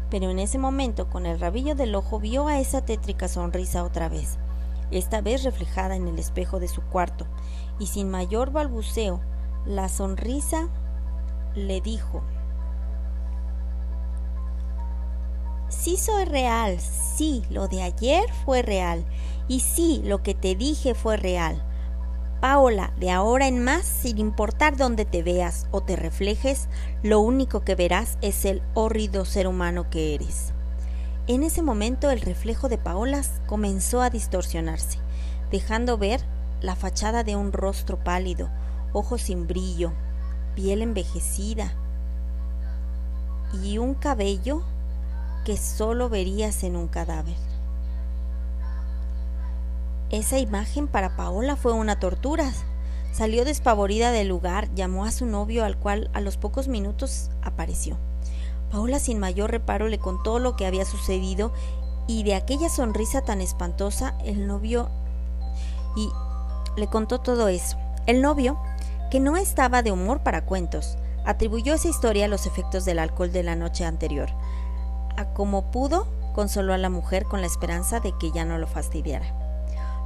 Pero 0.10 0.30
en 0.30 0.40
ese 0.40 0.58
momento, 0.58 1.10
con 1.10 1.26
el 1.26 1.40
rabillo 1.40 1.76
del 1.76 1.96
ojo, 1.96 2.20
vio 2.20 2.48
a 2.48 2.60
esa 2.60 2.86
tétrica 2.86 3.28
sonrisa 3.28 3.84
otra 3.84 4.10
vez, 4.10 4.38
esta 4.92 5.22
vez 5.22 5.44
reflejada 5.44 5.96
en 5.96 6.08
el 6.08 6.18
espejo 6.18 6.60
de 6.60 6.68
su 6.68 6.82
cuarto, 6.82 7.28
y 7.80 7.88
sin 7.88 8.10
mayor 8.10 8.52
balbuceo, 8.52 9.20
la 9.66 9.90
sonrisa 9.90 10.70
le 11.56 11.82
dijo, 11.82 12.24
Sí 15.70 15.98
soy 15.98 16.24
real, 16.24 16.80
sí, 16.80 17.44
lo 17.50 17.68
de 17.68 17.82
ayer 17.82 18.24
fue 18.46 18.62
real, 18.62 19.06
y 19.50 19.60
sí, 19.60 20.02
lo 20.06 20.24
que 20.24 20.34
te 20.34 20.56
dije 20.56 20.94
fue 20.94 21.18
real. 21.18 21.62
Paola, 22.40 22.94
de 23.00 23.10
ahora 23.10 23.48
en 23.48 23.64
más, 23.64 23.84
sin 23.84 24.20
importar 24.20 24.78
dónde 24.78 25.06
te 25.06 25.24
veas 25.24 25.66
o 25.72 25.82
te 25.82 25.96
reflejes, 25.96 26.68
lo 27.02 27.20
único 27.20 27.62
que 27.62 27.74
verás 27.74 28.20
es 28.22 28.46
el 28.46 28.62
hórrido 28.76 29.26
ser 29.26 29.48
humano 29.48 29.90
que 29.90 30.14
eres. 30.14 30.54
En 31.26 31.42
ese 31.42 31.64
momento 31.64 32.12
el 32.12 32.22
reflejo 32.22 32.70
de 32.70 32.78
Paola 32.78 33.24
comenzó 33.48 34.02
a 34.02 34.12
distorsionarse, 34.12 35.00
dejando 35.50 35.98
ver 35.98 36.22
la 36.62 36.76
fachada 36.76 37.24
de 37.24 37.36
un 37.36 37.52
rostro 37.52 37.98
pálido, 38.04 38.52
ojos 38.94 39.24
sin 39.24 39.48
brillo, 39.48 39.92
piel 40.56 40.84
envejecida 40.84 41.74
y 43.64 43.80
un 43.80 43.96
cabello 43.96 44.62
que 45.44 45.58
solo 45.58 46.08
verías 46.08 46.64
en 46.64 46.76
un 46.76 46.88
cadáver. 46.88 47.47
Esa 50.10 50.40
imagen 50.40 50.88
para 50.88 51.18
Paola 51.18 51.58
fue 51.58 51.74
una 51.74 52.00
tortura. 52.00 52.54
Salió 53.12 53.44
despavorida 53.44 54.12
del 54.12 54.30
lugar, 54.30 54.74
llamó 54.74 55.04
a 55.04 55.12
su 55.12 55.26
novio 55.26 55.66
al 55.66 55.78
cual 55.78 56.10
a 56.14 56.22
los 56.22 56.38
pocos 56.38 56.70
minutos 56.70 57.30
apareció. 57.42 57.98
Paola 58.72 59.00
sin 59.00 59.20
mayor 59.20 59.52
reparo 59.52 59.90
le 59.90 60.00
contó 60.00 60.40
lo 60.40 60.56
que 60.56 60.66
había 60.66 60.86
sucedido 60.86 61.52
y 62.08 62.24
de 62.24 62.36
aquella 62.36 62.70
sonrisa 62.70 63.22
tan 63.22 63.42
espantosa 63.42 64.16
el 64.24 64.48
novio 64.48 64.90
y 65.98 66.10
le 66.80 66.88
contó 66.88 67.20
todo 67.20 67.50
eso. 67.50 67.78
El 68.06 68.22
novio, 68.22 68.58
que 69.12 69.20
no 69.20 69.36
estaba 69.36 69.82
de 69.84 69.92
humor 69.92 70.22
para 70.24 70.46
cuentos, 70.46 70.98
atribuyó 71.26 71.74
esa 71.74 71.90
historia 71.90 72.26
a 72.26 72.30
los 72.30 72.46
efectos 72.46 72.86
del 72.86 73.00
alcohol 73.00 73.34
de 73.34 73.44
la 73.44 73.58
noche 73.58 73.84
anterior. 73.84 74.30
A 75.18 75.34
como 75.34 75.70
pudo, 75.72 76.08
consoló 76.34 76.74
a 76.74 76.78
la 76.78 76.90
mujer 76.90 77.26
con 77.26 77.42
la 77.42 77.48
esperanza 77.48 78.00
de 78.00 78.14
que 78.18 78.32
ya 78.32 78.46
no 78.46 78.58
lo 78.58 78.68
fastidiara. 78.68 79.47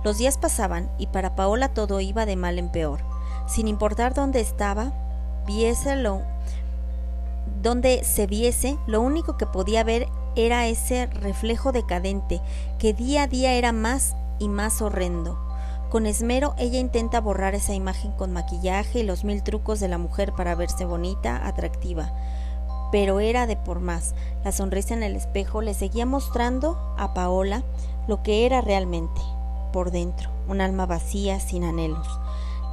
Los 0.04 0.18
días 0.18 0.38
pasaban 0.38 0.90
y 0.98 1.08
para 1.08 1.36
Paola 1.36 1.70
todo 1.70 2.00
iba 2.00 2.26
de 2.26 2.36
mal 2.36 2.58
en 2.58 2.70
peor. 2.70 3.02
Sin 3.48 3.68
importar 3.68 4.14
dónde 4.14 4.40
estaba, 4.40 4.94
viéselo, 5.46 6.22
donde 7.62 8.04
se 8.04 8.26
viese, 8.26 8.78
lo 8.88 9.02
único 9.02 9.38
que 9.38 9.46
podía 9.46 9.84
ver 9.84 10.08
era 10.36 10.66
ese 10.68 11.06
reflejo 11.08 11.72
decadente 11.72 12.42
que 12.80 12.94
día 12.94 13.24
a 13.24 13.28
día 13.28 13.54
era 13.54 13.72
más 13.72 14.16
y 14.40 14.50
más 14.50 14.82
horrendo. 14.82 15.38
Con 15.92 16.06
esmero 16.06 16.56
ella 16.58 16.80
intenta 16.80 17.20
borrar 17.20 17.54
esa 17.54 17.74
imagen 17.74 18.14
con 18.14 18.32
maquillaje 18.32 19.00
y 19.00 19.04
los 19.04 19.24
mil 19.24 19.44
trucos 19.44 19.80
de 19.80 19.90
la 19.90 19.98
mujer 19.98 20.34
para 20.34 20.56
verse 20.56 20.86
bonita, 20.86 21.46
atractiva. 21.46 22.12
Pero 22.92 23.20
era 23.20 23.46
de 23.46 23.58
por 23.58 23.82
más. 23.82 24.16
La 24.44 24.52
sonrisa 24.52 24.94
en 24.94 25.04
el 25.04 25.16
espejo 25.16 25.62
le 25.62 25.74
seguía 25.74 26.06
mostrando 26.06 26.96
a 26.98 27.14
Paola 27.14 27.64
lo 28.08 28.24
que 28.24 28.46
era 28.46 28.62
realmente 28.62 29.22
por 29.72 29.92
dentro, 29.92 30.30
un 30.48 30.62
alma 30.62 30.86
vacía, 30.86 31.40
sin 31.40 31.64
anhelos. 31.64 32.08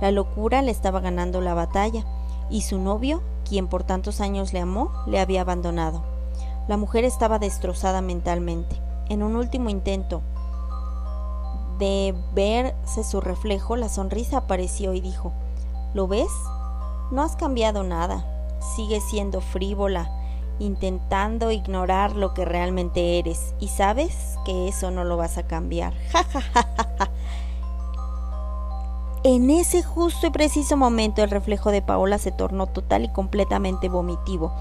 La 0.00 0.10
locura 0.10 0.62
le 0.62 0.70
estaba 0.70 1.00
ganando 1.00 1.40
la 1.40 1.54
batalla, 1.54 2.04
y 2.50 2.62
su 2.62 2.78
novio, 2.78 3.22
quien 3.44 3.68
por 3.68 3.84
tantos 3.84 4.20
años 4.20 4.52
le 4.52 4.60
amó, 4.60 4.92
le 5.06 5.20
había 5.20 5.42
abandonado. 5.42 6.02
La 6.68 6.76
mujer 6.76 7.04
estaba 7.04 7.38
destrozada 7.38 8.00
mentalmente. 8.00 8.76
En 9.08 9.22
un 9.22 9.36
último 9.36 9.70
intento 9.70 10.22
de 11.78 12.14
verse 12.34 13.04
su 13.04 13.20
reflejo, 13.20 13.76
la 13.76 13.88
sonrisa 13.88 14.38
apareció 14.38 14.92
y 14.94 15.00
dijo 15.00 15.32
¿Lo 15.94 16.06
ves? 16.06 16.30
No 17.10 17.22
has 17.22 17.36
cambiado 17.36 17.84
nada. 17.84 18.24
Sigues 18.76 19.02
siendo 19.04 19.40
frívola, 19.40 20.10
intentando 20.58 21.50
ignorar 21.50 22.16
lo 22.16 22.34
que 22.34 22.44
realmente 22.44 23.18
eres 23.18 23.54
y 23.60 23.68
sabes 23.68 24.36
que 24.44 24.68
eso 24.68 24.90
no 24.90 25.04
lo 25.04 25.16
vas 25.16 25.38
a 25.38 25.46
cambiar. 25.46 25.94
en 29.24 29.50
ese 29.50 29.82
justo 29.82 30.26
y 30.26 30.30
preciso 30.30 30.76
momento 30.76 31.22
el 31.22 31.30
reflejo 31.30 31.70
de 31.70 31.82
Paola 31.82 32.18
se 32.18 32.32
tornó 32.32 32.66
total 32.66 33.04
y 33.04 33.12
completamente 33.12 33.88
vomitivo, 33.88 34.52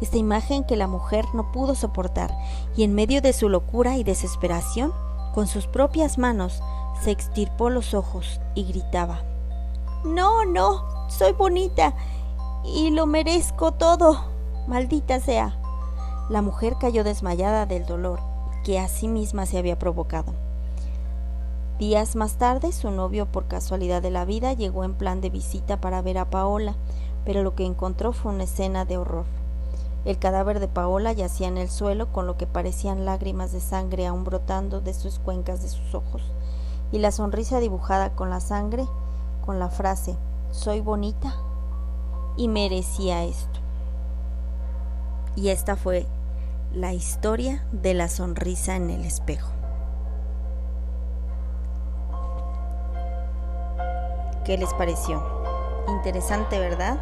esta 0.00 0.16
imagen 0.16 0.64
que 0.64 0.76
la 0.76 0.86
mujer 0.86 1.24
no 1.34 1.52
pudo 1.52 1.74
soportar 1.74 2.34
y 2.76 2.84
en 2.84 2.94
medio 2.94 3.22
de 3.22 3.32
su 3.32 3.48
locura 3.48 3.96
y 3.96 4.04
desesperación, 4.04 4.92
con 5.34 5.46
sus 5.46 5.66
propias 5.66 6.18
manos, 6.18 6.62
Se 7.02 7.10
extirpó 7.10 7.68
los 7.68 7.92
ojos 7.92 8.40
y 8.54 8.64
gritaba. 8.64 9.20
No, 10.02 10.46
no, 10.46 11.10
soy 11.10 11.32
bonita 11.32 11.92
y 12.64 12.88
lo 12.88 13.04
merezco 13.04 13.72
todo. 13.72 14.35
Maldita 14.66 15.20
sea. 15.20 15.56
La 16.28 16.42
mujer 16.42 16.74
cayó 16.80 17.04
desmayada 17.04 17.66
del 17.66 17.86
dolor 17.86 18.18
que 18.64 18.80
a 18.80 18.88
sí 18.88 19.06
misma 19.06 19.46
se 19.46 19.58
había 19.58 19.78
provocado. 19.78 20.32
Días 21.78 22.16
más 22.16 22.34
tarde, 22.34 22.72
su 22.72 22.90
novio, 22.90 23.26
por 23.26 23.46
casualidad 23.46 24.02
de 24.02 24.10
la 24.10 24.24
vida, 24.24 24.54
llegó 24.54 24.82
en 24.82 24.94
plan 24.94 25.20
de 25.20 25.30
visita 25.30 25.80
para 25.80 26.02
ver 26.02 26.18
a 26.18 26.30
Paola, 26.30 26.74
pero 27.24 27.44
lo 27.44 27.54
que 27.54 27.64
encontró 27.64 28.12
fue 28.12 28.32
una 28.32 28.42
escena 28.42 28.84
de 28.84 28.96
horror. 28.98 29.24
El 30.04 30.18
cadáver 30.18 30.58
de 30.58 30.66
Paola 30.66 31.12
yacía 31.12 31.46
en 31.46 31.58
el 31.58 31.70
suelo 31.70 32.12
con 32.12 32.26
lo 32.26 32.36
que 32.36 32.48
parecían 32.48 33.04
lágrimas 33.04 33.52
de 33.52 33.60
sangre 33.60 34.08
aún 34.08 34.24
brotando 34.24 34.80
de 34.80 34.94
sus 34.94 35.20
cuencas 35.20 35.62
de 35.62 35.68
sus 35.68 35.94
ojos, 35.94 36.22
y 36.90 36.98
la 36.98 37.12
sonrisa 37.12 37.60
dibujada 37.60 38.16
con 38.16 38.30
la 38.30 38.40
sangre, 38.40 38.84
con 39.44 39.60
la 39.60 39.68
frase 39.68 40.16
Soy 40.50 40.80
bonita 40.80 41.36
y 42.36 42.48
merecía 42.48 43.22
esto. 43.22 43.65
Y 45.36 45.50
esta 45.50 45.76
fue 45.76 46.06
la 46.72 46.94
historia 46.94 47.62
de 47.70 47.94
la 47.94 48.08
sonrisa 48.08 48.74
en 48.74 48.90
el 48.90 49.04
espejo. 49.04 49.50
¿Qué 54.44 54.56
les 54.56 54.72
pareció? 54.74 55.22
Interesante, 55.88 56.58
¿verdad? 56.58 56.98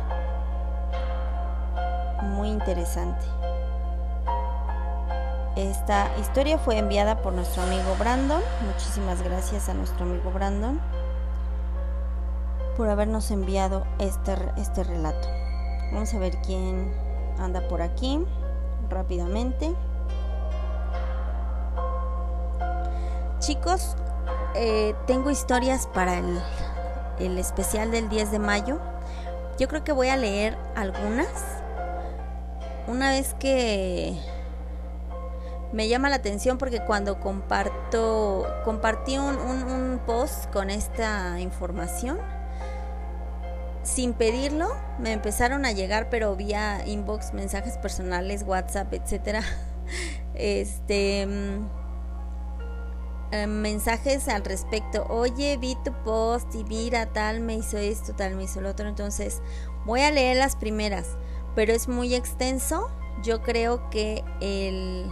Muy 2.23 2.49
interesante. 2.49 3.25
Esta 5.57 6.11
historia 6.19 6.59
fue 6.59 6.79
enviada 6.79 7.23
por 7.23 7.33
nuestro 7.33 7.63
amigo 7.63 7.95
Brandon. 7.99 8.43
Muchísimas 8.67 9.23
gracias 9.23 9.69
a 9.69 9.75
nuestro 9.75 10.05
amigo 10.05 10.33
Brandon 10.33 10.81
por 12.77 12.89
habernos 12.89 13.31
enviado 13.31 13.85
este, 14.01 14.37
este 14.57 14.83
relato. 14.83 15.29
Vamos 15.93 16.13
a 16.13 16.19
ver 16.19 16.37
quién 16.45 17.04
anda 17.39 17.67
por 17.69 17.83
aquí 17.83 18.21
rápidamente. 18.89 19.75
Chicos, 23.39 23.97
eh, 24.55 24.95
tengo 25.07 25.31
historias 25.31 25.87
para 25.87 26.19
el, 26.19 26.41
el 27.19 27.39
especial 27.39 27.91
del 27.91 28.09
10 28.09 28.31
de 28.31 28.39
mayo. 28.39 28.79
Yo 29.59 29.69
creo 29.69 29.85
que 29.85 29.93
voy 29.93 30.09
a 30.09 30.17
leer 30.17 30.57
algunas. 30.75 31.29
Una 32.87 33.11
vez 33.11 33.35
que 33.35 34.19
me 35.73 35.89
llama 35.89 36.09
la 36.09 36.17
atención 36.17 36.57
porque 36.57 36.81
cuando 36.81 37.19
comparto, 37.19 38.47
compartí 38.65 39.19
un, 39.19 39.37
un 39.37 40.01
post 40.07 40.51
con 40.53 40.71
esta 40.71 41.41
información, 41.41 42.19
sin 43.85 44.15
pedirlo, 44.15 44.75
me 44.99 45.13
empezaron 45.13 45.65
a 45.65 45.73
llegar, 45.73 46.09
pero 46.11 46.35
vía 46.35 46.85
inbox, 46.87 47.33
mensajes 47.33 47.79
personales, 47.79 48.43
WhatsApp, 48.47 48.93
etcétera. 48.93 49.43
Este 50.35 51.27
mm, 51.27 51.69
eh, 53.35 53.47
mensajes 53.47 54.29
al 54.29 54.45
respecto. 54.45 55.07
Oye, 55.09 55.57
vi 55.57 55.77
tu 55.85 55.93
post 56.05 56.55
y 56.55 56.65
mira, 56.65 57.13
tal 57.13 57.41
me 57.41 57.55
hizo 57.55 57.77
esto, 57.79 58.15
tal 58.15 58.37
me 58.37 58.45
hizo 58.45 58.61
lo 58.61 58.71
otro. 58.71 58.89
Entonces, 58.89 59.43
voy 59.85 60.01
a 60.01 60.11
leer 60.11 60.37
las 60.37 60.57
primeras, 60.57 61.17
pero 61.55 61.73
es 61.73 61.89
muy 61.89 62.15
extenso. 62.15 62.89
Yo 63.23 63.43
creo 63.43 63.91
que 63.91 64.25
el, 64.41 65.11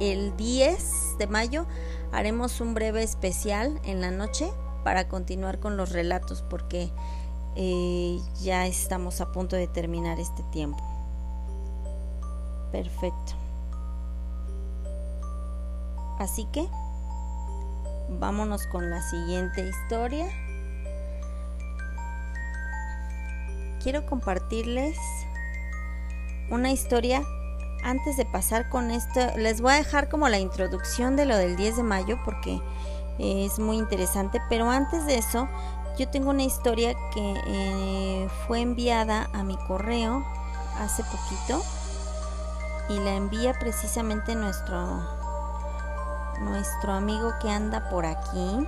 el 0.00 0.36
10 0.36 1.18
de 1.18 1.26
mayo 1.26 1.66
haremos 2.12 2.60
un 2.60 2.74
breve 2.74 3.02
especial 3.02 3.80
en 3.84 4.00
la 4.00 4.10
noche 4.10 4.50
para 4.84 5.08
continuar 5.08 5.58
con 5.58 5.76
los 5.76 5.90
relatos, 5.90 6.42
porque 6.48 6.92
eh, 7.56 8.18
ya 8.40 8.66
estamos 8.66 9.20
a 9.20 9.32
punto 9.32 9.56
de 9.56 9.66
terminar 9.66 10.18
este 10.20 10.42
tiempo. 10.44 10.82
Perfecto. 12.72 13.34
Así 16.18 16.46
que 16.52 16.68
vámonos 18.08 18.66
con 18.66 18.90
la 18.90 19.02
siguiente 19.02 19.66
historia. 19.66 20.28
Quiero 23.82 24.04
compartirles 24.04 24.96
una 26.50 26.70
historia. 26.70 27.22
Antes 27.82 28.18
de 28.18 28.26
pasar 28.26 28.68
con 28.68 28.90
esto, 28.90 29.20
les 29.38 29.62
voy 29.62 29.72
a 29.72 29.76
dejar 29.76 30.10
como 30.10 30.28
la 30.28 30.38
introducción 30.38 31.16
de 31.16 31.24
lo 31.24 31.34
del 31.36 31.56
10 31.56 31.78
de 31.78 31.82
mayo 31.82 32.18
porque 32.26 32.60
es 33.18 33.58
muy 33.58 33.78
interesante. 33.78 34.42
Pero 34.50 34.68
antes 34.70 35.06
de 35.06 35.16
eso, 35.16 35.48
yo 36.00 36.08
tengo 36.08 36.30
una 36.30 36.44
historia 36.44 36.94
que 37.12 37.34
eh, 37.46 38.28
fue 38.46 38.62
enviada 38.62 39.28
a 39.34 39.42
mi 39.42 39.58
correo 39.58 40.24
hace 40.78 41.04
poquito 41.04 41.62
y 42.88 42.98
la 43.00 43.16
envía 43.16 43.52
precisamente 43.58 44.34
nuestro 44.34 45.06
nuestro 46.40 46.94
amigo 46.94 47.34
que 47.42 47.50
anda 47.50 47.90
por 47.90 48.06
aquí. 48.06 48.66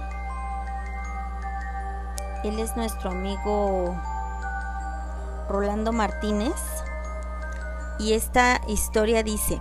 Él 2.45 2.59
es 2.59 2.77
nuestro 2.77 3.13
amigo 3.13 3.97
Rolando 5.49 5.91
Martínez 5.91 6.53
y 7.99 8.13
esta 8.13 8.61
historia 8.69 9.23
dice, 9.23 9.59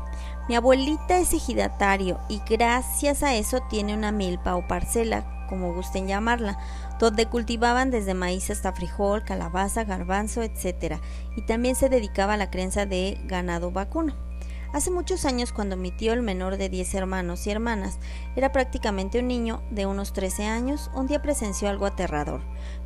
mi 0.50 0.58
abuelita 0.58 1.20
es 1.20 1.34
ejidatario 1.34 2.20
y 2.28 2.42
gracias 2.50 3.24
a 3.24 3.34
eso 3.36 3.62
tiene 3.70 3.94
una 3.94 4.12
milpa 4.12 4.58
o 4.58 4.68
parcela 4.68 5.24
como 5.52 5.74
gusten 5.74 6.08
llamarla, 6.08 6.58
donde 6.98 7.26
cultivaban 7.26 7.92
desde 7.92 8.14
maíz 8.14 8.50
hasta 8.50 8.72
frijol, 8.72 9.26
calabaza, 9.26 9.84
garbanzo, 9.84 10.44
etc. 10.44 11.02
Y 11.36 11.42
también 11.42 11.76
se 11.76 11.90
dedicaba 11.90 12.36
a 12.36 12.38
la 12.38 12.50
crianza 12.50 12.86
de 12.86 13.20
ganado 13.26 13.70
vacuno. 13.72 14.16
Hace 14.74 14.90
muchos 14.90 15.26
años, 15.26 15.52
cuando 15.52 15.76
mi 15.76 15.92
tío, 15.92 16.14
el 16.14 16.22
menor 16.22 16.56
de 16.56 16.70
10 16.70 16.96
hermanos 16.96 17.46
y 17.46 17.52
hermanas, 17.52 18.00
era 18.38 18.54
prácticamente 18.54 19.20
un 19.20 19.28
niño 19.28 19.62
de 19.70 19.86
unos 19.86 20.14
13 20.14 20.46
años, 20.46 20.90
un 20.96 21.08
día 21.08 21.22
presenció 21.22 21.68
algo 21.68 21.86
aterrador. 21.86 22.40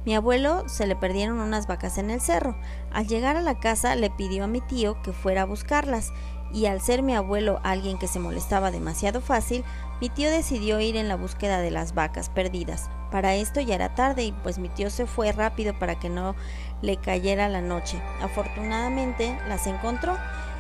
Mi 0.03 0.16
abuelo 0.16 0.68
se 0.68 0.88
le 0.88 0.95
perdieron 0.95 1.39
unas 1.39 1.68
vacas 1.68 1.99
en 1.99 2.09
el 2.09 2.22
cerro. 2.22 2.57
Al 2.91 3.07
llegar 3.07 3.38
a 3.38 3.41
la 3.41 3.59
casa 3.59 3.95
le 3.95 4.09
pidió 4.09 4.45
a 4.45 4.47
mi 4.47 4.61
tío 4.61 4.99
que 5.03 5.13
fuera 5.13 5.43
a 5.43 5.45
buscarlas, 5.45 6.11
y 6.56 6.68
al 6.68 6.80
ser 6.80 7.03
mi 7.03 7.14
abuelo 7.14 7.60
alguien 7.64 7.97
que 7.97 8.08
se 8.08 8.18
molestaba 8.18 8.72
demasiado 8.72 9.20
fácil, 9.20 9.66
mi 9.99 10.08
tío 10.08 10.32
decidió 10.32 10.80
ir 10.80 10.95
en 10.95 11.10
la 11.10 11.18
búsqueda 11.18 11.60
de 11.60 11.70
las 11.70 11.93
vacas 11.93 12.30
perdidas. 12.30 12.89
Para 13.12 13.36
esto 13.36 13.60
ya 13.60 13.76
era 13.76 13.93
tarde 13.93 14.24
y 14.24 14.32
pues 14.32 14.58
mi 14.58 14.70
tío 14.70 14.89
se 14.89 15.06
fue 15.06 15.34
rápido 15.34 15.78
para 15.78 15.99
que 15.99 16.10
no 16.10 16.34
le 16.82 16.95
cayera 16.95 17.49
la 17.49 17.60
noche. 17.60 18.01
Afortunadamente 18.22 19.38
las 19.49 19.68
encontró 19.68 20.18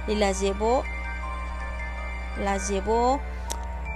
y 0.09 0.15
las 0.15 0.41
llevó 0.41 0.83
las 2.43 2.69
llevó 2.69 3.21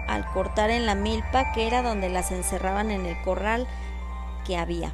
al 0.08 0.26
cortar 0.32 0.70
en 0.70 0.86
la 0.86 0.96
milpa 0.96 1.52
que 1.52 1.68
era 1.68 1.82
donde 1.82 2.08
las 2.08 2.32
encerraban 2.32 2.92
en 2.92 3.06
el 3.06 3.22
corral 3.24 3.68
que 4.46 4.56
había. 4.56 4.94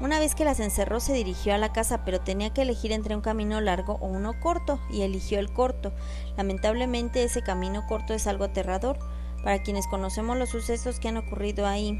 Una 0.00 0.20
vez 0.20 0.36
que 0.36 0.44
las 0.44 0.60
encerró 0.60 1.00
se 1.00 1.12
dirigió 1.12 1.54
a 1.54 1.58
la 1.58 1.72
casa, 1.72 2.04
pero 2.04 2.20
tenía 2.20 2.50
que 2.50 2.62
elegir 2.62 2.92
entre 2.92 3.16
un 3.16 3.20
camino 3.20 3.60
largo 3.60 3.94
o 3.94 4.06
uno 4.06 4.38
corto, 4.38 4.78
y 4.90 5.02
eligió 5.02 5.40
el 5.40 5.52
corto. 5.52 5.92
Lamentablemente 6.36 7.24
ese 7.24 7.42
camino 7.42 7.84
corto 7.88 8.14
es 8.14 8.28
algo 8.28 8.44
aterrador 8.44 8.98
para 9.42 9.60
quienes 9.62 9.88
conocemos 9.88 10.36
los 10.36 10.50
sucesos 10.50 11.00
que 11.00 11.08
han 11.08 11.16
ocurrido 11.16 11.66
ahí. 11.66 11.98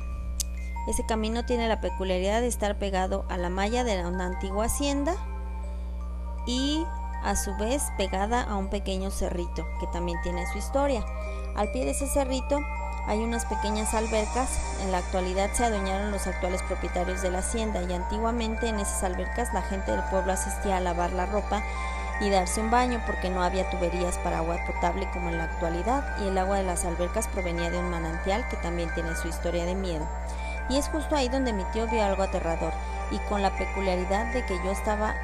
Ese 0.87 1.05
camino 1.07 1.45
tiene 1.45 1.67
la 1.67 1.81
peculiaridad 1.81 2.41
de 2.41 2.47
estar 2.47 2.79
pegado 2.79 3.27
a 3.29 3.37
la 3.37 3.51
malla 3.51 3.83
de 3.83 4.07
una 4.07 4.27
antigua 4.27 4.67
hacienda 4.67 5.17
y 6.47 6.85
a 7.23 7.35
su 7.35 7.55
vez 7.57 7.83
pegada 7.99 8.43
a 8.43 8.57
un 8.57 8.71
pequeño 8.71 9.11
cerrito 9.11 9.67
que 9.81 9.87
también 9.89 10.19
tiene 10.23 10.47
su 10.53 10.59
historia. 10.59 11.05
Al 11.57 11.73
pie 11.73 11.85
de 11.85 11.91
ese 11.91 12.07
cerrito 12.07 12.61
hay 13.09 13.25
unas 13.25 13.47
pequeñas 13.47 13.95
albercas, 13.95 14.51
en 14.83 14.93
la 14.93 14.99
actualidad 14.99 15.51
se 15.55 15.65
adueñaron 15.65 16.11
los 16.11 16.27
actuales 16.27 16.63
propietarios 16.63 17.23
de 17.23 17.31
la 17.31 17.39
hacienda 17.39 17.83
y 17.83 17.93
antiguamente 17.93 18.69
en 18.69 18.79
esas 18.79 19.03
albercas 19.03 19.53
la 19.55 19.63
gente 19.63 19.93
del 19.93 20.03
pueblo 20.11 20.33
asistía 20.33 20.77
a 20.77 20.81
lavar 20.81 21.13
la 21.15 21.25
ropa 21.25 21.63
y 22.21 22.29
darse 22.29 22.61
un 22.61 22.71
baño 22.71 23.01
porque 23.07 23.31
no 23.31 23.43
había 23.43 23.71
tuberías 23.71 24.19
para 24.19 24.39
agua 24.39 24.59
potable 24.67 25.09
como 25.13 25.31
en 25.31 25.39
la 25.39 25.45
actualidad 25.45 26.05
y 26.21 26.29
el 26.29 26.37
agua 26.37 26.59
de 26.59 26.65
las 26.65 26.85
albercas 26.85 27.29
provenía 27.29 27.71
de 27.71 27.79
un 27.79 27.89
manantial 27.89 28.47
que 28.51 28.57
también 28.57 28.93
tiene 28.93 29.17
su 29.17 29.29
historia 29.29 29.65
de 29.65 29.75
miedo. 29.75 30.07
Y 30.69 30.77
es 30.77 30.89
justo 30.89 31.17
ahí 31.17 31.31
donde 31.31 31.55
mi 31.55 31.65
tío 31.73 31.87
vio 31.87 32.05
algo 32.05 32.23
aterrador 32.23 32.75
y 33.11 33.19
con 33.31 33.41
la 33.41 33.57
peculiaridad 33.57 34.35
de 34.35 34.45
que 34.45 34.57
yo 34.63 34.71
estaba 34.71 35.15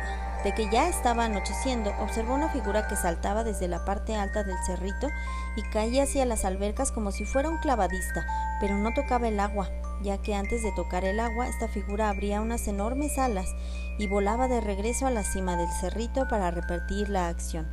de 0.45 0.53
que 0.53 0.69
ya 0.69 0.89
estaba 0.89 1.25
anocheciendo, 1.25 1.91
observó 2.01 2.35
una 2.35 2.51
figura 2.51 2.87
que 2.87 2.97
saltaba 2.97 3.45
desde 3.45 3.67
la 3.67 3.85
parte 3.87 4.15
alta 4.15 4.45
del 4.45 4.59
cerrito 4.67 5.09
y 5.57 5.63
caía 5.63 6.03
hacia 6.03 6.27
las 6.27 6.45
albercas 6.45 6.93
como 6.93 7.11
si 7.13 7.25
fuera 7.25 7.49
un 7.49 7.59
clavadista, 7.59 8.27
pero 8.61 8.77
no 8.77 8.93
tocaba 8.93 9.27
el 9.27 9.41
agua, 9.41 9.71
ya 10.03 10.19
que 10.19 10.35
antes 10.35 10.63
de 10.63 10.71
tocar 10.73 11.05
el 11.05 11.19
agua 11.19 11.49
esta 11.49 11.67
figura 11.67 12.11
abría 12.11 12.43
unas 12.43 12.69
enormes 12.69 13.19
alas 13.19 13.49
y 13.99 14.07
volaba 14.07 14.47
de 14.47 14.61
regreso 14.61 15.07
a 15.07 15.11
la 15.11 15.25
cima 15.25 15.57
del 15.57 15.71
cerrito 15.81 16.29
para 16.29 16.51
repetir 16.51 17.09
la 17.09 17.29
acción. 17.29 17.67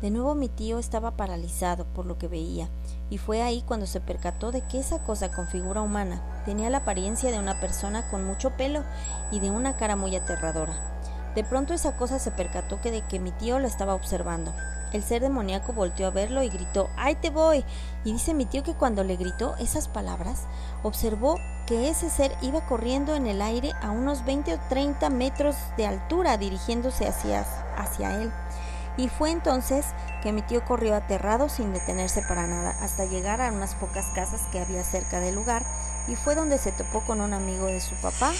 De 0.00 0.10
nuevo 0.10 0.34
mi 0.34 0.48
tío 0.48 0.78
estaba 0.78 1.16
paralizado 1.16 1.84
por 1.94 2.06
lo 2.06 2.16
que 2.16 2.28
veía, 2.28 2.68
y 3.10 3.18
fue 3.18 3.42
ahí 3.42 3.62
cuando 3.62 3.86
se 3.86 4.00
percató 4.00 4.52
de 4.52 4.60
que 4.62 4.78
esa 4.78 5.02
cosa 5.02 5.32
con 5.32 5.48
figura 5.48 5.80
humana 5.80 6.22
tenía 6.44 6.70
la 6.70 6.78
apariencia 6.78 7.32
de 7.32 7.38
una 7.38 7.58
persona 7.58 8.08
con 8.10 8.24
mucho 8.24 8.50
pelo 8.56 8.84
y 9.32 9.40
de 9.40 9.50
una 9.50 9.76
cara 9.76 9.96
muy 9.96 10.14
aterradora. 10.14 10.93
De 11.34 11.44
pronto 11.44 11.74
esa 11.74 11.96
cosa 11.96 12.18
se 12.18 12.30
percató 12.30 12.80
que 12.80 12.90
de 12.90 13.02
que 13.02 13.18
mi 13.18 13.32
tío 13.32 13.58
la 13.58 13.68
estaba 13.68 13.94
observando. 13.94 14.54
El 14.92 15.02
ser 15.02 15.22
demoníaco 15.22 15.72
volteó 15.72 16.06
a 16.06 16.10
verlo 16.10 16.44
y 16.44 16.48
gritó 16.48 16.88
¡Ahí 16.96 17.16
te 17.16 17.30
voy! 17.30 17.64
Y 18.04 18.12
dice 18.12 18.32
mi 18.32 18.46
tío 18.46 18.62
que 18.62 18.74
cuando 18.74 19.02
le 19.02 19.16
gritó 19.16 19.56
esas 19.56 19.88
palabras, 19.88 20.42
observó 20.84 21.40
que 21.66 21.88
ese 21.88 22.10
ser 22.10 22.32
iba 22.42 22.64
corriendo 22.66 23.16
en 23.16 23.26
el 23.26 23.42
aire 23.42 23.72
a 23.82 23.90
unos 23.90 24.24
20 24.24 24.54
o 24.54 24.60
30 24.68 25.10
metros 25.10 25.56
de 25.76 25.86
altura 25.86 26.36
dirigiéndose 26.36 27.08
hacia, 27.08 27.44
hacia 27.76 28.22
él. 28.22 28.32
Y 28.96 29.08
fue 29.08 29.32
entonces 29.32 29.86
que 30.22 30.32
mi 30.32 30.42
tío 30.42 30.64
corrió 30.64 30.94
aterrado 30.94 31.48
sin 31.48 31.72
detenerse 31.72 32.22
para 32.22 32.46
nada 32.46 32.76
hasta 32.80 33.06
llegar 33.06 33.40
a 33.40 33.50
unas 33.50 33.74
pocas 33.74 34.06
casas 34.14 34.42
que 34.52 34.60
había 34.60 34.84
cerca 34.84 35.18
del 35.18 35.34
lugar 35.34 35.64
y 36.06 36.14
fue 36.14 36.36
donde 36.36 36.58
se 36.58 36.70
topó 36.70 37.00
con 37.04 37.20
un 37.20 37.34
amigo 37.34 37.66
de 37.66 37.80
su 37.80 37.96
papá 37.96 38.32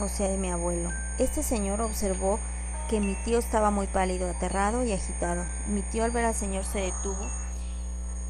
o 0.00 0.08
sea, 0.08 0.28
de 0.28 0.36
mi 0.36 0.50
abuelo. 0.50 0.90
Este 1.18 1.42
señor 1.42 1.80
observó 1.80 2.38
que 2.88 3.00
mi 3.00 3.14
tío 3.24 3.38
estaba 3.38 3.70
muy 3.70 3.86
pálido, 3.86 4.30
aterrado 4.30 4.84
y 4.84 4.92
agitado. 4.92 5.44
Mi 5.68 5.82
tío 5.82 6.04
al 6.04 6.10
ver 6.10 6.24
al 6.24 6.34
señor 6.34 6.64
se 6.64 6.80
detuvo 6.80 7.26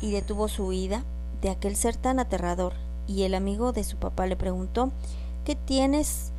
y 0.00 0.12
detuvo 0.12 0.48
su 0.48 0.66
huida 0.66 1.04
de 1.40 1.50
aquel 1.50 1.76
ser 1.76 1.96
tan 1.96 2.18
aterrador. 2.18 2.74
Y 3.06 3.22
el 3.22 3.34
amigo 3.34 3.72
de 3.72 3.84
su 3.84 3.96
papá 3.98 4.26
le 4.26 4.36
preguntó, 4.36 4.90
¿qué 5.44 5.54
tienes? 5.54 6.32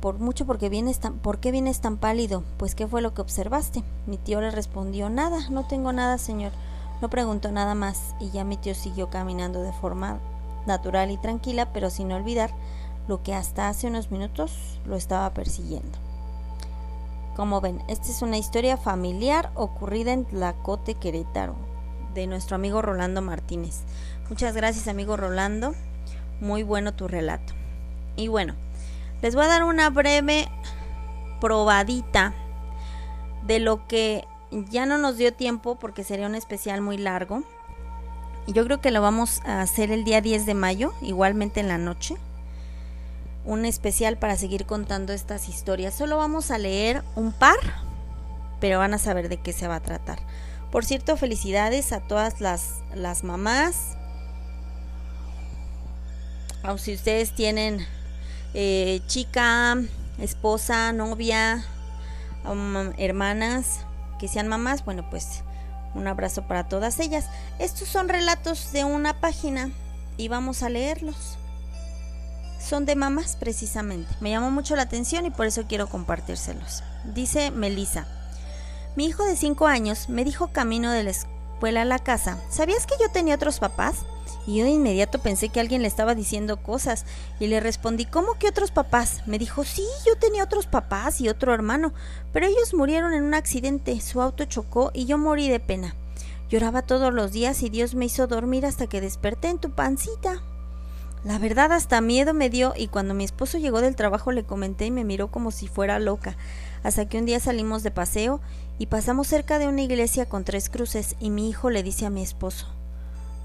Por 0.00 0.18
mucho 0.18 0.46
porque 0.46 0.68
vienes 0.68 1.00
tan, 1.00 1.14
¿por 1.18 1.38
qué 1.38 1.50
vienes 1.50 1.80
tan 1.80 1.96
pálido? 1.96 2.44
Pues 2.56 2.74
qué 2.74 2.86
fue 2.86 3.02
lo 3.02 3.14
que 3.14 3.22
observaste. 3.22 3.82
Mi 4.06 4.16
tío 4.16 4.40
le 4.40 4.50
respondió, 4.50 5.10
nada, 5.10 5.48
no 5.50 5.66
tengo 5.66 5.92
nada, 5.92 6.18
señor. 6.18 6.52
No 7.00 7.08
preguntó 7.08 7.52
nada 7.52 7.74
más 7.74 8.14
y 8.20 8.30
ya 8.30 8.44
mi 8.44 8.56
tío 8.56 8.74
siguió 8.74 9.08
caminando 9.08 9.62
de 9.62 9.72
forma 9.72 10.18
natural 10.66 11.10
y 11.10 11.16
tranquila, 11.16 11.72
pero 11.72 11.90
sin 11.90 12.12
olvidar 12.12 12.52
lo 13.08 13.22
que 13.22 13.34
hasta 13.34 13.68
hace 13.68 13.88
unos 13.88 14.10
minutos 14.10 14.78
lo 14.84 14.94
estaba 14.94 15.32
persiguiendo. 15.32 15.98
Como 17.34 17.60
ven, 17.60 17.82
esta 17.88 18.10
es 18.10 18.20
una 18.20 18.36
historia 18.36 18.76
familiar 18.76 19.50
ocurrida 19.54 20.12
en 20.12 20.26
Tlacote, 20.26 20.94
Querétaro, 20.94 21.56
de 22.14 22.26
nuestro 22.26 22.56
amigo 22.56 22.82
Rolando 22.82 23.22
Martínez. 23.22 23.80
Muchas 24.28 24.54
gracias, 24.54 24.88
amigo 24.88 25.16
Rolando. 25.16 25.74
Muy 26.40 26.62
bueno 26.62 26.94
tu 26.94 27.08
relato. 27.08 27.54
Y 28.16 28.28
bueno, 28.28 28.54
les 29.22 29.34
voy 29.34 29.44
a 29.44 29.48
dar 29.48 29.64
una 29.64 29.88
breve 29.88 30.48
probadita 31.40 32.34
de 33.46 33.60
lo 33.60 33.86
que 33.86 34.26
ya 34.50 34.84
no 34.84 34.98
nos 34.98 35.16
dio 35.16 35.32
tiempo 35.32 35.76
porque 35.76 36.04
sería 36.04 36.26
un 36.26 36.34
especial 36.34 36.80
muy 36.82 36.98
largo. 36.98 37.42
Yo 38.48 38.64
creo 38.64 38.80
que 38.80 38.90
lo 38.90 39.00
vamos 39.00 39.40
a 39.46 39.60
hacer 39.62 39.92
el 39.92 40.04
día 40.04 40.20
10 40.20 40.44
de 40.44 40.54
mayo, 40.54 40.92
igualmente 41.00 41.60
en 41.60 41.68
la 41.68 41.78
noche 41.78 42.16
un 43.48 43.64
especial 43.64 44.18
para 44.18 44.36
seguir 44.36 44.66
contando 44.66 45.14
estas 45.14 45.48
historias. 45.48 45.94
Solo 45.94 46.18
vamos 46.18 46.50
a 46.50 46.58
leer 46.58 47.02
un 47.16 47.32
par, 47.32 47.56
pero 48.60 48.78
van 48.78 48.92
a 48.92 48.98
saber 48.98 49.30
de 49.30 49.38
qué 49.38 49.54
se 49.54 49.66
va 49.66 49.76
a 49.76 49.80
tratar. 49.80 50.18
Por 50.70 50.84
cierto, 50.84 51.16
felicidades 51.16 51.92
a 51.92 52.00
todas 52.00 52.42
las, 52.42 52.82
las 52.94 53.24
mamás. 53.24 53.96
O 56.62 56.76
si 56.76 56.92
ustedes 56.92 57.34
tienen 57.34 57.86
eh, 58.52 59.00
chica, 59.06 59.78
esposa, 60.18 60.92
novia, 60.92 61.64
um, 62.44 62.92
hermanas 62.98 63.86
que 64.20 64.28
sean 64.28 64.46
mamás, 64.46 64.84
bueno, 64.84 65.08
pues 65.08 65.42
un 65.94 66.06
abrazo 66.06 66.46
para 66.46 66.68
todas 66.68 67.00
ellas. 67.00 67.24
Estos 67.58 67.88
son 67.88 68.10
relatos 68.10 68.72
de 68.72 68.84
una 68.84 69.18
página 69.18 69.70
y 70.18 70.28
vamos 70.28 70.62
a 70.62 70.68
leerlos 70.68 71.38
son 72.58 72.84
de 72.84 72.96
mamás 72.96 73.36
precisamente. 73.36 74.12
Me 74.20 74.30
llamó 74.30 74.50
mucho 74.50 74.76
la 74.76 74.82
atención 74.82 75.26
y 75.26 75.30
por 75.30 75.46
eso 75.46 75.64
quiero 75.68 75.88
compartírselos. 75.88 76.82
Dice 77.04 77.50
Melissa, 77.50 78.06
mi 78.96 79.06
hijo 79.06 79.24
de 79.24 79.36
5 79.36 79.66
años 79.66 80.08
me 80.08 80.24
dijo 80.24 80.48
camino 80.48 80.90
de 80.90 81.04
la 81.04 81.10
escuela 81.10 81.82
a 81.82 81.84
la 81.84 81.98
casa, 81.98 82.38
¿sabías 82.50 82.86
que 82.86 82.94
yo 83.00 83.10
tenía 83.10 83.36
otros 83.36 83.58
papás? 83.58 84.04
Y 84.46 84.56
yo 84.56 84.64
de 84.64 84.70
inmediato 84.70 85.20
pensé 85.20 85.50
que 85.50 85.60
alguien 85.60 85.82
le 85.82 85.88
estaba 85.88 86.14
diciendo 86.14 86.62
cosas 86.62 87.04
y 87.38 87.46
le 87.48 87.60
respondí, 87.60 88.06
¿cómo 88.06 88.34
que 88.34 88.48
otros 88.48 88.70
papás? 88.70 89.22
Me 89.26 89.38
dijo, 89.38 89.64
sí, 89.64 89.84
yo 90.06 90.16
tenía 90.16 90.44
otros 90.44 90.66
papás 90.66 91.20
y 91.20 91.28
otro 91.28 91.52
hermano, 91.52 91.92
pero 92.32 92.46
ellos 92.46 92.74
murieron 92.74 93.12
en 93.12 93.24
un 93.24 93.34
accidente, 93.34 94.00
su 94.00 94.22
auto 94.22 94.44
chocó 94.46 94.90
y 94.94 95.06
yo 95.06 95.18
morí 95.18 95.48
de 95.48 95.60
pena. 95.60 95.94
Lloraba 96.48 96.82
todos 96.82 97.12
los 97.12 97.32
días 97.32 97.62
y 97.62 97.68
Dios 97.68 97.94
me 97.94 98.06
hizo 98.06 98.26
dormir 98.26 98.64
hasta 98.64 98.86
que 98.86 99.02
desperté 99.02 99.48
en 99.48 99.58
tu 99.58 99.70
pancita. 99.70 100.42
La 101.24 101.38
verdad 101.38 101.72
hasta 101.72 102.00
miedo 102.00 102.32
me 102.32 102.48
dio 102.48 102.74
y 102.76 102.88
cuando 102.88 103.12
mi 103.12 103.24
esposo 103.24 103.58
llegó 103.58 103.80
del 103.80 103.96
trabajo 103.96 104.30
le 104.30 104.44
comenté 104.44 104.86
y 104.86 104.90
me 104.92 105.04
miró 105.04 105.30
como 105.30 105.50
si 105.50 105.66
fuera 105.66 105.98
loca, 105.98 106.36
hasta 106.84 107.08
que 107.08 107.18
un 107.18 107.26
día 107.26 107.40
salimos 107.40 107.82
de 107.82 107.90
paseo 107.90 108.40
y 108.78 108.86
pasamos 108.86 109.26
cerca 109.26 109.58
de 109.58 109.66
una 109.66 109.82
iglesia 109.82 110.28
con 110.28 110.44
tres 110.44 110.70
cruces 110.70 111.16
y 111.18 111.30
mi 111.30 111.48
hijo 111.48 111.70
le 111.70 111.82
dice 111.82 112.06
a 112.06 112.10
mi 112.10 112.22
esposo 112.22 112.68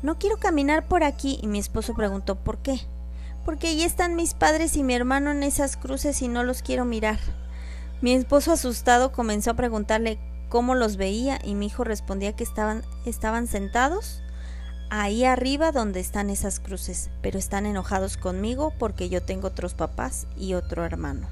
No 0.03 0.19
quiero 0.19 0.37
caminar 0.37 0.87
por 0.87 1.03
aquí 1.03 1.39
y 1.41 1.47
mi 1.47 1.57
esposo 1.57 1.95
preguntó 1.95 2.35
¿por 2.35 2.59
qué? 2.59 2.79
Porque 3.43 3.69
allí 3.69 3.83
están 3.83 4.15
mis 4.15 4.35
padres 4.35 4.77
y 4.77 4.83
mi 4.83 4.93
hermano 4.93 5.31
en 5.31 5.41
esas 5.41 5.75
cruces 5.75 6.21
y 6.21 6.27
no 6.27 6.43
los 6.43 6.61
quiero 6.61 6.85
mirar. 6.85 7.19
Mi 8.01 8.13
esposo 8.13 8.53
asustado 8.53 9.11
comenzó 9.11 9.51
a 9.51 9.55
preguntarle 9.55 10.19
cómo 10.47 10.75
los 10.75 10.95
veía 10.95 11.39
y 11.43 11.55
mi 11.55 11.65
hijo 11.65 11.83
respondía 11.83 12.33
que 12.33 12.43
estaban, 12.43 12.83
estaban 13.05 13.47
sentados 13.47 14.22
ahí 15.01 15.25
arriba 15.25 15.71
donde 15.71 15.99
están 15.99 16.29
esas 16.29 16.59
cruces, 16.59 17.09
pero 17.23 17.39
están 17.39 17.65
enojados 17.65 18.15
conmigo 18.15 18.71
porque 18.77 19.09
yo 19.09 19.23
tengo 19.23 19.47
otros 19.47 19.73
papás 19.73 20.27
y 20.37 20.53
otro 20.53 20.85
hermano. 20.85 21.27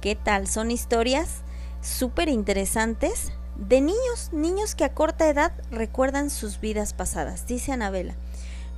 ¿Qué 0.00 0.16
tal? 0.16 0.46
Son 0.46 0.70
historias 0.70 1.42
súper 1.82 2.30
interesantes 2.30 3.32
de 3.56 3.82
niños, 3.82 4.30
niños 4.32 4.74
que 4.74 4.84
a 4.84 4.94
corta 4.94 5.28
edad 5.28 5.52
recuerdan 5.70 6.30
sus 6.30 6.60
vidas 6.60 6.94
pasadas, 6.94 7.46
dice 7.46 7.72
Anabela. 7.72 8.14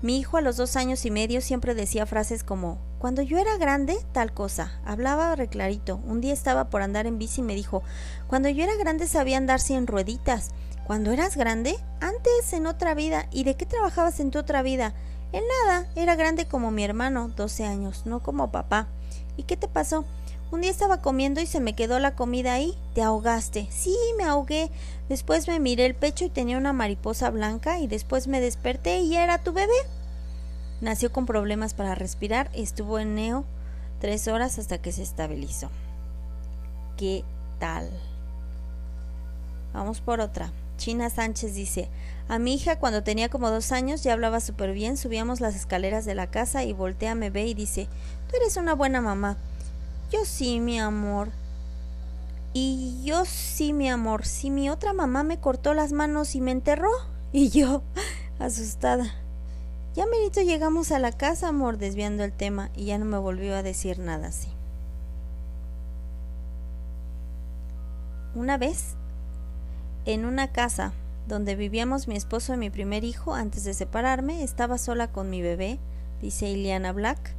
Mi 0.03 0.19
hijo 0.19 0.39
a 0.39 0.41
los 0.41 0.57
dos 0.57 0.75
años 0.75 1.07
y 1.07 1.13
medio 1.13 1.41
siempre 1.41 1.77
decía 1.77 2.05
frases 2.05 2.43
como 2.43 2.79
cuando 2.99 3.23
yo 3.23 3.39
era 3.39 3.57
grande, 3.59 3.97
tal 4.11 4.35
cosa. 4.35 4.73
Hablaba 4.85 5.37
reclarito. 5.37 6.01
Un 6.05 6.21
día 6.21 6.33
estaba 6.33 6.69
por 6.69 6.83
andar 6.83 7.07
en 7.07 7.21
bici 7.21 7.41
y 7.41 7.45
me 7.45 7.55
dijo 7.55 7.85
cuando 8.27 8.49
yo 8.49 8.65
era 8.65 8.75
grande 8.75 9.07
sabía 9.07 9.37
andar 9.37 9.61
sin 9.61 9.87
rueditas. 9.87 10.51
Cuando 10.87 11.13
eras 11.13 11.37
grande, 11.37 11.77
antes 12.01 12.53
en 12.53 12.67
otra 12.67 12.95
vida. 12.95 13.27
¿Y 13.31 13.45
de 13.45 13.55
qué 13.55 13.67
trabajabas 13.67 14.21
en 14.21 14.31
tu 14.31 14.39
otra 14.39 14.63
vida? 14.63 14.95
En 15.33 15.45
nada, 15.67 15.87
era 15.97 16.17
grande 16.17 16.47
como 16.47 16.71
mi 16.71 16.85
hermano, 16.85 17.29
12 17.29 17.65
años, 17.65 18.03
no 18.05 18.21
como 18.21 18.51
papá. 18.51 18.89
¿Y 19.37 19.45
qué 19.45 19.57
te 19.57 19.69
pasó? 19.69 20.05
Un 20.51 20.61
día 20.61 20.71
estaba 20.71 21.01
comiendo 21.01 21.41
y 21.41 21.47
se 21.47 21.61
me 21.61 21.75
quedó 21.75 21.99
la 21.99 22.15
comida 22.15 22.53
ahí. 22.53 22.77
Te 22.95 23.03
ahogaste. 23.03 23.69
Sí, 23.71 23.97
me 24.19 24.25
ahogué. 24.25 24.71
Después 25.09 25.49
me 25.49 25.59
miré 25.61 25.87
el 25.87 25.95
pecho 25.95 26.27
y 26.27 26.31
tenía 26.31 26.59
una 26.59 26.75
mariposa 26.75 27.31
blanca 27.31 27.79
y 27.79 27.87
después 27.87 28.27
me 28.29 28.41
desperté 28.41 28.99
y 28.99 29.17
era 29.17 29.39
tu 29.39 29.53
bebé. 29.53 29.73
Nació 30.83 31.13
con 31.13 31.25
problemas 31.27 31.75
para 31.75 31.95
respirar, 31.95 32.51
estuvo 32.55 32.99
en 32.99 33.15
neo 33.15 33.45
tres 34.01 34.27
horas 34.27 34.59
hasta 34.59 34.79
que 34.79 34.91
se 34.91 35.05
estabilizó. 35.05 35.71
¿Qué 36.97 37.25
tal? 37.61 37.89
Vamos 39.73 40.01
por 40.01 40.21
otra. 40.21 40.51
China 40.83 41.11
Sánchez 41.11 41.55
dice, 41.55 41.89
a 42.27 42.41
mi 42.41 42.55
hija 42.55 42.81
cuando 42.81 43.05
tenía 43.05 43.29
como 43.29 43.51
dos 43.51 43.71
años 43.71 44.03
ya 44.03 44.15
hablaba 44.15 44.41
súper 44.41 44.73
bien, 44.73 44.97
subíamos 44.97 45.41
las 45.41 45.55
escaleras 45.55 46.05
de 46.05 46.17
la 46.17 46.27
casa 46.27 46.65
y 46.65 46.73
voltea, 46.73 47.15
me 47.15 47.31
ve 47.31 47.47
y 47.47 47.55
dice, 47.55 47.87
tú 48.29 48.35
eres 48.35 48.57
una 48.57 48.75
buena 48.75 49.01
mamá. 49.01 49.37
Yo 50.11 50.25
sí, 50.25 50.59
mi 50.59 50.81
amor. 50.81 51.29
Y 52.53 53.01
yo 53.05 53.25
sí, 53.27 53.73
mi 53.73 53.89
amor. 53.89 54.27
Si 54.27 54.51
mi 54.51 54.71
otra 54.71 54.93
mamá 54.93 55.23
me 55.23 55.39
cortó 55.39 55.73
las 55.73 55.93
manos 55.93 56.35
y 56.35 56.41
me 56.41 56.51
enterró. 56.51 56.91
Y 57.35 57.49
yo, 57.49 57.83
asustada. 58.41 59.07
Ya 59.95 60.05
merito 60.07 60.41
llegamos 60.43 60.91
a 60.91 60.99
la 60.99 61.13
casa, 61.13 61.49
amor, 61.49 61.79
desviando 61.79 62.25
el 62.25 62.33
tema, 62.33 62.71
y 62.77 62.87
ya 62.87 62.99
no 62.99 63.05
me 63.05 63.19
volvió 63.19 63.55
a 63.55 63.63
decir 63.63 64.01
nada 64.01 64.29
así. 64.29 64.49
Una 68.35 68.59
vez 68.59 68.97
en 70.05 70.25
una 70.25 70.49
casa 70.49 70.93
donde 71.27 71.55
vivíamos 71.55 72.09
mi 72.09 72.17
esposo 72.17 72.55
y 72.55 72.57
mi 72.57 72.71
primer 72.71 73.05
hijo 73.05 73.35
antes 73.35 73.65
de 73.65 73.75
separarme, 73.75 74.43
estaba 74.43 74.79
sola 74.79 75.09
con 75.09 75.31
mi 75.31 75.43
bebé, 75.43 75.79
dice 76.21 76.49
Iliana 76.49 76.93
Black. 76.93 77.35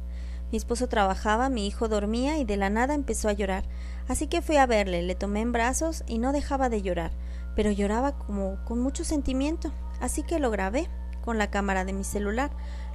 Mi 0.50 0.56
esposo 0.56 0.88
trabajaba, 0.88 1.48
mi 1.48 1.66
hijo 1.66 1.88
dormía 1.88 2.38
y 2.38 2.44
de 2.44 2.56
la 2.56 2.70
nada 2.70 2.94
empezó 2.94 3.28
a 3.28 3.32
llorar. 3.32 3.64
Así 4.08 4.26
que 4.26 4.42
fui 4.42 4.56
a 4.56 4.66
verle, 4.66 5.02
le 5.02 5.14
tomé 5.14 5.40
en 5.40 5.52
brazos 5.52 6.04
y 6.06 6.18
no 6.18 6.32
dejaba 6.32 6.68
de 6.68 6.82
llorar, 6.82 7.10
pero 7.56 7.70
lloraba 7.70 8.12
como 8.12 8.56
con 8.64 8.80
mucho 8.80 9.04
sentimiento. 9.04 9.72
Así 10.00 10.22
que 10.22 10.38
lo 10.38 10.50
grabé 10.50 10.88
con 11.22 11.38
la 11.38 11.50
cámara 11.50 11.84
de 11.84 11.92
mi 11.92 12.04
celular. 12.04 12.50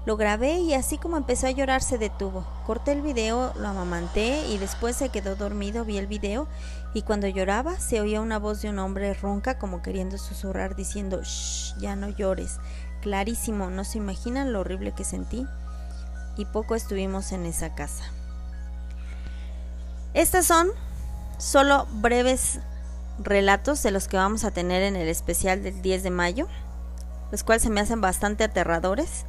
Lo 0.05 0.17
grabé 0.17 0.59
y 0.59 0.73
así 0.73 0.97
como 0.97 1.17
empezó 1.17 1.47
a 1.47 1.51
llorar 1.51 1.81
se 1.81 1.97
detuvo. 1.97 2.45
Corté 2.65 2.93
el 2.93 3.01
video, 3.01 3.53
lo 3.55 3.67
amamanté 3.67 4.47
y 4.47 4.57
después 4.57 4.95
se 4.95 5.09
quedó 5.09 5.35
dormido, 5.35 5.85
vi 5.85 5.97
el 5.97 6.07
video 6.07 6.47
y 6.93 7.01
cuando 7.01 7.27
lloraba 7.27 7.77
se 7.79 7.99
oía 8.01 8.21
una 8.21 8.39
voz 8.39 8.61
de 8.61 8.69
un 8.69 8.79
hombre 8.79 9.13
ronca 9.13 9.59
como 9.59 9.81
queriendo 9.81 10.17
susurrar 10.17 10.75
diciendo, 10.75 11.21
shh, 11.21 11.77
ya 11.79 11.95
no 11.95 12.09
llores. 12.09 12.59
Clarísimo, 13.01 13.69
no 13.69 13.83
se 13.83 13.97
imaginan 13.97 14.53
lo 14.53 14.61
horrible 14.61 14.93
que 14.93 15.03
sentí. 15.03 15.45
Y 16.37 16.45
poco 16.45 16.75
estuvimos 16.75 17.31
en 17.31 17.45
esa 17.45 17.75
casa. 17.75 18.05
Estas 20.13 20.45
son 20.45 20.69
solo 21.37 21.87
breves 21.91 22.59
relatos 23.19 23.83
de 23.83 23.91
los 23.91 24.07
que 24.07 24.17
vamos 24.17 24.43
a 24.43 24.51
tener 24.51 24.81
en 24.81 24.95
el 24.95 25.07
especial 25.07 25.61
del 25.61 25.81
10 25.81 26.03
de 26.03 26.09
mayo, 26.09 26.47
los 27.31 27.43
cuales 27.43 27.63
se 27.63 27.69
me 27.69 27.81
hacen 27.81 28.01
bastante 28.01 28.43
aterradores. 28.43 29.25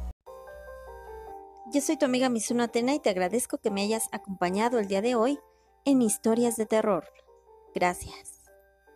Yo 1.73 1.79
soy 1.79 1.95
tu 1.95 2.03
amiga 2.03 2.27
Misuno 2.27 2.63
Atena 2.63 2.93
y 2.93 2.99
te 2.99 3.09
agradezco 3.09 3.57
que 3.57 3.71
me 3.71 3.81
hayas 3.81 4.09
acompañado 4.11 4.77
el 4.77 4.87
día 4.87 5.01
de 5.01 5.15
hoy 5.15 5.39
en 5.85 6.01
Historias 6.01 6.57
de 6.57 6.65
Terror. 6.65 7.05
Gracias. 7.73 8.30